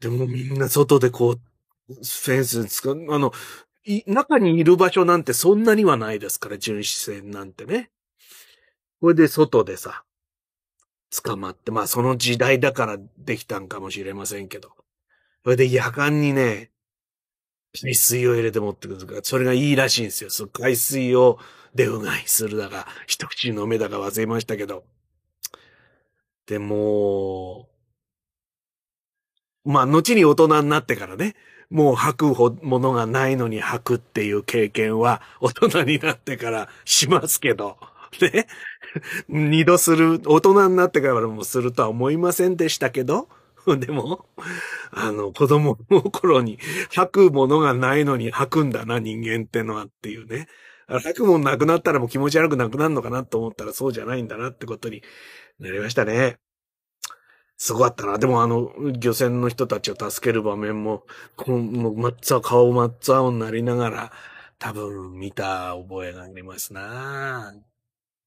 [0.00, 1.40] でもみんな外でこう、
[1.88, 3.32] フェンス使う、あの、
[3.84, 7.90] い、中にいる場所なんてそんなにはないですから、巡視船なんてね。
[9.00, 10.04] これで外でさ、
[11.22, 14.72] 捕まって、まあその時代だからできたんかもしれませんけど。
[15.44, 16.70] それで夜間にね、
[17.74, 20.30] 海水を入れて持ってくるとか、それがいいらしいんですよ。
[20.30, 21.38] その海水を
[21.74, 24.84] でうがいするだか、一口飲めだか忘れましたけど。
[26.46, 27.68] でも、
[29.64, 31.34] まあ、後に大人になってからね、
[31.70, 37.78] もう吐くものがないのに吐くっていう経験は 大人になってからしますけど、
[38.20, 38.46] ね。
[39.28, 43.28] 二度する、大人になってからもするとは思いませんでしたけど、
[43.78, 44.26] でも、
[44.92, 46.58] あの、子供の頃に
[46.92, 50.46] 吐くものがないのに吐くんだな、人間ってのはっていうね。
[50.88, 55.02] 吐くもんなくなったらもう気持ち悪くなくなるのかなと思ったらそうじゃないんだなってことに
[55.58, 56.38] なりましたね。
[57.56, 58.18] すごかったな。
[58.18, 61.04] でもあの、漁船の人たちを助ける場面も、
[61.36, 64.12] この、もう、真っ青、顔真っ青になりながら、
[64.58, 67.54] 多分見た覚えがありますな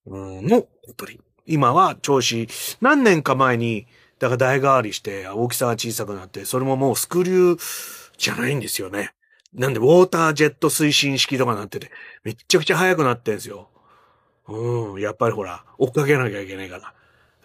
[0.05, 1.19] うん、の、ことり。
[1.45, 2.47] 今は調子、
[2.81, 3.87] 何年か前に、
[4.19, 9.11] だから代替わりして大きさが小さくなって、それももうスクリューじゃないんですよね。
[9.57, 11.89] なんで、ウォータージェット推進式とかなってて、
[12.23, 13.69] めっちゃくちゃ速くなってんすよ。
[14.47, 16.93] うん、やっぱりほら、追っかけなきゃいけないから。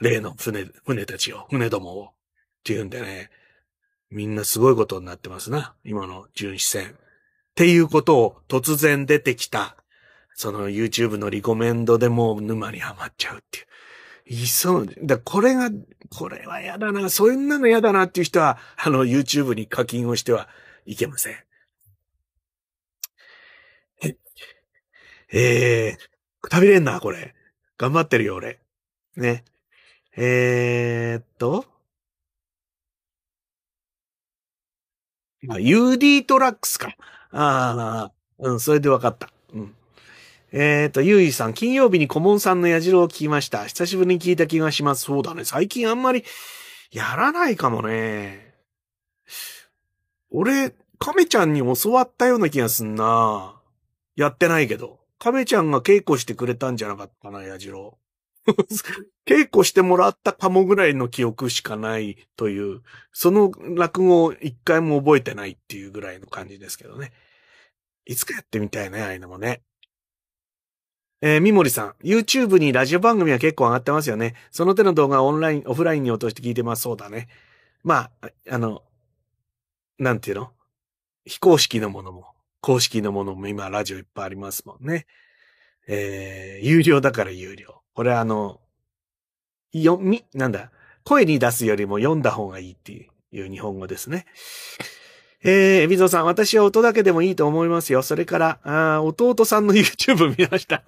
[0.01, 2.05] 例の船、船たちを、船どもを。
[2.05, 2.09] っ
[2.64, 3.30] ていうんでね、
[4.10, 5.74] みんなすごいことになってますな。
[5.84, 6.90] 今の巡視船。
[6.90, 6.94] っ
[7.55, 9.76] ていうことを突然出てきた、
[10.34, 13.66] その YouTube のリコメンドでもう沼にはまっちゃうっていう。
[14.43, 14.89] いそう。
[15.02, 15.70] だこれが、
[16.10, 20.48] これは嫌だな、そういうなの嫌だなっていう人は、あの YouTube に課金をしては
[20.84, 21.36] いけません。
[25.32, 26.09] えー、
[26.42, 27.34] くたびれんな、これ。
[27.78, 28.60] 頑張ってるよ、俺。
[29.16, 29.44] ね。
[30.16, 31.64] えー、っと。
[35.48, 36.94] あ、UD トラックスか。
[37.30, 39.30] ああ、うん、それでわかった。
[39.54, 39.74] うん。
[40.52, 43.64] えっ、と、ゆういさん、金曜日に顧問さんの矢印を聞きました。
[43.66, 45.04] 久しぶりに聞いた気がします。
[45.04, 45.44] そうだね。
[45.44, 46.24] 最近あんまり
[46.90, 48.54] やらないかもね。
[50.30, 53.54] 俺、亀ちゃんに教わったような気がすんな。
[54.14, 55.02] やってないけど。
[55.23, 57.97] 亀ちゃんが稽古してくれたんじゃなかったかな、矢印。
[59.24, 62.82] 稽古してもらったかもぐらいの記憶しかないという、
[63.12, 67.12] その落語を一回も覚えてないっていうぐらいの感じですけどね。
[68.05, 69.62] いつかやってみたいね、ああいうのもね。
[71.20, 74.35] えー、みもりさん、YouTube にラジオ番組は結構上がってますよね。
[74.51, 76.82] その手の動画オンライン、オフラインに落として聞いてます。
[76.82, 77.28] そうだね。
[77.85, 78.82] まあ、あの、
[79.99, 80.53] なんていうの？
[81.24, 82.27] 非公式のものも、
[82.62, 85.06] 公式のものも今ラジオいっぱいありますもんね。
[85.89, 87.82] えー、有料だから有料。
[87.93, 88.60] これあの、
[89.72, 90.70] よ、み、なんだ、
[91.05, 94.26] 声に出すよりも読んだ方がいいっていう日本語ですね。
[95.43, 98.02] えー、エビゾさん、私は音だけでもいいと思いますよ。
[98.02, 100.84] それから、あ弟さんの YouTube 見ました。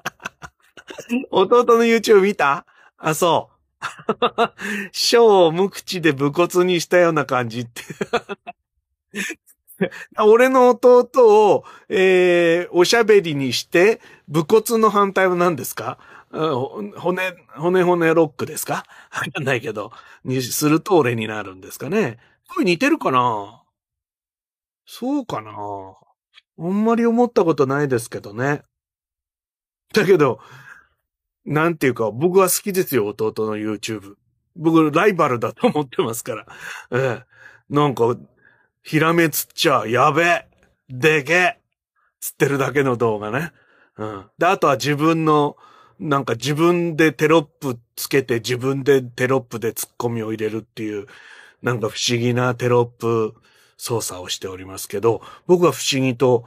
[1.32, 2.66] 弟の YouTube 見た？
[2.98, 3.55] あ、そう。
[4.92, 7.82] 小を無口で武骨にしたような感じって
[10.18, 11.09] 俺の弟
[11.52, 15.98] を、えー、おしゃべりにして、武骨の反対は何ですか？
[16.30, 18.84] 骨、骨骨ロックですか？
[19.12, 19.92] わかんないけど、
[20.24, 22.18] にすると俺になるんですかね。
[22.55, 23.62] 声似てるかな？
[24.86, 25.52] そうかな？
[26.59, 28.62] あんまり思ったことないですけどね。
[29.92, 30.40] だけど、
[31.44, 34.14] なんていうか、僕は好きですよ、弟の YouTube。
[34.56, 36.46] 僕、ライバルだと思ってますから。
[36.92, 37.24] ええ。
[37.70, 38.16] なんか、
[38.85, 40.47] ひらめつっちゃ、やべえ、
[40.90, 41.59] でけえ、
[42.20, 43.51] つってるだけの動画ね。
[43.97, 44.27] うん。
[44.36, 45.56] で、あとは自分の、
[45.98, 51.06] なんか自分でテロップつけて自分でテロップで突っ込みを入れるっていう、
[51.62, 53.35] なんか不思議なテロップ
[53.78, 56.44] 操作をしておりますけど、僕は不思議と、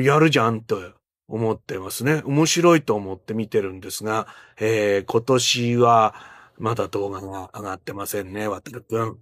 [0.00, 0.78] やるじゃんと
[1.26, 2.22] 思ってますね。
[2.24, 4.28] 面白いと思って見てるんですが、
[4.60, 6.14] えー、今年は
[6.56, 9.18] まだ動画が上がってませんね、渡るくん。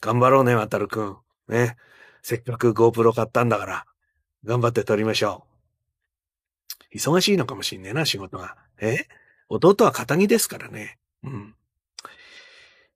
[0.00, 1.16] 頑張ろうね、渡るくん。
[1.48, 1.76] ね。
[2.22, 3.86] せっかく GoPro 買ったんだから、
[4.44, 5.44] 頑張って撮りましょ
[6.92, 6.96] う。
[6.96, 8.56] 忙しいのかもしんねえな、仕事が。
[8.80, 9.06] え？
[9.48, 10.98] 弟は仇ですからね。
[11.24, 11.54] うん。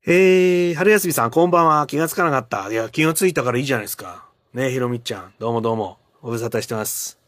[0.06, 1.86] えー、春休みさん、こんばんは。
[1.86, 2.70] 気がつかなかった。
[2.70, 4.26] いや、気がついたからいいじゃないですか。
[4.54, 5.34] ねひろみちゃん。
[5.38, 5.98] どうもどうも。
[6.22, 7.18] ご無沙汰してます。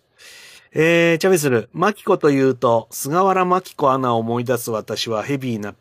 [0.72, 5.74] えー、チャベスル、マキコというと、菅原マキコアナを思い出す私はヘビーな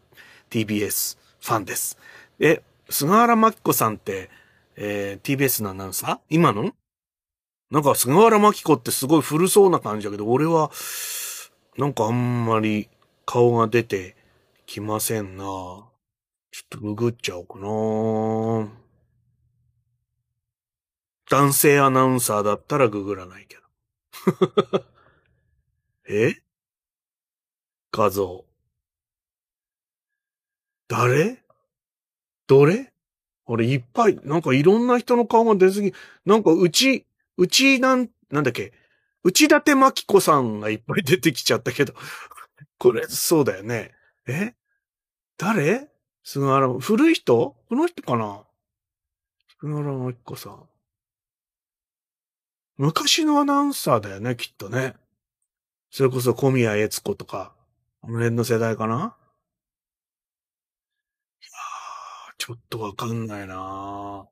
[0.49, 1.97] TBS ファンです。
[2.39, 4.30] え、菅原マキコさんって、
[4.77, 6.19] えー、TBS のアナウンサー？
[6.29, 6.71] 今の？
[7.71, 10.71] なんか菅原マキコってすごい古そうな感じだけど、俺は、
[11.77, 12.87] なんかあんまり
[13.25, 14.15] 顔が出て
[14.65, 15.43] きませんな。
[15.43, 15.89] ちょ
[16.63, 18.71] っとググっちゃおうかな。
[21.29, 23.63] 男性アナウンサーだったらググらないけど。
[26.07, 26.35] え？
[27.91, 28.45] 画像。
[30.87, 31.43] 誰？
[32.47, 32.93] どれ？
[33.47, 35.93] 俺いっぱい、なんかいろんな人の顔が出すぎ、
[36.25, 37.05] なんかうち、
[37.37, 38.73] うちなん、なんだっけ、
[39.23, 41.93] 内立真紀子さんがいっぱい出てきちゃったけど、
[42.77, 43.93] これ、そうだよね。
[44.27, 44.53] え？
[45.37, 45.89] 誰？
[46.23, 47.55] 菅原、古い人？
[47.69, 48.43] この人かな？
[49.59, 50.69] 菅原真紀子さん。
[52.77, 54.95] 昔のアナウンサーだよね、きっとね。
[55.89, 57.55] それこそ小宮悦子とか、
[58.03, 59.17] あの辺の世代かな
[61.41, 64.27] いやー、ちょっとわかんないな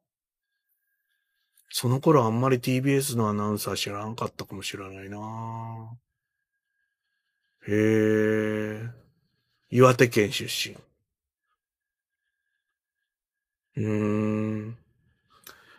[1.69, 5.97] その頃あんまり TBS のアナウンサー知らんかったかもしれないな
[7.67, 8.89] へえ。
[9.71, 10.75] 岩手県出身。
[13.75, 14.77] うーん。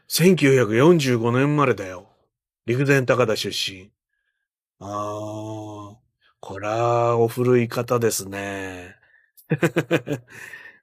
[0.08, 2.08] 1945年生まれだよ。
[2.66, 3.90] 陸前高田出身。
[4.80, 4.86] あ
[5.94, 5.96] あ、
[6.40, 8.96] こら、お古い方ですね。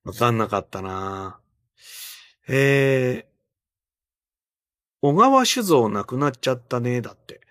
[0.03, 1.39] わかんなかったな。
[2.47, 3.25] えー、
[5.01, 7.41] 小川酒造亡くなっちゃったね、だって。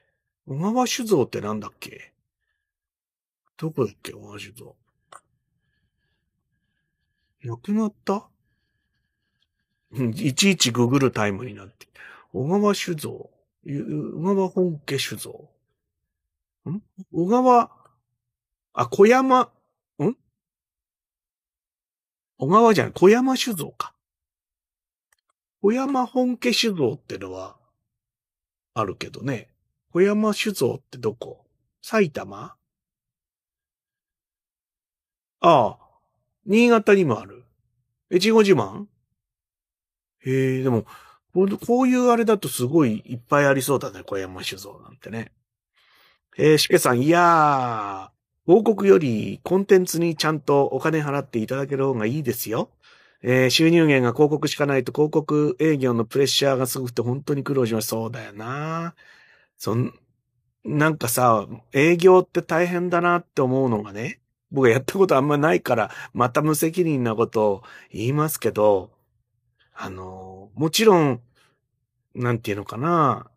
[0.47, 2.13] 小川酒造ってなんだっけ？
[3.57, 4.77] どこだっけ小川酒造。
[7.45, 8.29] 亡くなった？
[10.15, 11.87] いちいちググるタイムになって。
[12.33, 13.31] 小川酒造。
[13.65, 15.49] 小川本家酒造。
[16.69, 16.83] ん？
[17.13, 17.71] 小川、
[18.75, 19.51] あ、小山、
[22.43, 23.95] 小川じゃない、小山酒造か。
[25.61, 27.57] 小山本家酒造ってのは、
[28.75, 29.49] あるけどね。
[29.93, 31.47] 小山酒造ってどこ？
[31.83, 32.57] 埼玉？
[35.39, 35.79] ああ、
[36.45, 37.45] 新潟にもある。
[38.13, 38.87] 越後自慢？
[40.27, 40.85] へえ、でも、
[41.33, 45.31] こういうあれだとすごいいっぱいありそうだね、小山酒造なんてね。
[46.37, 52.71] えー、しけさん、いやー、広告よりコンテンツにちゃんとお金払っていただける方がいいですよ。
[53.23, 57.89] えー、収入源が広告しかないと広告営業のプレッシャーがすごくて本当に苦労します。
[57.89, 58.95] そうだよな。
[59.57, 59.95] そん、
[60.65, 64.21] なんかさ、営業って大変だなって思うのがね、
[64.51, 67.63] 僕はやったことあんまないから、また無責任なことを
[67.93, 68.91] 言いますけど、
[69.73, 71.21] あの、もちろん、
[72.15, 73.31] なんていうのかな、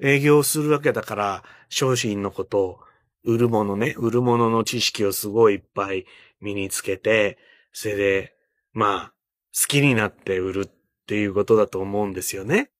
[0.00, 2.80] 営業するわけだから、商品のことを、
[3.24, 6.06] 売るものね、売るものの知識をすごいいっぱい
[6.40, 7.38] 身につけて、
[7.72, 8.34] それで、
[8.72, 9.14] まあ、
[9.54, 10.70] 好きになって売るっ
[11.06, 12.70] ていうことだと思うんですよね。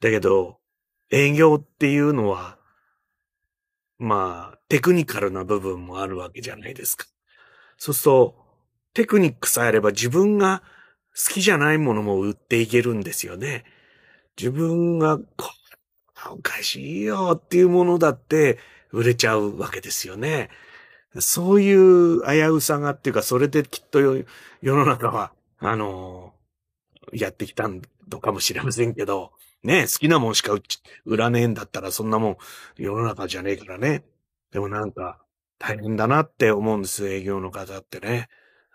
[0.00, 0.58] だけど、
[1.10, 2.58] 営業っていうのは、
[3.98, 7.06] まあ、テクニカルな部分もあるわけじゃないですか。
[7.76, 8.36] そうすると、
[8.94, 10.62] テクニックさえあれば自分が
[11.14, 13.64] 好きじゃないものも売っていけるんですよね。
[14.36, 15.24] 自分が、こ
[16.30, 18.58] おかしいよっていうものだって
[18.92, 20.50] 売れちゃうわけですよね。
[21.18, 24.24] そういう危うさがっていうか、それできっと世
[24.62, 26.32] の中は、あの
[27.12, 29.32] やってきたのかもしれませんけど、
[29.62, 30.52] ね、好きなもんしか
[31.04, 32.36] 売らねえんだったらそんなもん
[32.76, 34.04] 世の中じゃねえからね。
[34.50, 35.18] でもなんか
[35.58, 38.28] 大変だなって思うんです、営業の方ってね。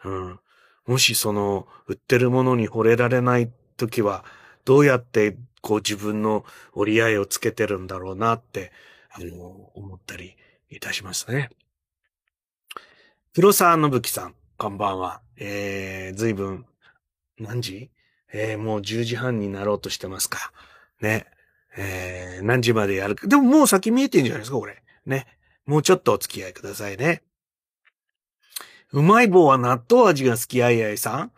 [0.05, 0.39] うん。
[0.85, 4.23] もしその、売ってるものに惚れられない時は、
[4.63, 8.71] どうやってこう自分の折り合いをつけてるんだろうなって、
[9.19, 10.35] あの、思ったり
[10.69, 11.49] いたしますね。
[13.33, 15.21] 黒沢信樹さん、こんばんは。
[15.37, 16.65] えー、随分、
[17.39, 17.89] 何時？
[18.31, 20.51] えー、もう10時半になろうとしてますか。
[21.01, 21.25] ね。
[21.75, 23.25] えー、何時までやるか。
[23.25, 24.83] でももう先見えてんじゃないですか、これ。
[25.07, 25.25] ね。
[25.65, 27.23] もうちょっとお付き合いくださいね。
[28.91, 31.31] うまい棒は納豆味が好きあいあいさん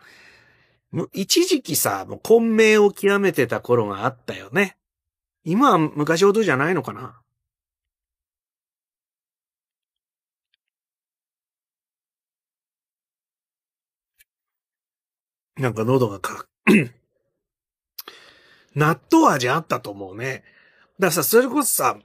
[1.14, 4.76] 一時期さ、もう混迷を極めてた頃があったよね。
[5.44, 7.20] 今は昔ほどじゃないのかな
[15.60, 16.46] なんか喉がか、
[18.74, 20.42] 納豆味あったと思うね。
[20.98, 21.98] だからさ、それこそさ、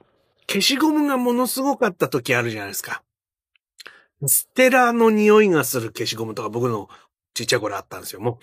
[0.48, 3.02] 消しゴムがものすごかった時あるじゃないですか。
[4.26, 6.88] ステラの匂いがする消しゴムとか僕の
[7.34, 8.20] ちっちゃい頃あったんですよ。
[8.20, 8.38] もう、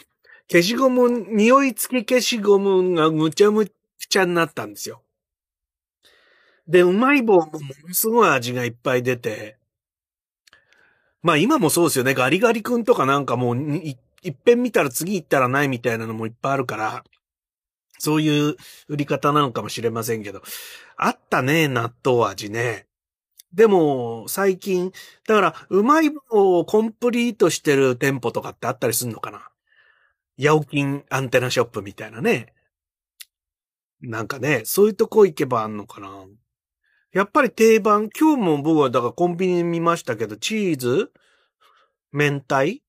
[0.52, 3.72] 消しゴム、匂い付き消しゴムがむちゃむ
[4.10, 5.04] ちゃになったんですよ。
[6.68, 9.58] で、うまい棒もものすごい味がいっぱい出て、
[11.22, 12.14] まあ今もそうですよね。
[12.14, 13.56] ガリガリ君とかなんかもう
[14.24, 17.04] い、いっぺん見たら次行ったらないみたいなのもいっぱいあるから、
[18.00, 18.56] そういう
[18.88, 20.42] 売り方なのかもしれませんけど、
[20.98, 22.88] あったね、納豆味ね。
[23.54, 24.92] でも、最近、
[25.28, 29.48] だから、うまい棒をコンプリートしてる店舗とかってあったりするのかな。
[30.38, 32.52] ヤオキンアンテナショップみたいなね。
[34.02, 36.26] なんかね、そういうとこ行けばあんのかな。
[37.14, 41.12] やっぱり定番、今日も僕はだからコンビニ見ましたけど、チーズ？
[42.12, 42.83] 明太？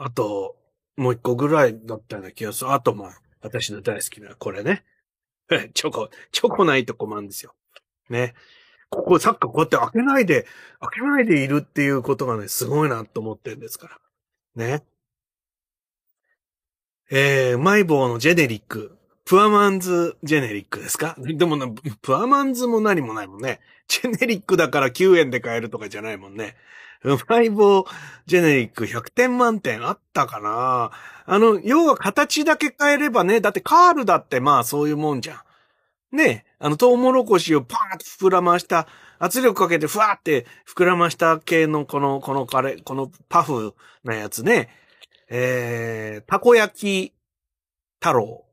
[0.00, 0.56] あと、
[0.96, 2.72] もう一個ぐらいだったような気がする。
[2.72, 4.84] あとまあ、私の大好きなこれね。
[5.74, 7.54] チョコ、チョコないと困るんですよ。
[8.08, 8.34] ね。
[8.90, 10.46] ここサッカーこうやって開けないで、
[10.80, 13.88] 開けないでいるっていうことがね、すごいなと思ってるんですか
[14.56, 14.66] ら。
[14.66, 14.84] ね。
[17.10, 18.96] えー、うまい棒のジェネリック。
[19.24, 21.16] プアマンズジェネリックですか？
[21.18, 21.68] でもな、
[22.00, 23.60] プアマンズも何もないもんね。
[23.88, 26.56] ジェネリックだから9円で買えるとかじゃないもんね。
[27.04, 27.86] うまい棒
[28.26, 30.90] ジェネリック100点満点あったかな
[31.26, 35.44] あの、要は形だけ変えればね、だってカールだってまあそういうもんじゃ
[36.12, 36.16] ん。
[36.16, 38.88] ねあの、トウモロコシをパーッと膨らました、
[39.18, 44.68] 圧力かけてふわーって膨らました系のこの、このカレー、このパフなやつね。
[45.30, 47.14] えー、たこ焼き
[48.00, 48.44] 太郎。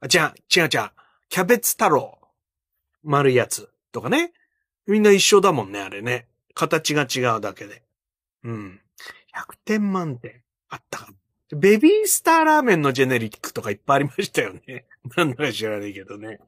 [0.00, 0.90] あ、違う、違う違う。
[1.28, 2.18] キャベツ太郎。
[3.02, 3.68] 丸いやつ。
[3.90, 4.32] とかね。
[4.86, 6.28] みんな一緒だもんね、あれね。
[6.58, 7.82] 形が違うだけで。
[8.42, 8.80] うん。
[9.32, 10.42] 100点満点。
[10.68, 11.08] あったか
[11.56, 14.86] ベビースターラーメンのジェネリックとかいっぱいありましたよね。
[15.16, 16.40] なんだか知らないけどね。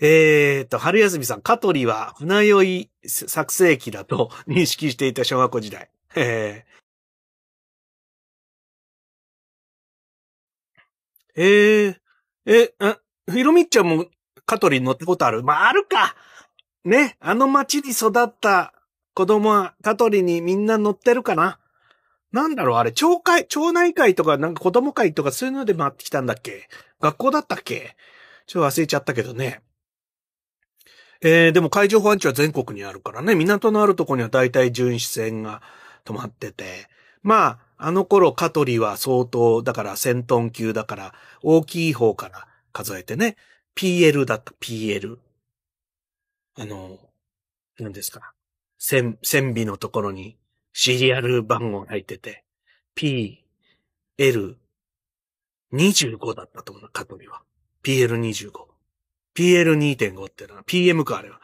[0.00, 5.88] えーと、春休みさん、香取は船酔い作成機だと 認識していた小学校時代。
[6.16, 12.00] えー、えー、
[12.46, 12.98] え、あ、
[13.32, 14.06] ひろみっちゃんも
[14.44, 15.44] 香取に乗ったことある？
[15.44, 16.16] まあ、あるか
[16.84, 18.72] ね、あの町に育った
[19.14, 21.58] 子供は香取にみんな乗ってるかな？
[22.32, 26.68] なんだろうあれ、町会、町内会とかなんか子供会とかそういうので回ってきたんだっけ？
[27.00, 27.94] 学校だったっけ？
[28.46, 29.60] ちょっと忘れちゃったけどね。
[31.20, 35.62] えー、でも海上保安庁は全国にあるからね、港のあるとこには大体巡視船が
[36.04, 36.88] 止まってて、
[37.22, 43.36] まあ、あの頃カトリは相当、だから1000トン級だから大きい方から数えてね、
[43.76, 45.18] PL だった、PL。
[46.58, 46.98] あの、
[47.78, 48.34] 何ですか。
[48.78, 50.36] 線、線尾のところに
[50.72, 52.44] シリアル番号入ってて、
[52.94, 53.44] P、
[54.18, 54.58] L、
[55.72, 57.42] 25だったと思うな、カトリは。
[57.84, 58.50] PL25。
[59.34, 61.40] PL2.5 ってのは PM か、あれは。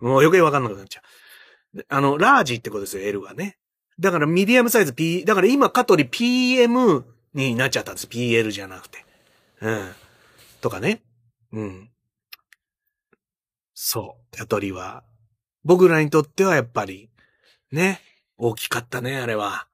[0.00, 0.08] うん。
[0.08, 1.02] もう余計わかんなくなっちゃ
[1.74, 1.84] う。
[1.88, 3.58] あの、ラージってことですよ、L がね。
[3.98, 7.04] だからミディアムサイズ P、だから今カトリ PM
[7.34, 8.06] になっちゃったんです。
[8.06, 9.04] PL じゃなくて。
[9.60, 9.90] うん。
[10.60, 11.02] とかね。
[11.52, 11.90] うん。
[13.80, 14.36] そう。
[14.36, 15.04] カトリは、
[15.62, 17.10] 僕らにとってはやっぱり、
[17.70, 18.00] ね。
[18.36, 19.68] 大きかったね、あれは。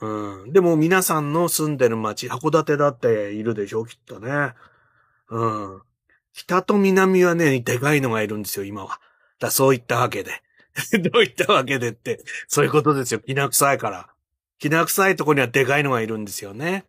[0.00, 0.52] うん。
[0.52, 4.54] でも皆さんの住んでる町、函館だっているでしょ、きっとね。
[5.28, 5.82] うん。
[6.32, 9.00] 北と南はね、でかいのがいるんですよ、今は。
[9.40, 10.40] だそういったわけで。
[11.10, 13.18] どういったわけでって、そういうことですよ。
[13.18, 14.08] きな臭いから。
[14.60, 16.84] きな臭いとこにはでかいのがいるんですよね。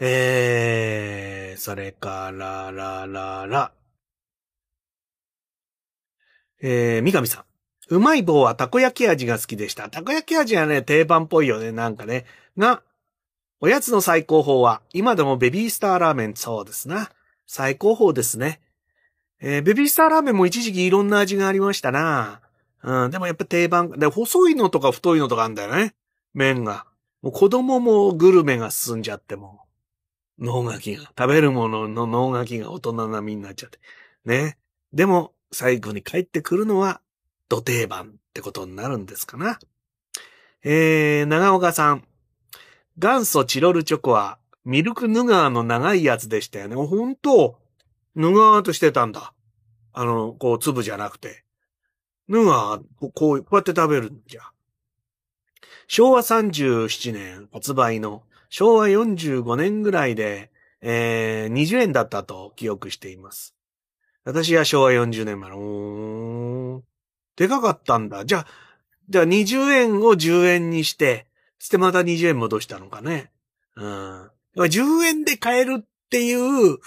[0.00, 3.72] えー、それから、ら、ら、ら。
[6.68, 7.44] えー、三上さん。
[7.94, 9.88] うまい棒はたこ焼き味が好きでした。
[9.88, 12.24] たこ焼き味はね、定番っぽいよね、なんかね。
[12.58, 12.82] が、
[13.60, 17.10] おやつの最高峰は、今でもベビースターラーメン、そうですな。
[17.46, 18.60] 最高峰ですね。
[19.40, 22.40] えー、ベビースターラーメンも一時期いろんな味がありましたな。
[22.82, 25.94] うん、でもやっぱ定番、で、細いのとか太いのとかあんだよね。
[26.34, 26.84] 麺が。
[27.22, 29.60] もう子供もグルメが進んじゃっても、
[30.40, 33.78] 脳書きが、食べるものの脳書きが大人並みになっちゃって。
[34.24, 34.58] ね。
[34.92, 37.00] でも、最後に帰ってくるのは、
[37.48, 39.58] 土定番ってことになるんですかな。
[40.64, 42.04] えー、長岡さん。
[42.98, 46.74] 元祖チロルチョコはミルクヌガーの長いやつでしたよね。
[46.74, 47.58] ほんと、
[48.14, 49.32] ヌガーとしてたんだ。
[49.92, 51.44] あの、こう、粒じゃなくて。
[52.28, 54.42] ヌガー、こう、こうやって食べるんじゃ。
[55.88, 60.50] 昭和37年発売の昭和45年ぐらいで、
[60.80, 63.55] えー、20円だったと記憶しています。
[64.26, 66.82] 私は昭和40年前の、おー
[67.36, 68.24] でかかったんだ。
[68.24, 68.46] じゃあ、
[69.08, 71.28] じゃあ20円を10円にして、
[71.60, 73.30] してまた20円戻したのかね。
[73.76, 74.30] うん。
[74.56, 76.78] 10円で買えるっていう、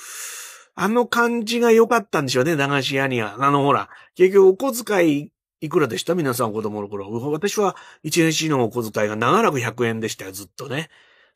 [0.76, 3.38] あの感じが良かったんでしょうね、駄菓子屋には。
[3.40, 6.16] あのほら、結局お小遣いいくらでした？
[6.16, 7.10] 皆さん子供の頃。
[7.32, 10.90] 私は1日のお小遣いが長らく100円でしたよ、ずっとね。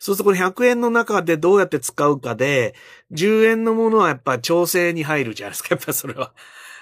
[0.03, 2.75] そうするとこの100円の中でどうやって使うかで、
[3.11, 5.69] 10円のものはやっぱ調整に入るじゃないですか。
[5.75, 6.33] やっぱそれは。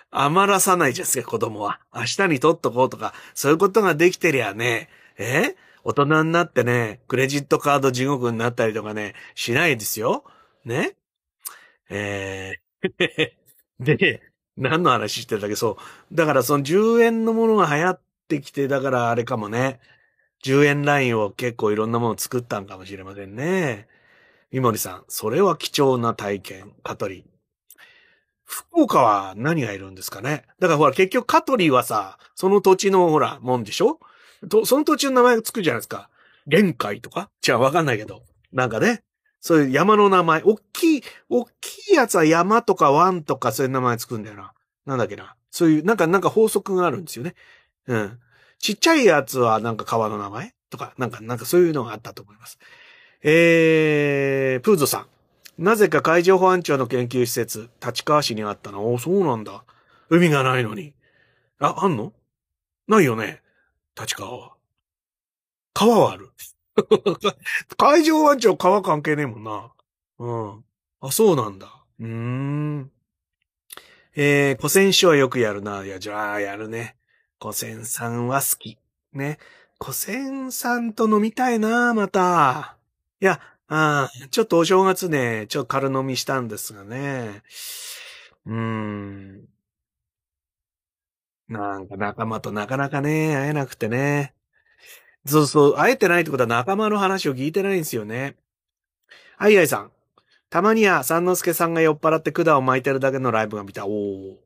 [0.09, 1.79] 余らさないじゃないですか、子供は。
[1.93, 4.89] 明日に取っとこうとか、そういうことができてりゃね、
[5.19, 5.55] え？
[5.83, 10.23] 大人になってね、クレジットカード地獄になったりとかね、しないですよ。
[10.65, 10.95] ね？
[11.89, 13.35] えー
[13.79, 14.21] で、
[14.57, 15.55] 何の話してたっけ？
[15.55, 15.77] そ
[16.11, 16.15] う。
[16.15, 19.79] だからその10円のものが流行ってきて、だからあれかもね。
[20.43, 23.87] 10円ラインを結構いろんなものを作ったんかもしれませんね。
[24.51, 27.25] 三森さん、それは貴重な体験、カトリ。
[28.43, 30.43] 福岡は何がいるんですかね？
[30.59, 33.99] だからほら結局カトリーはさ、その土地のほら、もんでしょ？
[34.49, 36.09] と、その土地の名前がつくじゃないですか。
[36.47, 37.29] 玄海とか？
[37.41, 38.23] じゃあわかんないけど。
[38.51, 39.03] なんかね。
[39.39, 40.41] そういう山の名前。
[40.43, 44.53] おっきい、おっきいやつは山とか湾とかそういう名前つくんだよな。
[44.85, 45.35] なんだっけな。
[45.49, 47.35] そういう、なんか、なんか法則があるんですよね。
[47.87, 48.19] うん。
[48.61, 52.59] ちっちゃいやつはなんか川の名前とか、なんか、なんかそういうのがあったと思います。
[53.23, 55.63] えー、プーゾさん。
[55.63, 58.93] なぜか海上保安庁の研究施設、立川市にあったの。
[58.93, 59.63] おそうなんだ。
[60.09, 60.93] 海がないのに。
[61.59, 62.13] あ、あんの？
[62.87, 63.41] ないよね。
[63.99, 64.53] 立川は。
[65.73, 66.31] 川はある。
[67.77, 69.71] 海上保安庁川関係ねえもんな。
[70.19, 70.65] うん。
[71.01, 71.83] あ、そうなんだ。
[71.99, 72.91] うーん。
[74.15, 75.83] えー、古戦師はよくやるな。
[75.85, 76.95] いや、じゃあ、やるね。
[77.41, 78.77] 古戦さんは好き。
[79.13, 79.39] ね。
[79.79, 82.77] 古戦さんと飲みたいな、また。
[83.19, 87.41] いや、あちょっとお正月ね、ちょっと軽飲みしたんですがね。
[88.45, 89.47] うーん。
[91.47, 94.35] なんか仲間となかなかね、会えなくてね。
[95.25, 98.35] そうそう、会えてないってことは仲間の話を聞いてないんですよね。
[99.37, 99.91] あいあいさん。
[100.51, 103.87] たまには、三之助さんが酔っ払って管を巻いてるだけのライブが見た。
[103.87, 104.37] おー。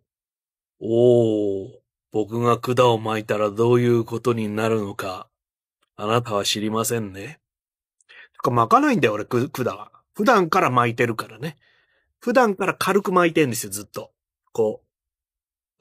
[0.80, 1.85] おー。
[2.16, 5.28] 僕が管を巻いたらどういうことになるのか、
[5.98, 7.42] あなたは知りませんね。
[8.38, 9.92] か巻かないんだよ、俺、管は。
[10.14, 11.58] 普段から巻いてるからね。
[12.22, 14.14] 普段から軽く巻いてんですよ、ずっと。
[14.54, 14.82] こ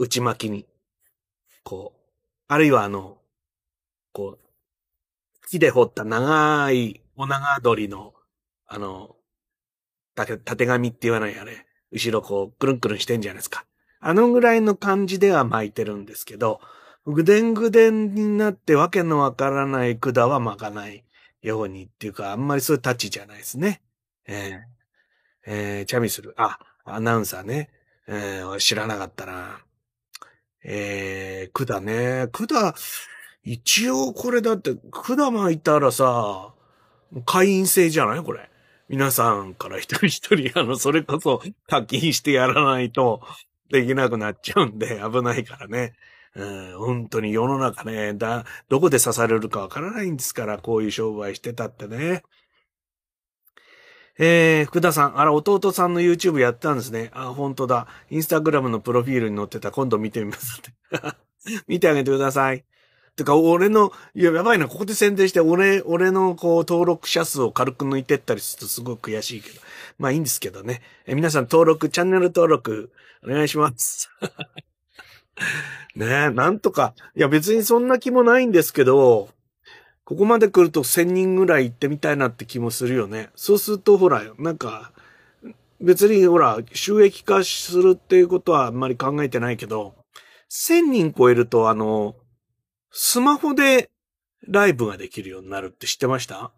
[0.01, 0.67] う、内巻きに。
[1.63, 2.01] こう。
[2.49, 3.19] あるいはあの、
[4.13, 8.13] こう、木で掘った長いお長鳥の、
[8.67, 9.15] あの、
[10.17, 11.65] たて、たてがみって言わないあれ。
[11.93, 13.65] 後ろこう、くるんくるんしてんじゃないですか。
[14.07, 16.61] あのぐらいの感じでは巻いてるんですけど、
[17.07, 21.05] ぐでんぐでんになってわけのわからない管は巻かない
[21.41, 23.81] ようにっていうか、あんまりそういうタッチじゃないですね。
[24.27, 24.61] えー、
[25.47, 26.35] えー、チャミする。
[26.37, 27.71] あ、アナウンサーね。
[28.07, 29.61] えー、知らなかったな。
[30.63, 32.29] えー、管ね。
[32.31, 32.75] 管、
[33.43, 36.53] 一応これだって、管巻いたらさ、
[37.25, 38.51] 会員制じゃないこれ。
[38.91, 43.23] 皆さんから一人一人、あの、それこそ課金してやらないと
[43.71, 45.95] できなくなっちゃうんで 危ないからね。
[46.37, 52.25] うん、本当に世の中ね、だ、どこで刺されるかわからないんですから、こういう商売してたってね。
[54.19, 57.11] えー、福田さん、あら、弟さんの YouTube やったんですね。
[57.15, 57.89] あ、本当だ。
[58.11, 59.73] インスタグラムのプロフィールに載ってた。
[59.73, 60.73] 今度見てみますって。
[61.67, 62.65] 見てあげてください。
[63.17, 69.61] てか、俺の、いや、やばいな、ここで宣伝して、俺、俺の、こう、登録者数を軽く抜いてったりするとすごく悔しいけど。
[69.99, 70.83] まあいいんですけどね。
[71.07, 72.93] え皆さん登録、チャンネル登録、
[73.25, 74.11] お願いします。
[75.95, 76.95] ねえ、なんとか。
[77.15, 79.31] いや、別にそんな気もないんですけど、
[80.05, 83.31] ここまで来ると1000人ぐらい行ってみたいなって気もするよね。
[83.37, 84.93] そうすると、ほら、なんか、
[85.81, 89.95] 別にほら、収益化するっていうことはあんまり考えてないけど、
[90.51, 92.17] 1000人超えると、あの、
[92.91, 93.91] スマホで
[94.47, 96.53] ライブができるようになるって知ってました？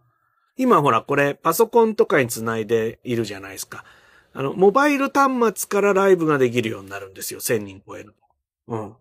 [0.57, 3.85] 今ほら、これパソコンとかにつないでいるじゃないですか。
[4.33, 7.41] あの、モバイル端末からライブができるようになるんですよ。
[7.41, 8.15] 1000人超える
[8.69, 8.75] と。
[8.75, 8.97] うん。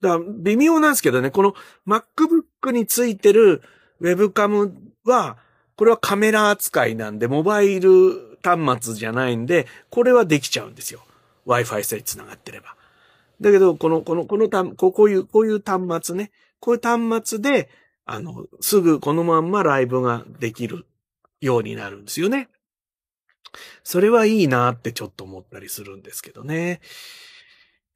[0.00, 1.54] だから、微妙なんですけどね、この
[1.86, 3.62] MacBook についてる
[4.00, 4.74] ウェブカム
[5.04, 5.38] は、
[5.76, 11.00] これはカメラ扱いなんで、モバイル端末じゃないんで、これはできちゃうんですよ。
[11.46, 12.76] Wi-Fi さえ繋がってれば。
[13.40, 16.30] だけど、この、この、このこういう、こういう端末ね。
[16.60, 17.68] こういう端末で、
[18.06, 20.86] あの、すぐこのまんまライブができる
[21.40, 22.48] ようになるんですよね。
[23.82, 26.80] それはいいなってちょっと思ったりするんですけどね。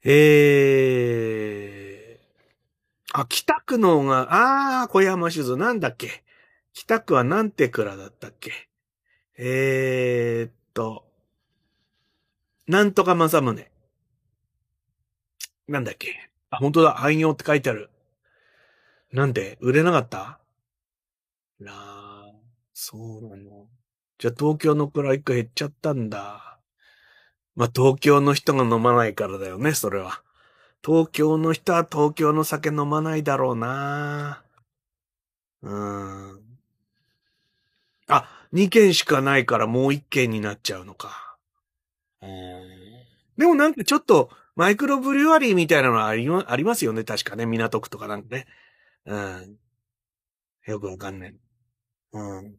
[0.03, 6.23] えー、あ、北区のが、あー、小山酒造なんだっけ？
[6.73, 8.69] 北区はなんて蔵だったっけ？
[9.37, 11.05] えー、っと、
[12.67, 13.69] なんとか正宗。
[15.67, 16.31] なんだっけ？
[16.49, 16.95] あ、本当だ。
[16.95, 17.90] 汎用って書いてある。
[19.13, 19.57] なんで？
[19.59, 20.39] 売れなかった？
[21.59, 21.75] らー、
[22.73, 23.67] そうなの。
[24.17, 26.59] じゃあ東京のくらい一個減っちゃったんだ。
[27.55, 30.21] まあ、東京の人が飲まないからだよね、それは。
[30.85, 34.43] 東京の人は東京の酒飲まないだろうな。
[35.63, 36.41] うーん。
[38.07, 41.35] あ、2軒しかないからもう1軒になっちゃうのか。
[42.21, 42.29] うん。
[43.37, 47.45] でもなんかちょっと、マイクロブリュワリーみたいなのありありますよね、確かね。
[47.45, 48.47] 港区とかなんかね。
[49.05, 49.57] うん。
[50.67, 51.35] よくわかんない。
[52.13, 52.55] うん。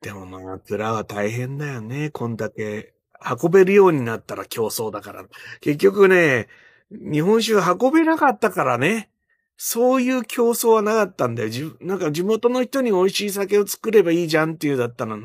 [0.00, 2.10] でもまあ、面は大変だよね。
[2.10, 2.94] こんだけ
[3.42, 5.24] 運べるようになったら競争だから。
[5.60, 6.48] 結局ね、
[6.90, 9.10] 日本酒運べなかったからね。
[9.56, 11.48] そういう競争はなかったんだよ。
[11.48, 15.18] じなんか地元の人に美味しい酒を作ればいいじゃんっていうだったの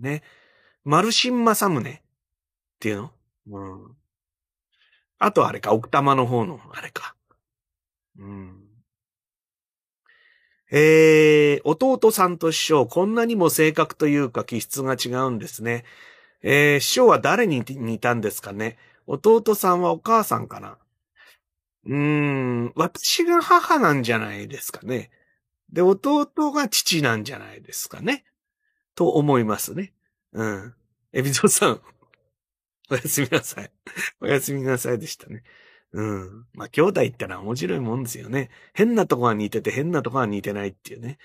[0.00, 0.22] ね。
[0.82, 2.00] マルシンマサムネっ
[2.80, 3.12] ていうの？
[3.46, 3.60] う
[3.90, 3.96] ん。
[5.18, 7.14] あとあれか、奥多摩の方の、あれか。
[8.18, 8.63] うん。
[10.76, 15.84] えー、弟さんと師匠、こんなにも性格というか気質が違うんですね。
[16.42, 18.76] えー、師匠は誰に似たんですかね？
[19.06, 20.76] 弟さんはお母さんかな？
[21.86, 25.12] うーん、私が母なんじゃないですかね。
[25.72, 28.24] で、弟が父なんじゃないですかね？
[28.96, 29.92] と思いますね。
[30.32, 30.74] うん。
[31.12, 31.80] エビゾさん、
[32.90, 33.70] おやすみなさい。
[34.20, 35.44] おやすみなさいでしたね。
[35.94, 36.46] うん。
[36.54, 38.50] まあ、兄弟ってのは面白いもんですよね。
[38.72, 41.18] 変なとこが似てて変なとこが似てないっていうね。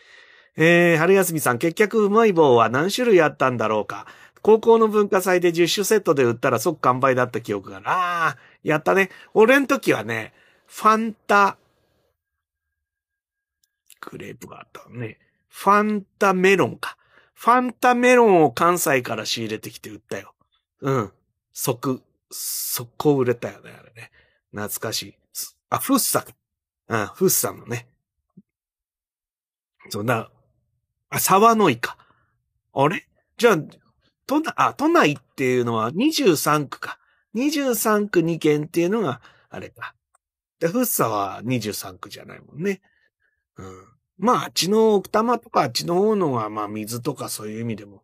[0.57, 4.05] えー、春休みさん、結局うまい棒は何種類あったんだろうか。
[4.43, 7.89] 高校の文化祭で10種セットで売ったら即完売だった記憶がある。
[7.89, 9.09] ああ、やったね。
[9.33, 10.33] 俺の時はね、
[10.67, 11.57] ファンタ、
[13.99, 15.17] クレープがあったね。
[15.49, 16.95] ファンタメロンか。
[17.33, 20.35] ファンタメロンを関西から仕入れてきて売ったよ。
[20.81, 21.11] うん。
[21.53, 24.11] 即、速攻売れたよね、あれね。
[24.51, 25.15] 懐かしい。
[25.69, 26.33] あ、フッサか。
[26.87, 27.87] うん、フッサのね。
[29.89, 30.31] そうだ。
[31.09, 31.97] あ、沢の井か。
[32.73, 33.07] あれ？
[33.37, 33.57] じゃあ、
[34.25, 36.99] 都内、あ、都内っていうのは23区か。
[37.35, 39.95] 23区2県っていうのが、あれか。
[40.59, 42.81] で、フッサは23区じゃないもんね。
[43.57, 43.85] うん。
[44.17, 48.03] まあ、あっちの奥多摩とかあっちの方のは、まあ、水とかそういう意味でも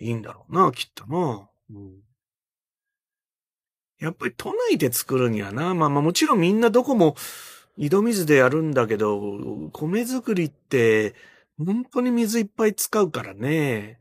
[0.00, 1.48] いいんだろうな、きっとな。
[1.70, 2.00] うん。
[4.02, 7.14] やっぱり都内で作るにはな、まあまあもちろんみんなどこも
[7.76, 11.14] 井戸水でやるんだけど、米作りって
[11.56, 14.00] 本当に水いっぱい使うからね。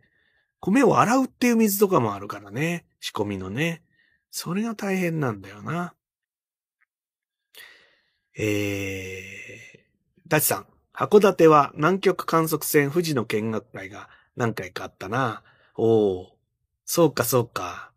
[0.59, 2.85] 米を洗うっていう水とかもあるからね。
[2.99, 3.83] 仕込みのね。
[4.31, 5.93] それが大変なんだよな。
[8.35, 9.79] えー、
[10.27, 10.65] ダチさん。
[10.95, 15.43] 函館は南極観測船富士の見学会が何回かあったな。
[15.75, 16.37] おお、
[16.85, 17.90] そうかそうか。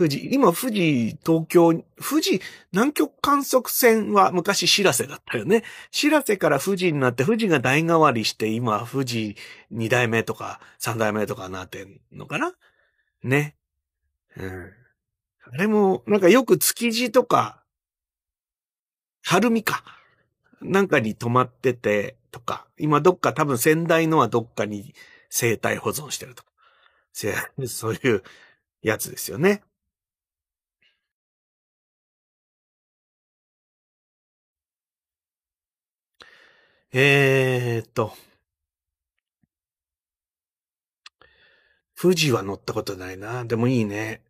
[0.00, 2.40] 富士、今富士、東京、富士、
[2.72, 5.62] 南極観測船は昔知らせだったよね。
[5.90, 9.36] 知らせから富士になって、富士が代替わりして、今富士
[9.70, 12.54] 2代目とか3代目とかなってんのかな？
[13.22, 13.56] ね。
[14.38, 14.72] うん。
[15.52, 17.62] あれも、なんかよく築地とか、
[19.20, 19.84] 晴海か。
[20.62, 24.94] なんかに泊まってて、とか、今どっか多分仙台のはどっかに
[25.28, 26.50] 生態保存してるとか。
[27.66, 28.22] そういう
[28.80, 29.62] やつですよね。
[36.92, 38.14] えーっと。
[42.00, 43.44] 富士は乗ったことないな。
[43.44, 44.22] でもいいね。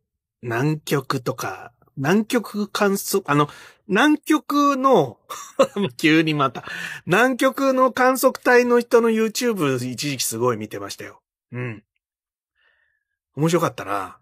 [0.43, 3.49] 南極とか、南極観測、あの、
[3.89, 5.19] 南極の、
[5.97, 6.65] 急にまた、
[7.07, 11.23] 南極の観測隊の人の YouTube 一時期すごい見てましたよ。
[11.53, 11.85] うん。
[13.37, 14.19] 面白かったな。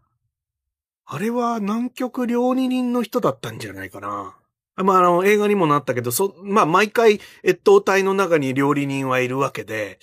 [1.06, 4.37] あれは南極料理人の人だったんじゃないかな。
[4.84, 9.98] まあ、あの、映画にもなったけど、そ、まあ、毎回、越冬隊の中に料理人はいるわけで、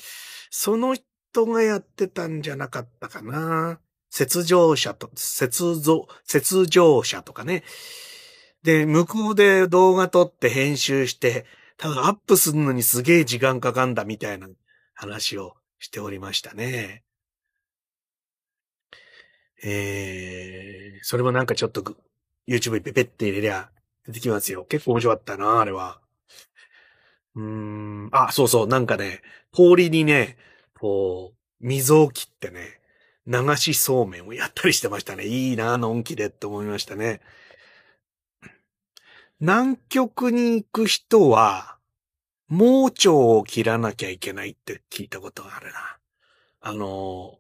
[0.50, 3.80] その人がやってたんじゃなかったかな。
[4.18, 5.10] 雪上車と、
[5.42, 7.64] 雪像、雪上車とかね。
[8.64, 11.46] で、向こうで動画撮って編集して、
[11.78, 14.48] ただアップするのにすげえ時間かかんだみたいな
[14.94, 17.04] 話をしておりましたね。
[19.64, 21.84] えー、それもなんかちょっと
[22.48, 23.70] YouTube にペペって入れりゃ
[24.08, 24.66] 出てきますよ。
[24.66, 26.00] 結構面白かったな、あれは。
[27.36, 29.22] うーん、あ、そうそう、なんかね、
[29.52, 30.38] 氷にね、
[30.80, 32.80] こう、溝を切ってね、
[33.28, 35.26] 流しそうめんをやったりしてましたね。
[35.26, 37.22] いいな、のんきでって思いましたね。
[39.40, 41.78] 南極に行く人は、
[42.48, 45.98] 盲腸を切らなきゃいけないって聞いたことがあるな。
[46.62, 47.40] あの、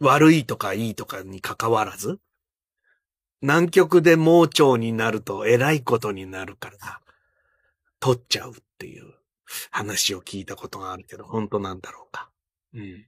[0.00, 2.18] 悪いとかいいとかに関わらず、
[3.42, 7.00] 南極で盲腸になると偉いことになるから、
[8.00, 9.04] 取っちゃうっていう
[9.70, 12.30] 話を聞いたことがあるけど、本当なんだろうか。
[12.74, 13.06] うん。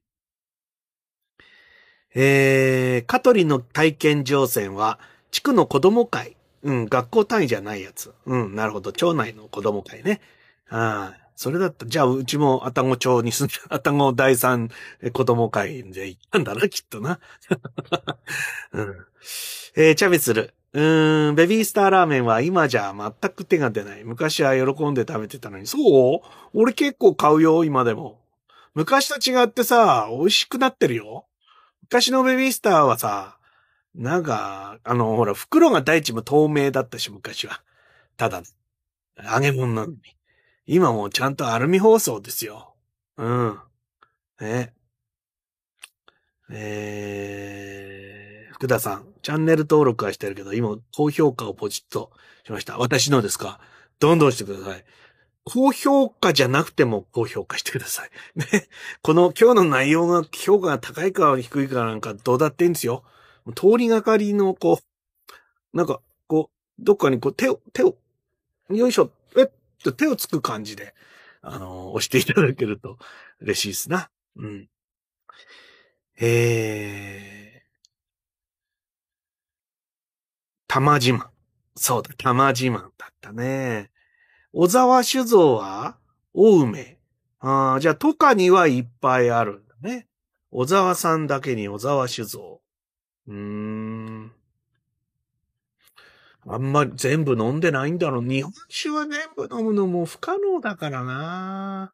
[2.17, 5.01] えー、香取の体験乗船は、
[5.31, 6.37] 地区の子供会。
[6.63, 8.15] うん、学校単位じゃないやつ。
[8.25, 8.93] うん、なるほど。
[8.93, 10.21] 町内の子供会ね。
[10.71, 11.87] ああ、それだった。
[11.87, 14.71] じゃあ、うちも愛宕町に住んで、 愛宕第三
[15.13, 17.19] 子供会で行ったんだな、きっとな。
[18.73, 19.07] うん。
[19.77, 20.55] えー、チャミスル。
[20.73, 24.05] うーん、ベビースターラーメンは今じゃ全く手が出ない。
[24.05, 25.67] 昔は喜んで食べてたのに。
[25.67, 26.21] そう？
[26.53, 28.21] 俺結構買うよ、今でも。
[28.75, 31.27] 昔と違ってさ、美味しくなってるよ。
[31.83, 33.39] 昔のベビースターはさ、
[33.95, 37.63] なんか、あの、ほら、袋が第一も透明だったし、昔は。
[38.17, 38.43] ただ、
[39.33, 39.99] 揚げ物なのに。
[40.67, 42.75] 今もちゃんとアルミ包装ですよ。
[43.19, 43.59] うん。
[44.41, 44.73] ね。
[46.51, 52.11] えー、福くださん、チャンネル登録はしてるけど、今、高評価をポチッと
[52.47, 52.79] しました。
[52.79, 53.61] 私のですか？
[53.99, 54.85] どんどんしてください。
[55.45, 58.11] 高評価じゃなくても高評価してください。
[58.39, 58.69] ね。
[59.03, 63.05] この今日の内容が評価が高いか低いかなんかどうだっていいんですよ。
[63.55, 67.97] 通りがかりのこう、なんか、こう、どっかにこう手を、手を、
[68.71, 69.11] よいしょ、
[69.85, 70.95] と手をつく感じで、
[71.43, 72.99] あの押していただけると
[73.41, 74.11] 嬉しいですな。
[74.37, 74.69] うん。
[76.21, 77.65] えー、
[80.67, 81.31] 玉島。
[81.77, 83.91] そうだ、玉島だったね。
[84.53, 85.99] 小沢酒造は
[86.33, 86.99] 大梅。
[87.41, 90.07] ああ、じゃあ、とかにはいっぱいあるんだね。
[90.51, 92.61] 小沢さんだけに小沢酒造。
[93.27, 94.33] うーん。
[96.47, 98.23] あんまり全部飲んでないんだろう。
[98.23, 101.93] 日本酒は全部飲むのも不可能だからな。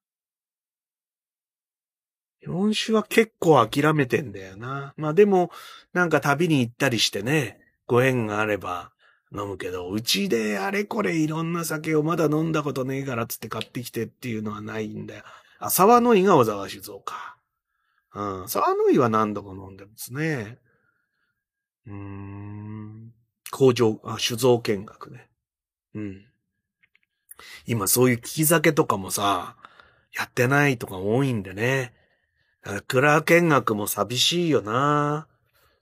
[2.40, 4.94] 日本酒は結構諦めてんだよな。
[4.96, 5.50] まあでも、
[5.92, 8.92] なんか旅に行ったりしてね、ご縁があれば、
[9.32, 15.22] 飲むけど、うちであれこれいろんな酒をまだ飲んだことねえからつって買ってきてっていうのはないんだよ。
[15.60, 17.36] あ、沢の井が小沢酒造か。
[18.14, 18.48] うん。
[18.48, 20.58] 沢の井は何度も飲んでますね。
[21.86, 23.12] うーん。
[23.50, 25.28] 工場、あ、酒造見学ね。
[25.94, 26.26] うん。
[27.66, 29.56] 今そういう利き酒とかもさ、
[30.16, 31.94] やってないとか多いんでね。
[32.86, 35.28] 蔵見学も寂しいよな。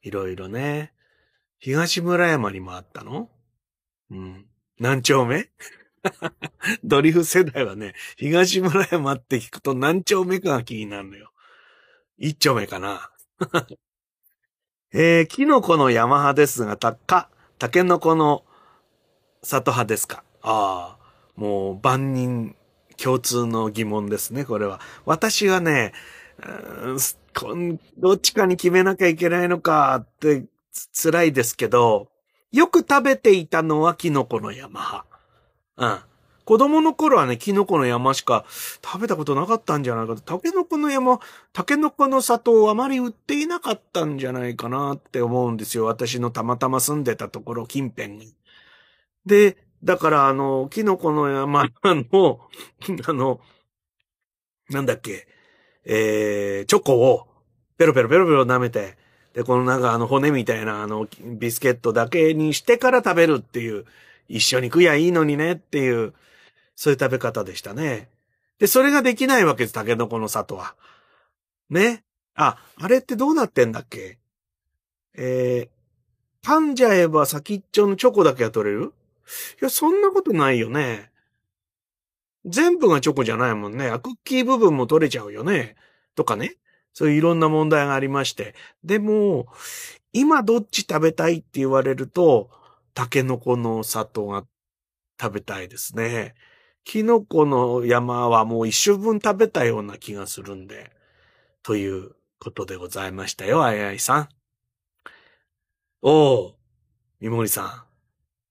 [0.03, 0.93] いろいろね。
[1.59, 3.31] 東村山にもあったの？
[4.11, 4.47] うん。
[4.78, 5.51] 何丁目？
[6.85, 11.32] ドリフ世代はね、東村山って聞くと何丁目かが気になるのよ。
[12.16, 13.11] 一丁目かな。
[14.93, 18.44] えー、キノコの山派ですが、たか、タケノコの
[19.43, 20.22] 里派ですか？
[20.43, 21.05] ああ、
[21.36, 22.55] もう万人
[22.97, 24.80] 共通の疑問ですね、これは。
[25.05, 25.93] 私はね、
[27.98, 30.44] どっちかに決めなきゃいけないのかって
[30.93, 32.09] 辛いですけど、
[32.51, 35.05] よく食べていたのはキノコの山。
[35.76, 35.98] うん。
[36.48, 38.46] 子供の頃はね、キノコの山しか
[38.82, 40.22] 食べたことなかったんじゃないかと。
[40.22, 41.20] タケノコの山、
[41.52, 45.84] タケノコの里をあまり売っていなかったんじゃないかなって思うんですよ。
[45.84, 48.34] 私のたまたま住んでたところ近辺に。
[49.26, 52.40] で、だからあの、キノコの山の、
[53.06, 53.40] あの、
[54.70, 55.28] なんだっけ、
[55.84, 57.28] えー、チョコを
[57.76, 58.96] ペロペロペロペロ舐めて、
[59.34, 63.84] で、このなんかあの骨みたいなあのビスケットだけにしてから食べるっていう、
[64.30, 66.14] 一緒に食やいいのにねっていう、
[66.80, 68.09] そういう食べ方でしたね。
[68.60, 70.76] で、それができないわけです、タケノコの里は。
[71.70, 72.05] ね？
[72.36, 74.20] あ、あれってどうなってんだっけ？
[75.16, 78.92] えー、噛んじゃえば先っちょのチョコだけが取れる？
[79.60, 81.10] いや、そんなことないよね。
[82.44, 83.90] 全部がチョコじゃないもんね。
[84.00, 85.74] クッキー部分も取れちゃうよね。
[86.14, 86.55] とかね。
[86.92, 88.55] そういういろんな問題がありまして。
[88.84, 89.48] でも、
[90.12, 92.50] 今どっち食べたいって言われると、
[92.94, 94.44] タケノコの里が
[95.20, 96.36] 食べたいですね。
[96.89, 100.90] キノコの山はもう一生分食べたような気がするんで。
[101.62, 104.28] ということでございましたよ、あいあいさん。
[106.01, 106.52] おー、
[107.20, 107.82] みもりさん。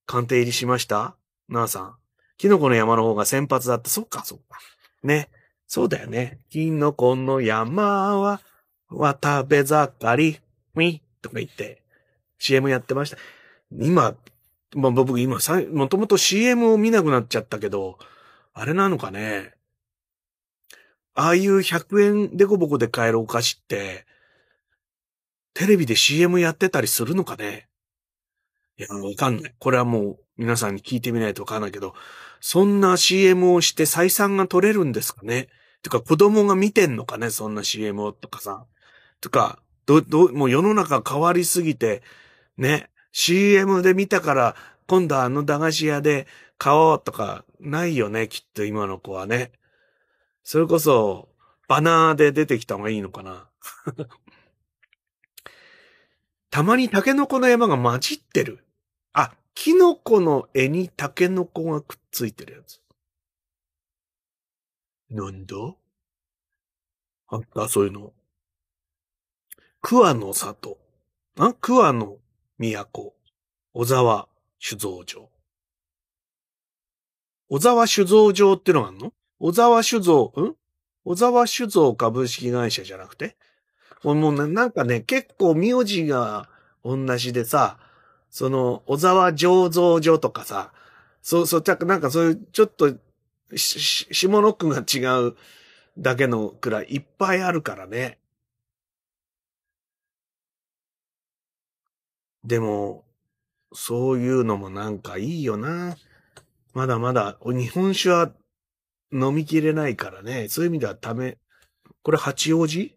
[0.06, 1.16] 鑑定入りしました？
[1.50, 1.96] なあさん。
[2.38, 3.90] キノコの山の方が先発だった。
[3.90, 4.60] そっか、そっか。
[5.02, 5.32] ね。
[5.66, 6.38] そうだよね。
[6.52, 8.42] キノコの山は、
[8.92, 10.40] 渡べ盛り、
[10.76, 11.82] み、とか言って、
[12.38, 13.18] CM やってました。
[13.72, 14.16] 今、
[14.76, 17.98] まあ、僕今さ、もともと CM を見なくなっちゃったけど、
[18.60, 19.54] あれなのかね？
[21.14, 24.08] ああいう100円デコボコで買えるお菓子って、
[25.54, 27.68] テレビで CM やってたりするのかね？
[28.80, 29.54] いや、わかんない。
[29.60, 31.94] これはもう皆さんに聞いてみないとわかんないけど、
[32.42, 35.50] そんな CM をして採算が取れるんですかね？
[35.84, 37.30] てか子供が見てんのかね？
[37.30, 38.66] そんな CM をとかさ。
[39.22, 42.02] とか、ど、ど、もう世の中変わりすぎて、
[42.58, 44.56] ね、CM で見たから
[44.88, 46.26] 今度あの駄菓子屋で
[46.58, 49.52] 買おうとかないよね、きっと今の子はね。
[50.44, 51.30] それこそ、
[51.68, 53.50] バナーで出てきた方がいいのかな。
[56.50, 58.66] たまにタケノコの山が混じってる。
[59.14, 62.82] あ、キノコの絵にタケノコがくっついてるやつ。
[65.10, 65.56] なんだ？
[67.30, 68.14] あった、そういうの。
[69.82, 70.78] 桑の里。
[71.38, 72.18] あ桑の
[72.58, 73.14] 都。
[73.74, 74.28] 小沢
[74.60, 75.30] 酒造場。
[77.50, 79.14] 小沢酒造場ってのがあんの？
[79.40, 80.56] 小沢酒造、ん？
[81.06, 83.38] 小沢酒造株式会社じゃなくて？
[84.04, 86.50] もうなんかね、結構名字が
[86.84, 87.80] 同じでさ、
[88.30, 90.72] その、小沢醸造所とかさ、
[91.22, 92.94] そうそう、なんかそういう、ちょっと、
[93.56, 95.00] 下の句が違
[95.30, 95.36] う
[95.98, 98.20] だけのくらいいっぱいあるからね。
[102.44, 103.04] でも、
[103.74, 105.98] そういうのもなんかいいよな。
[106.78, 108.32] まだまだ、日本酒は
[109.12, 110.48] 飲みきれないからね。
[110.48, 111.40] そういう意味ではため、
[112.04, 112.96] これ八王子？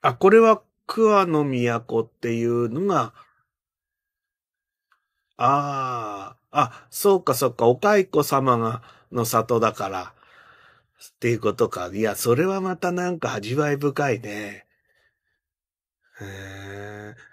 [0.00, 3.12] あ、これは桑の都っていうのが、
[5.36, 10.14] ああ、あ、そうかそうか、お蚕様が、の里だから、
[11.16, 11.90] っていうことか。
[11.92, 14.64] いや、それはまたなんか味わい深いね。
[16.18, 16.24] へ
[17.14, 17.31] え。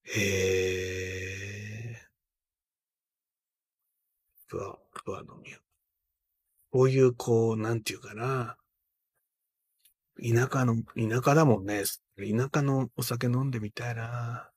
[0.03, 0.22] へ
[1.94, 2.07] え。
[4.48, 5.57] ふわ、ふわの宮。
[6.72, 8.57] こういう、こう、なんていうかな。
[10.22, 11.84] 田舎の、田舎だもんね。
[12.18, 14.49] 田舎のお酒飲んでみたいな。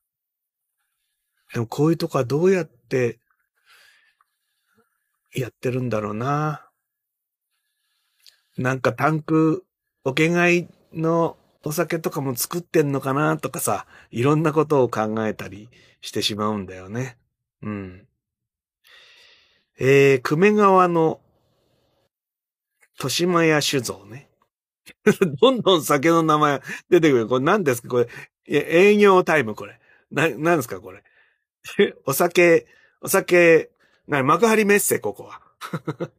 [1.53, 3.19] でもこういうとこはどうやって
[5.35, 6.67] やってるんだろうな。
[8.57, 9.65] なんかタンク、
[10.03, 15.69] おけがいのお酒とかも作ってんのかなとかさ、いろんなことを考えたり
[16.01, 17.17] してしまうんだよね。
[17.61, 18.07] うん。
[19.79, 21.21] えー、久米川の
[22.95, 24.29] 豊島屋酒造ね。
[25.41, 27.27] どんどん酒の名前出てくる。
[27.27, 27.87] これ何ですか？
[27.87, 28.07] これ、
[28.45, 29.79] 営業タイムこれ。
[30.11, 30.81] な、何ですか？
[30.81, 31.03] これ。
[32.05, 32.67] お酒、
[33.01, 33.71] お酒、
[34.07, 35.41] な、幕張メッセ、ここは。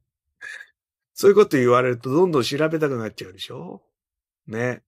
[1.13, 3.83] そういうこと言われるとどんどん調べたくなっちゃうでしょ？
[4.47, 4.83] ね。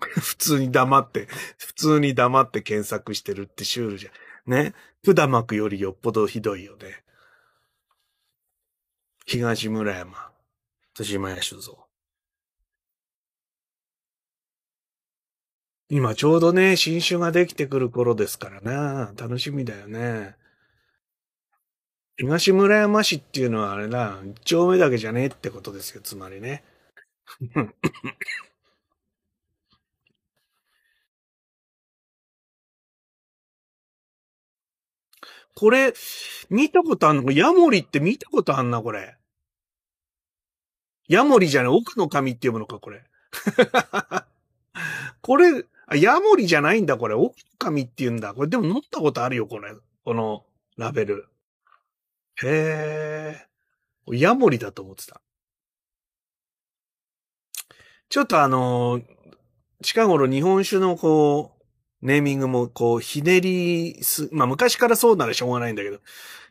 [0.20, 1.26] 普通に黙って、
[1.58, 4.50] 普通に黙って検索してるってシュールじゃん。
[4.50, 4.74] ね？
[5.04, 7.02] 普段幕よりよっぽどひどいよね。
[9.26, 10.32] 東村山、
[10.98, 11.86] 豊島屋酒造。
[15.90, 19.12] 今ちょうどね、新酒ができてくる頃ですからな。
[19.16, 20.36] 楽しみだよね。
[22.18, 26.64] 東村山市っていうのはあれだ、一丁目だけじゃねえってことですよ、つまりね。
[35.58, 35.92] これ、
[36.50, 37.32] 見たことあんの？
[37.32, 39.16] ヤモリって見たことあんな、これ。
[41.08, 43.02] ヤモリじゃない、奥の神って読むのか、これ。
[45.20, 45.64] これ、
[45.96, 47.16] ヤモリじゃないんだ、これ。
[47.16, 48.34] オカミって言うんだ。
[48.34, 49.74] これでも乗ったことあるよ、これ。
[50.04, 51.26] このラベル。
[52.36, 53.48] へえ。
[54.12, 55.20] ヤモリだと思ってた。
[58.08, 59.02] ちょっとあの
[59.82, 61.57] 近頃日本酒のこう、
[62.02, 65.98] ネーミングもこう、ひねりす、まあ昔からそうならしょうがないんだけど、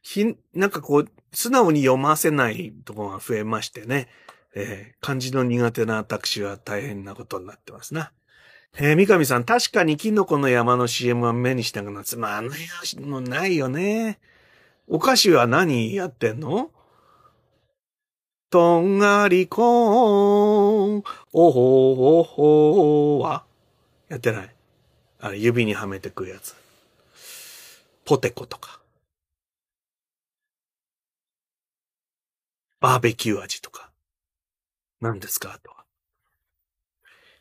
[0.02, 4.08] ひ、なんかこう、素直に読ませないところが増えましてね、
[4.56, 8.12] えー、漢字の苦手な私は大変なことになってますな。
[8.78, 12.52] えー、三上さん、確かにキノコの山の CM は目にしたくなって、まあ、あの
[12.96, 14.20] のないよね。
[14.88, 16.72] お菓子は何やってんの？
[18.50, 21.04] とんがりコーン、
[21.34, 23.44] おほおほは
[24.08, 24.57] やってない。
[25.20, 26.56] あれ、指にはめてくやつ。
[28.06, 28.80] ポテコとか。
[32.80, 33.90] バーベキュー味とか。
[35.02, 35.54] 何ですか？
[35.54, 35.86] あとは。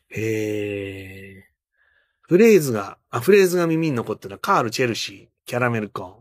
[0.09, 1.51] えー、
[2.21, 6.13] フレーズが、あ、フレーズが耳に残ってるのはカール・チェルシー、キャラメルコーン。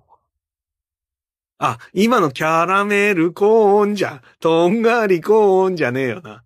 [1.58, 6.44] あ、今のキャラメルコーンじゃ、とんがりコーンじゃねえよな。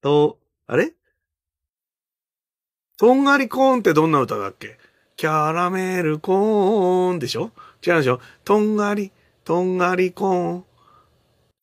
[0.00, 0.92] と、あれ？
[3.00, 4.76] とんがりコーンってどんな歌だっけ？
[5.16, 7.50] キャラメルコーンでしょ？
[7.82, 8.20] 違うでしょ？
[8.44, 9.10] とんがり、
[9.42, 10.64] とんがりコーン。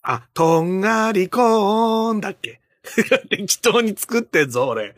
[0.01, 2.59] あ、とんがりコーンだっけ？
[3.29, 4.95] 適当に作ってんぞ、俺。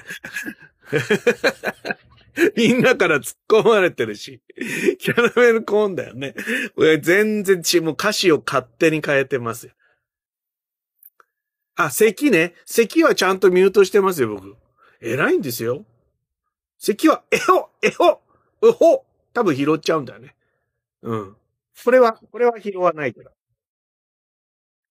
[2.55, 4.41] みんなから突っ込まれてるし。
[4.97, 6.35] キャラメルコーンだよね。
[6.77, 9.73] 俺全然ち、もう歌詞を勝手に変えてますよ。
[11.75, 12.53] あ、咳ね。
[12.65, 14.55] 咳はちゃんとミュートしてますよ、僕。
[15.01, 15.83] 偉いんですよ。
[16.79, 18.21] 咳は、えほえほ
[18.61, 20.35] うほ多分拾っちゃうんだよね。
[21.01, 21.37] うん。
[21.83, 23.31] これは、これは拾わないから。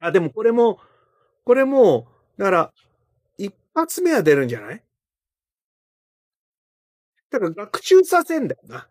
[0.01, 0.79] あ、でもこれも、
[1.45, 2.07] これも、
[2.37, 2.73] だから、
[3.37, 4.83] 一発目は出るんじゃない？
[7.31, 8.89] だから学習させんだよな。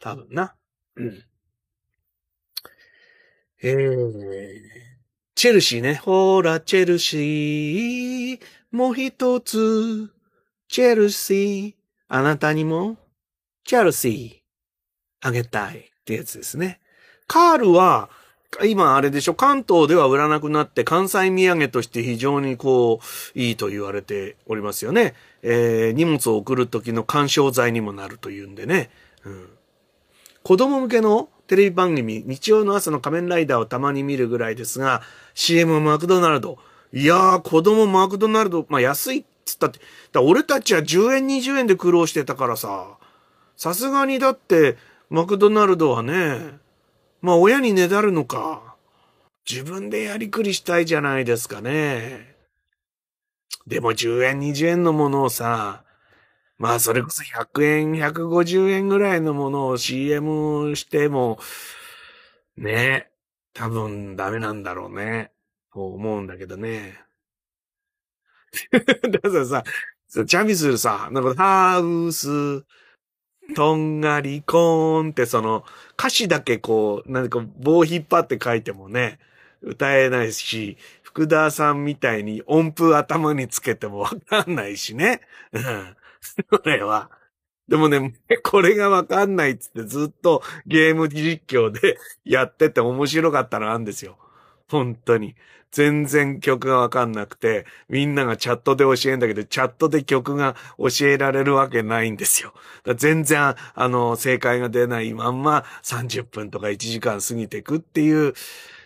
[0.00, 0.54] 多分な。
[0.96, 1.24] うん。
[3.62, 4.60] えー、
[5.34, 5.94] チェルシーね。
[5.94, 8.40] ほら、チェルシー。
[8.70, 10.12] もう一つ。
[10.68, 11.79] チェルシー。
[12.12, 12.96] あなたにも、
[13.64, 15.28] チェルシー。
[15.28, 15.78] あげたい。
[15.78, 16.80] ってやつですね。
[17.28, 18.10] カールは、
[18.64, 22.98] 今あれでしょ、関東では売らなくなって関西土産として非常にこ
[23.36, 25.14] う、いいと言われておりますよね。
[25.42, 28.90] えー、荷物を送る時の干渉剤にもなるというんでね。
[29.24, 29.48] うん。
[30.42, 35.02] 子供向けのテレビ番組、日曜の朝の仮面ライダーをたまに見るぐらいですが、
[35.34, 36.58] CM マクドナルド。
[36.92, 39.80] いやー、子供マクドナルド、まあ安いつったって、
[40.12, 42.98] だ俺たちは10円20円で苦労してたからさ、
[43.56, 44.76] さすがにだって、
[45.10, 46.58] マクドナルドはね、
[47.20, 48.76] まあ親にねだるのか。
[49.50, 52.36] 自分でやりくりしたいじゃないですかね。
[53.66, 55.84] でも10円20円のものをさ、
[56.58, 61.38] まあそれこそ100円150円ぐらいのものを CM しても、
[62.56, 63.10] ね、
[63.54, 65.32] 多分ダメなんだろうね。
[65.72, 67.00] と思うんだけどね。
[68.70, 69.64] だからさ、
[70.08, 72.64] チャミスルさ、なんかハウス、
[73.54, 75.64] とんがりコーンってその
[75.98, 79.18] 歌詞だけこう、なんか棒引っ張って書いてもね、
[79.62, 85.20] 歌えないし、福田さんみたいに音符頭につけてもわかんないしね。
[85.52, 85.96] うん。
[86.52, 87.10] それは。
[87.68, 94.18] でもね、これがわかんないっつってずっとゲーム実況でやってて面白かったのあるんですよ。
[94.68, 95.34] 本当に。
[95.72, 102.52] 全然曲がわかんなくて、みんながチャットで教えんだけど、チャットで曲が教えられるわけないんですよ。
[102.96, 108.34] 全然、あの、正解が出ないまんま30分とか1時間過ぎていくっていう、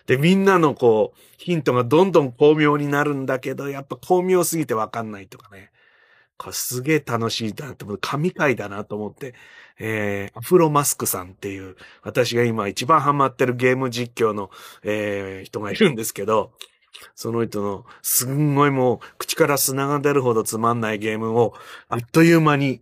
[0.05, 5.71] で、みんなのこう、ヒントがどんどん巧妙になるんだけど、やっぱ巧妙すぎてわかんないとかね。
[6.37, 9.33] これすげえ楽しいなって思って、神回だなと思って、
[9.79, 14.51] えー、アフロマスクさんっていう、私が今一番ハマってるゲーム実況の、
[14.83, 16.51] えー、人がいるんですけど、
[17.13, 21.53] その人の、すんごいもう、口から砂が出るほどつまんないゲームを、
[21.89, 22.81] あっという間に、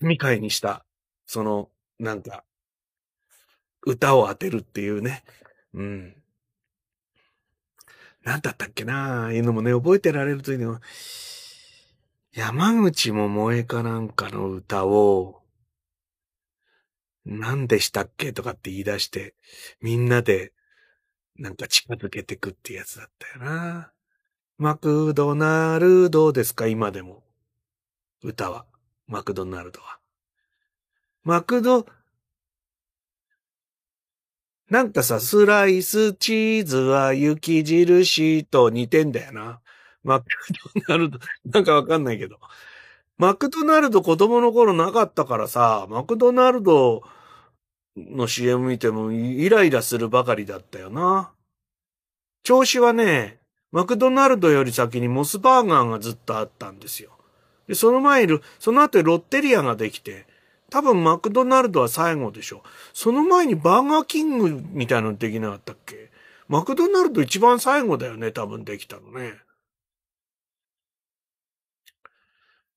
[0.00, 0.84] 未開にした、
[1.26, 2.44] その、なんか、
[3.84, 5.24] 歌を当てるっていうね。
[5.74, 6.16] うん。
[8.22, 9.26] なんだったっけな？
[9.26, 10.80] あいうのもね、覚えてられるというのは、
[12.32, 15.42] 山口百恵かなんかの歌を、
[17.24, 18.32] 何でしたっけ？
[18.32, 19.34] とかって言い出して、
[19.80, 20.52] みんなで
[21.36, 23.92] なんか近づけてくってやつだったよな。
[24.58, 26.66] マクドナルドですか？
[26.66, 27.22] 今でも。
[28.22, 28.66] 歌は。
[29.08, 29.98] マクドナルドは。
[31.24, 31.86] マクド、
[34.70, 39.60] なんかさ、スライスチーズは雪印と似てんだよな。
[40.02, 40.26] マク
[40.76, 42.38] ドナルド、なんかわかんないけど。
[43.18, 47.02] マクドナルド子供の頃なかったからさ、マクドナルド
[47.96, 51.32] の CM 見てもイライラするばかりだったよな。
[52.42, 53.38] 調子はね、
[53.70, 57.10] マクドナルドより先にモスバーガーがずっとあったんですよ。
[57.68, 60.26] で、その前に、その後ロッテリアができて、
[60.68, 62.62] 多分マクドナルドは最後でしょ。
[62.92, 66.10] その前にバーガーキングみたいなのできなかったっけ？
[66.48, 69.34] マクドナルド一番最後だよね、多分できたのね。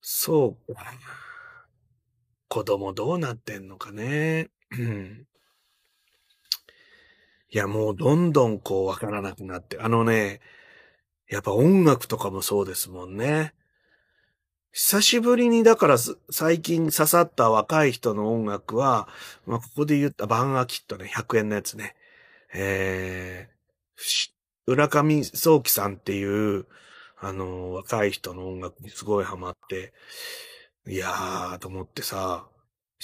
[0.01, 0.83] そうか。
[2.47, 4.49] 子供どうなってんのかね。
[4.71, 5.27] うん。
[7.49, 9.79] いや、もうどんどんこうわからなくなって。
[9.79, 10.41] あのね、
[11.29, 13.53] やっぱ音楽とかもそうですもんね。
[14.71, 15.95] 久しぶりにだから
[16.29, 19.07] 最近刺さった若い人の音楽は、
[19.45, 21.95] まあ、ここで言ったバンアキットね、100円のやつね。
[22.53, 24.31] えー、
[24.67, 26.65] 浦上早期さんっていう、
[27.17, 29.93] あの、若い人の音楽にすごいハマって、
[30.87, 32.47] いやーと思ってさ、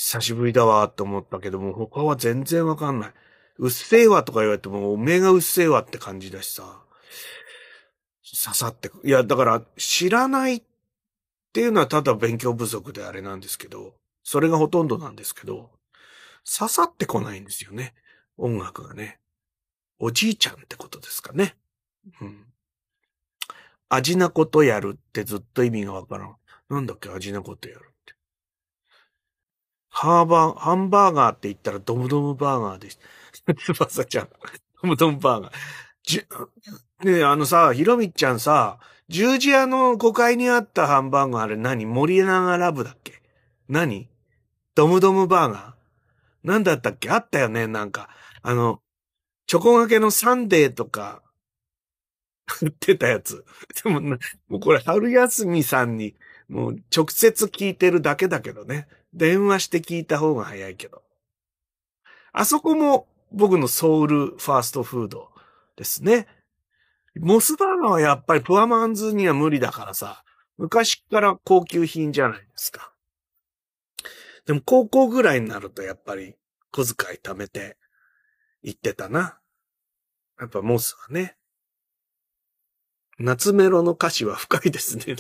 [0.04, 3.14] 久しぶりだわーと思ったけども、他は全然わかんない。
[3.60, 6.82] うっせぇわとか言われても、おめえがうっせぇわって感じだしさ、
[8.24, 10.64] 刺さっていや、だから、知らないっ
[11.54, 15.70] ていうのはただ勉強不足であれなんですけど、それがほとんどなんですけど、
[16.52, 17.94] 刺さってこないんですよね。
[18.38, 19.20] 音楽がね。
[20.00, 21.56] おじいちゃんってことですかね。
[22.22, 22.48] うん。
[23.88, 26.36] 味なことやるってずっと意味がわからん。
[26.72, 27.91] なんだっけ味なことやる。
[29.92, 32.98] ハーバー、ハンバーガーって言ったらドムドムバーガーでし
[33.46, 33.54] た。
[33.74, 34.30] 翼ちゃん。
[34.82, 35.54] ドムドムバーガー。
[36.04, 36.26] じ
[37.04, 41.86] ね、あのさ、ひろみちゃんさ、十字屋の5階にあったハンバーガーあれ何？
[41.86, 43.22] 森永ラブだっけ？
[43.68, 44.10] 何？
[44.76, 46.48] ドムドムバーガー？
[46.48, 47.10] なんだったっけ？
[47.10, 48.10] あったよねなんか。
[48.42, 48.82] あの、
[49.46, 51.22] チョコがけのサンデーとか、
[52.62, 53.46] 売ってたやつ。
[53.84, 54.18] でもも
[54.58, 56.16] うこれ春休みさんに、
[56.52, 58.88] もう直接聞いてるだけだけどね。
[59.14, 61.02] 電話して聞いた方が早いけど。
[62.34, 65.30] あそこも僕のソウルファーストフード
[65.78, 66.28] ですね。
[67.16, 70.26] モスバーガーはやっぱりプアマンズには無理だからさ、
[70.58, 72.94] 昔から高級品じゃないですか。
[74.46, 76.36] でも高校ぐらいになるとやっぱり
[76.74, 77.78] 小遣い貯めて
[78.62, 79.40] 行ってたな。
[80.38, 81.38] やっぱモスはね。
[83.20, 85.16] 夏メロの歌詞は深いですね。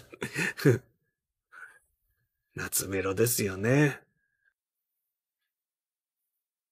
[2.55, 3.99] 夏メロですよね。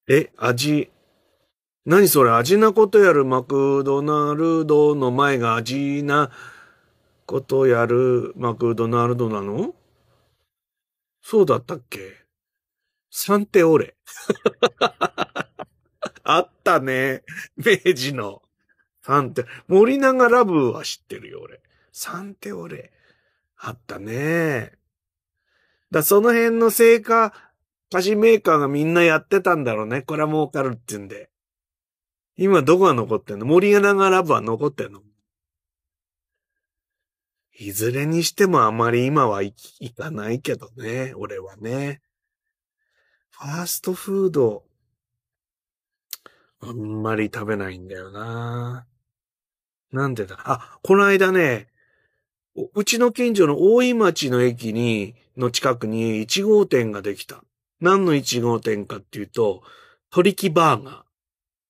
[0.09, 0.89] え、味。
[1.85, 2.31] 何それ？
[2.31, 6.31] 味なことやるマクドナルドの前が味な
[7.25, 9.75] ことやるマクドナルドなの？
[11.21, 12.25] そうだったっけ？
[13.11, 13.95] サンテオレ。
[16.23, 17.23] あったね。
[17.55, 18.41] 明治の。
[19.01, 21.61] サンテ、森永ラブは知ってるよ、俺。
[21.91, 22.91] サンテオレ。
[23.57, 24.73] あったね。
[25.91, 27.33] だ、その辺の成果、
[27.91, 30.03] 菓子メーカーがみんなやってたんだろうね。
[30.03, 31.29] これは儲かるって言うんで。
[32.37, 33.45] 今どこが残ってんの？
[33.45, 35.01] 森永ラブは残ってんの？
[37.57, 39.53] いずれにしてもあまり今は行
[39.93, 41.13] かないけどね。
[41.17, 42.01] 俺はね。
[43.31, 44.63] ファーストフード、
[46.61, 48.85] あんまり食べないんだよな。
[49.91, 50.37] なんでだ？
[50.45, 51.67] あ、この間ね、
[52.73, 57.43] うちの近所の大井町の駅に、の近くに1号店ができた。
[57.79, 59.63] 何の1号店かっていうと、
[60.09, 61.03] 鳥木バーガー。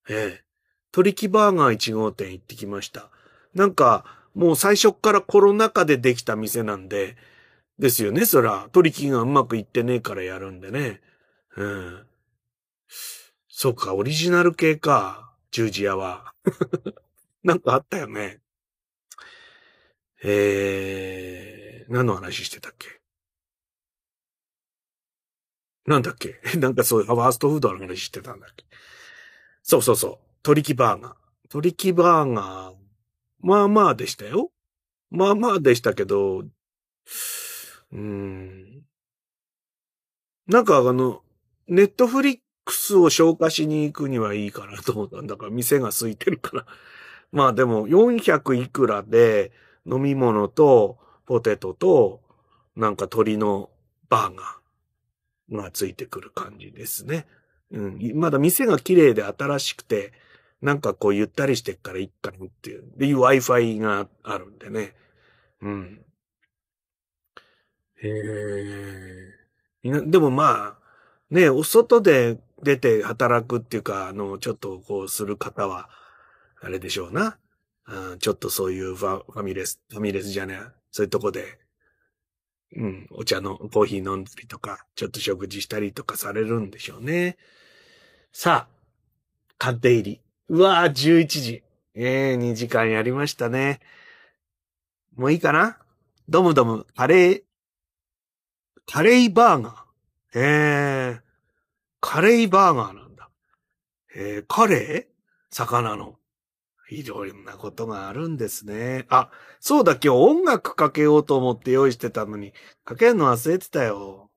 [0.09, 0.43] ええ。
[0.91, 3.09] 鳥木バーガー1号店行ってきました。
[3.53, 7.15] なんか、もう最初からコロナ禍でできた店なんで、
[7.77, 8.67] ですよね、そら。
[8.71, 11.01] 鳥木がうまくいってねえからやるんでね。
[11.55, 12.05] うん。
[13.47, 15.33] そうか、オリジナル系か。
[15.51, 16.33] 十字屋は。
[17.43, 18.41] なんかあったよね。
[20.23, 22.99] えー、何の話してたっけ？
[25.85, 26.39] なんだっけ？
[26.59, 28.65] なんかそういうファーストフードの話してたんだっけ？
[29.63, 30.25] そうそうそう。
[30.43, 31.15] 鳥木バーガー。
[31.49, 32.75] 鳥木バーガー。
[33.41, 34.51] まあまあでしたよ。
[35.09, 38.85] まあまあでしたけど、うーん。
[40.47, 41.23] なんかあの、
[41.67, 46.65] ネットフリックスを消化しに行くにはいいかなと思ったんだから、店が空いてるから。
[47.31, 49.51] まあでも、400いくらで、
[49.85, 52.21] 飲み物と、ポテトと、
[52.75, 53.69] なんか鶏の
[54.09, 57.27] バーガーがついてくる感じですね。
[57.71, 58.11] うん。
[58.15, 60.13] まだ店が綺麗で新しくて、
[60.61, 62.83] なんかこうゆったりしてっからいっかなっていう。
[62.97, 64.95] で、Wi-Fi があるんでね。
[65.61, 66.05] うん。
[68.01, 69.39] へえ。
[69.83, 70.79] でもまあ、
[71.29, 75.89] ねお外で出て働くっていうか、あの、ちょっとこうする方は、
[76.61, 77.37] あれでしょうな。
[77.89, 80.71] うん、ちょっとそういうファファミレス、ファミレスじゃねえ。
[80.91, 81.59] そういうとこで、
[82.75, 87.37] うん、お茶の、コーヒー飲んだりとか、ちょっと食事したりとかされるんでしょうね。
[88.31, 88.75] さあ、
[89.57, 90.21] 鑑定入り。
[90.49, 91.63] うわぁ、11時。
[91.95, 93.79] ええー、2時間やりましたね。
[95.15, 95.79] もういいかな？
[96.29, 97.43] ドムドム、カレー、
[98.85, 99.75] カレーバーガー。
[100.35, 101.21] ええー、
[101.99, 103.31] カレーバーガーなんだ。
[104.15, 105.13] えー、カレー？
[105.49, 106.18] 魚の。
[106.89, 109.05] いろんなことがあるんですね。
[109.09, 109.29] あ、
[109.59, 112.53] そうだ、今日音楽かけようと思って用意してたのに、
[112.83, 114.29] かけるの忘れてたよ。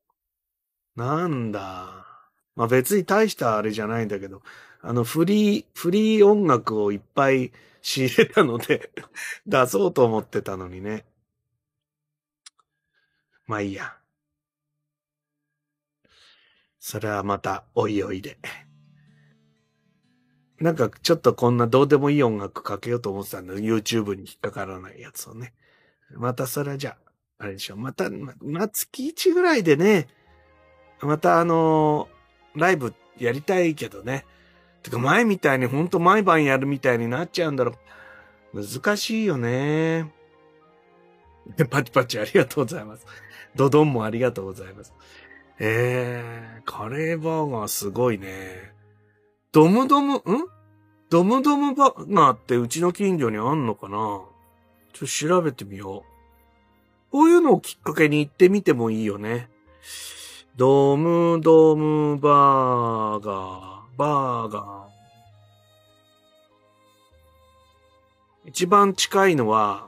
[0.96, 2.06] なんだ。
[2.54, 4.42] まあ別に大したあれじゃないんだけど、
[4.80, 7.52] あの、フリー、フリー音楽をいっぱい
[7.82, 8.92] 仕入れたので
[9.46, 11.04] 出そうと思ってたのにね。
[13.46, 13.96] まあいいや。
[16.78, 18.38] それはまた、おいおいで。
[20.62, 25.54] なんか、ちょっとこんなどうでもいい音楽かけようと思ってたんだ YouTube に引っかからないやつをね。
[26.14, 26.96] またそれじゃ
[27.38, 27.76] あ、あれでしょ。
[27.76, 30.06] また、ま、まあ、月1ぐらいでね、
[31.00, 34.24] またあのー、ライブやりたいけどね。
[34.84, 37.74] てか前みたいにほんと毎晩やるみたいになっちゃうんだろ
[38.52, 38.62] う。
[38.62, 40.12] 難しいよね。
[41.70, 43.06] パチパチありがとうございます。
[43.56, 44.92] ドドンもありがとうございます。
[45.58, 48.72] えー、カレーバーガーすごいね。
[49.52, 50.22] ドムドム、ん？
[51.10, 53.96] ドムドムバーガーってうちの近所にあんのかな？
[53.96, 57.12] ちょっと調べてみよう。
[57.12, 59.50] こういうのをきっかけに行ってみてもいいよね。
[60.56, 64.88] ドムドムバーガー、バーガー。
[68.46, 69.86] 一番近いのは、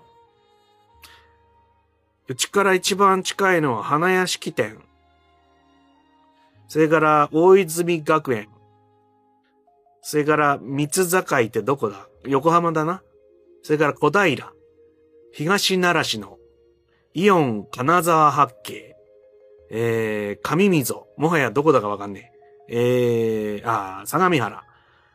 [2.28, 4.78] うちから一番近いのは花屋敷店。
[6.68, 8.48] それから大泉学園。
[10.06, 12.06] それから三坂ってどこだ？
[12.26, 13.02] 横浜だな。
[13.62, 14.52] それから小平。
[15.32, 16.38] 東奈良市の
[17.14, 18.94] イオン金沢八景。
[19.70, 21.06] えー、上溝。
[21.16, 22.32] もはやどこだかわかんね
[22.68, 23.56] え。
[23.56, 24.62] えー、あ相模原。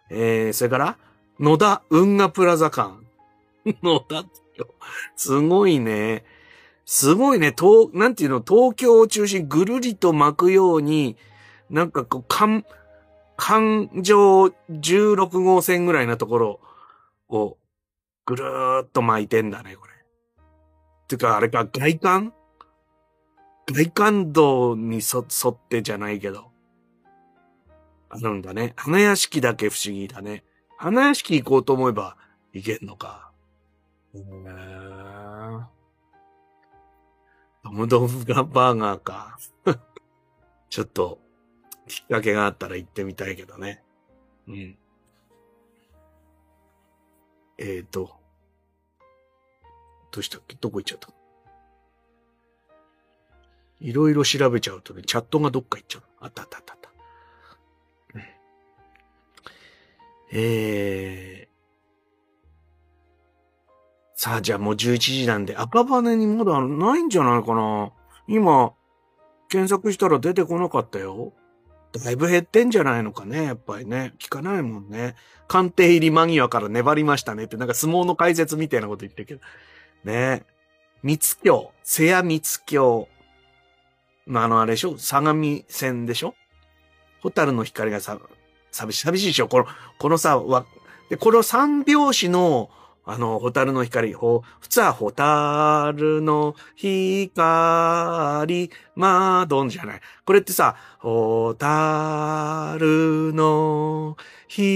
[0.10, 0.98] えー、それから
[1.40, 2.96] 野田運河プラザ館。
[3.84, 4.68] 野田ってよ。
[5.16, 6.26] すごいね。
[6.84, 7.54] すごいね。
[7.56, 11.16] 東、なんていうの、東京を中心ぐるりと巻くように、
[11.70, 12.66] なんかこう、環、
[13.40, 16.60] 環状16号線ぐらいなところ
[17.30, 17.58] を、
[18.26, 19.94] ぐるーっと巻いてんだね、これ。
[21.08, 22.34] てか、あれか、外観
[23.66, 26.52] 外観道にそ沿ってじゃないけど。
[28.10, 28.74] あるんだね。
[28.76, 30.44] 花屋敷だけ不思議だね。
[30.78, 32.18] 花屋敷行こうと思えば
[32.52, 33.32] 行けんのか。
[34.16, 35.64] へー。
[37.64, 39.38] ドムドムガバーガーか。
[40.70, 41.20] ちょっと、
[41.90, 43.84] きっかけがあったら行ってみたいけどね。
[44.48, 44.78] うん。
[47.58, 48.12] えーと。
[50.12, 50.56] どうしたっけ？
[50.56, 51.10] どこ行っちゃった？
[53.82, 56.04] いろいろ調べちゃうとね、チャットがどっか行っちゃう。
[56.22, 56.90] あったあったあったあった。
[60.32, 61.50] えー。
[64.14, 67.92] さあ、じゃあもう11時なんで、赤羽にまだないんじゃないかな
[68.28, 68.74] 今、
[69.48, 71.34] 検索したら出てこなかったよ。
[71.92, 74.14] だいぶ減ってんじゃないのかね、やっぱりね。
[74.20, 75.16] 聞かないもんね。
[75.48, 79.42] 鑑定入り間際から粘りましたねって、なんか相撲の解説みたいなこと言ってるけど。
[80.04, 80.44] ね。
[81.02, 83.08] 三つ京、瀬谷三つ京。
[84.32, 84.98] あの、あれでしょ？
[85.00, 86.36] 相模線でしょ？
[87.22, 88.20] ホタルの光がさ、
[88.72, 89.48] 寂しい、寂しいでしょ？
[89.48, 89.66] この、
[89.98, 90.66] このさ、わ、
[91.10, 92.70] で、この三拍子の、
[93.12, 97.32] あの、ホタルの光、ほ、普通はホタルの光、
[98.96, 100.02] まどんじゃない。
[100.26, 104.16] これってさ、ホタルの
[104.48, 104.74] 光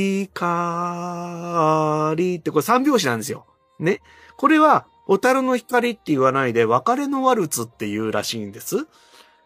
[2.37, 3.45] ってこれ三拍子なんですよ。
[3.77, 4.01] ね。
[4.35, 8.87] これは、ホタルの光って言わないで、別れのワルツって言うらしいんです。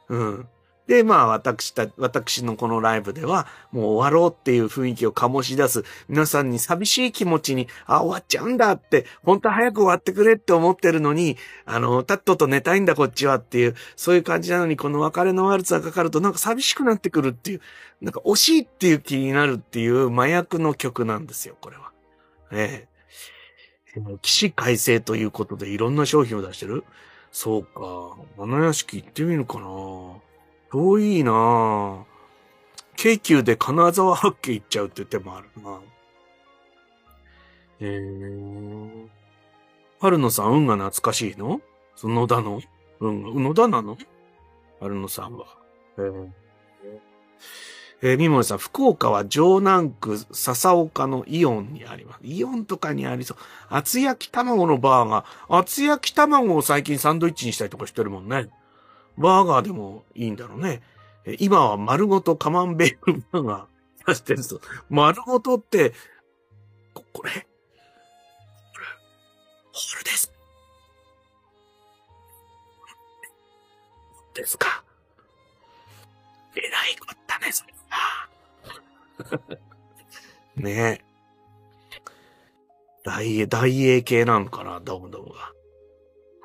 [0.08, 0.48] うん。
[0.88, 17.62] で、まあ私た、私のこのライブでは、もう終わろうっていう雰囲気を醸し出す、皆さんに寂しい気持ちに、あ、終わっちゃうんだって、本当は早く終わってくれって思ってるのに、あの、たっとと寝たいんだこっちはっていう、そういう感じなのに、この別れのワルツがかかるとなんか寂しくなってくるっていう、
[18.02, 21.92] なんか惜しいっていう気になるっていう麻薬の曲なんですよ、これは。
[22.52, 22.98] ええ。
[24.22, 26.84] 騎士改正ということでいろんな商品を出してる
[27.32, 28.18] そうか。
[28.38, 29.68] 七屋敷行ってみるかな。
[30.72, 32.06] 遠いな
[32.96, 35.80] 京急で金沢八景行っちゃうって手もあるな。
[37.80, 39.08] えー。
[40.00, 41.62] 春野さん、運が懐かしいの？
[41.96, 42.62] その野田の？
[43.00, 43.98] 運が、野田なの？
[44.80, 45.46] 春野さんは。
[45.98, 46.28] えー
[48.04, 52.20] えー、みもりさん、福岡は城南区笹岡のイオンにあります。
[52.24, 53.38] イオンとかにありそう。
[53.70, 55.58] 厚焼き卵のバーガー。
[55.58, 58.50] 厚焼き卵を最近サンドイッチにしたりとかしてるもんね。
[59.18, 60.82] バーガーでもいいんだろうね。
[61.40, 63.66] 今は丸ごとカマンベールバーガー
[64.08, 64.62] 出してるぞ。
[64.90, 65.94] 丸ごとって、
[66.94, 67.46] こ、これ、これ、
[69.74, 70.32] ホールです。
[74.34, 74.84] ですか。
[76.56, 79.58] えらいこったね、それは。
[80.56, 81.08] ねえ。
[83.04, 85.57] 大英、大英系なのかな、ドムドムが。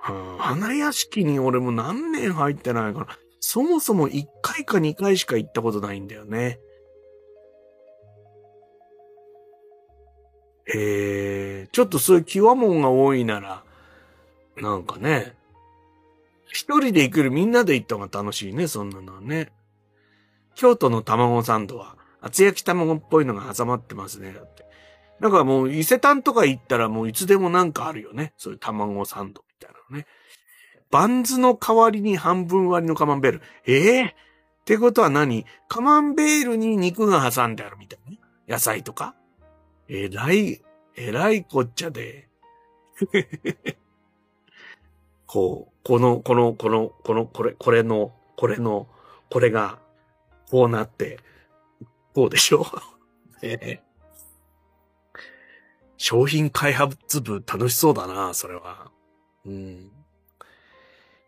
[0.03, 3.07] 花屋敷に俺も何年入ってないから、
[3.39, 6.59] そもそも1回か2回しか行ったことないんだよね。
[10.75, 13.63] えー、ちょっとそういう極もんが多いなら、
[14.57, 15.35] なんかね、
[16.47, 19.53] 一人で行くよりみんなで行った方が楽しいね、そんなのはね。
[20.55, 24.65] 京都の卵サンドは、厚焼き卵っぽいのが挟まってますね、だって。
[25.21, 28.33] なんかもう伊勢丹とか行ったらもういつでもなんかあるよね。
[28.37, 29.45] そういう卵サンド。
[29.91, 30.07] ね。
[30.91, 33.43] バンズの代わりに半分割りのカマンベール。
[33.67, 34.15] ええー、っ
[34.65, 35.47] てことは何？
[35.69, 38.01] カマンベールに肉が挟んであるみたい
[38.47, 38.57] な。
[38.57, 39.15] 野菜とか。
[39.89, 40.63] えらい、
[40.97, 42.29] えらいこっちゃで。
[45.27, 48.87] こう、この、この、この、この、これ、これの、これの、
[49.31, 49.79] これが、
[50.51, 51.19] こうなって、
[52.15, 52.67] こうでしょ？
[53.43, 55.21] えー、
[55.97, 58.91] 商品開発部楽しそうだな、それは。
[59.47, 59.91] うん。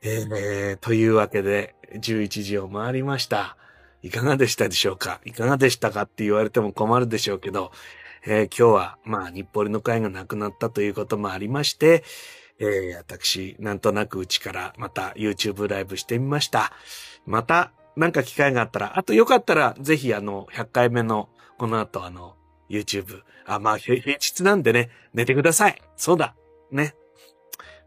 [0.02, 3.56] えー、というわけで、11時を回りました。
[4.02, 5.20] いかがでしたでしょうか？
[5.24, 7.72] いかがでしたかって言われても困るでしょうけど、
[8.26, 12.04] えー、今日は、まあ、日暮里の会がなくなったということもありまして、
[12.58, 16.72] えー、私、なんとなくうちからまた YouTube ライブしてみました。
[17.26, 21.28] また、なんか機会があったら、あとよかったら、ぜひあの、100回目の、
[21.58, 22.36] この後あの、
[22.68, 23.22] YouTube。
[23.46, 25.80] あ、まあ、平日なんでね、寝てください。
[25.96, 26.34] そうだ。
[26.70, 26.94] ね。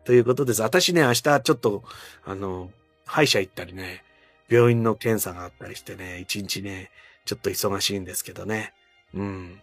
[0.07, 0.61] ということです。
[0.61, 1.83] 私ね、明日ちょっと、
[2.23, 2.71] あの、
[3.05, 4.05] 歯医者行ったりね、
[4.47, 6.91] 病院の検査があったりしてね、一日ね、
[7.25, 8.71] ちょっと忙しいんですけどね。
[9.13, 9.59] うん。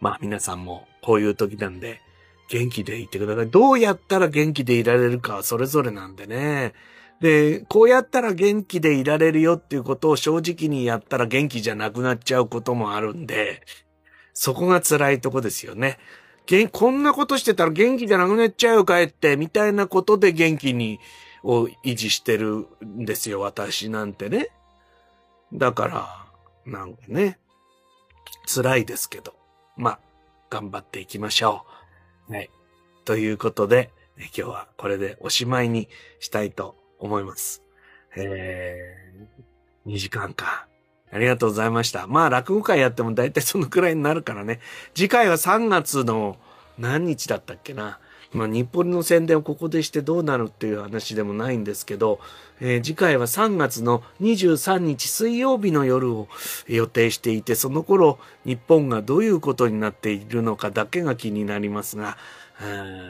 [0.00, 2.00] まあ皆さんもこういう時なんで、
[2.50, 3.48] 元気でいてください。
[3.48, 6.72] どうやったら元気でいられるかはそれぞれなんでね。
[7.20, 13.62] で、こうやったら元気でいられるよっていうことを正直にやったら元気じゃなくなっちゃうこともあるんで、
[14.34, 15.96] そこが辛いとこですよね。
[16.72, 20.98] こんなことしてたら元気じゃなくなっちゃうよ、帰って、みたいなことで元気に、
[21.44, 24.48] を維持してるんですよ、私なんてね。
[25.52, 26.26] だから、
[26.64, 27.38] なんかね、
[28.46, 29.34] 辛いですけど、
[29.76, 30.00] まあ、
[30.50, 31.66] 頑張っていきましょ
[32.30, 32.32] う。
[32.32, 32.50] はい。
[33.04, 35.88] ということで、今日はこれでおしまいに
[36.18, 37.62] したいと思います。
[38.16, 40.67] えー、2時間か。
[41.10, 42.06] ありがとうございました。
[42.06, 44.60] まあ、落語会やっても大体そのくらいになるからね。
[44.94, 46.36] 次回は3月の
[46.78, 47.98] 何日だったっけな。
[48.32, 52.20] まあ、日本の宣伝をここでしてどうなるっていう話でもないんですけど、
[52.60, 56.28] えー、次回は3月の23日水曜日の夜を
[56.66, 62.18] 予定していて、その頃、日本がどういうことになっているのかだけが気になりますが、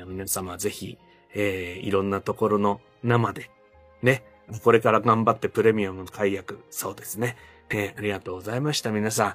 [0.06, 0.98] 皆様ぜひ、
[1.34, 3.50] えー、いろんなところの生で、
[4.02, 4.22] ね、
[4.62, 7.36] これから頑張ってプレミアムの解約、そうですね。
[7.70, 9.34] えー、ありがとうございました、皆さん。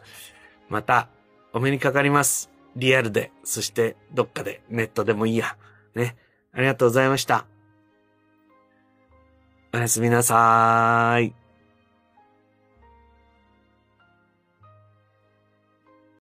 [0.69, 1.09] また、
[1.53, 2.49] お目にかかります。
[2.75, 5.57] リアルで、そしてどっかで、ネットでもいいや。
[5.95, 6.15] ね。
[6.51, 7.45] ありがとうございました。
[9.73, 11.42] おやすみなさーい。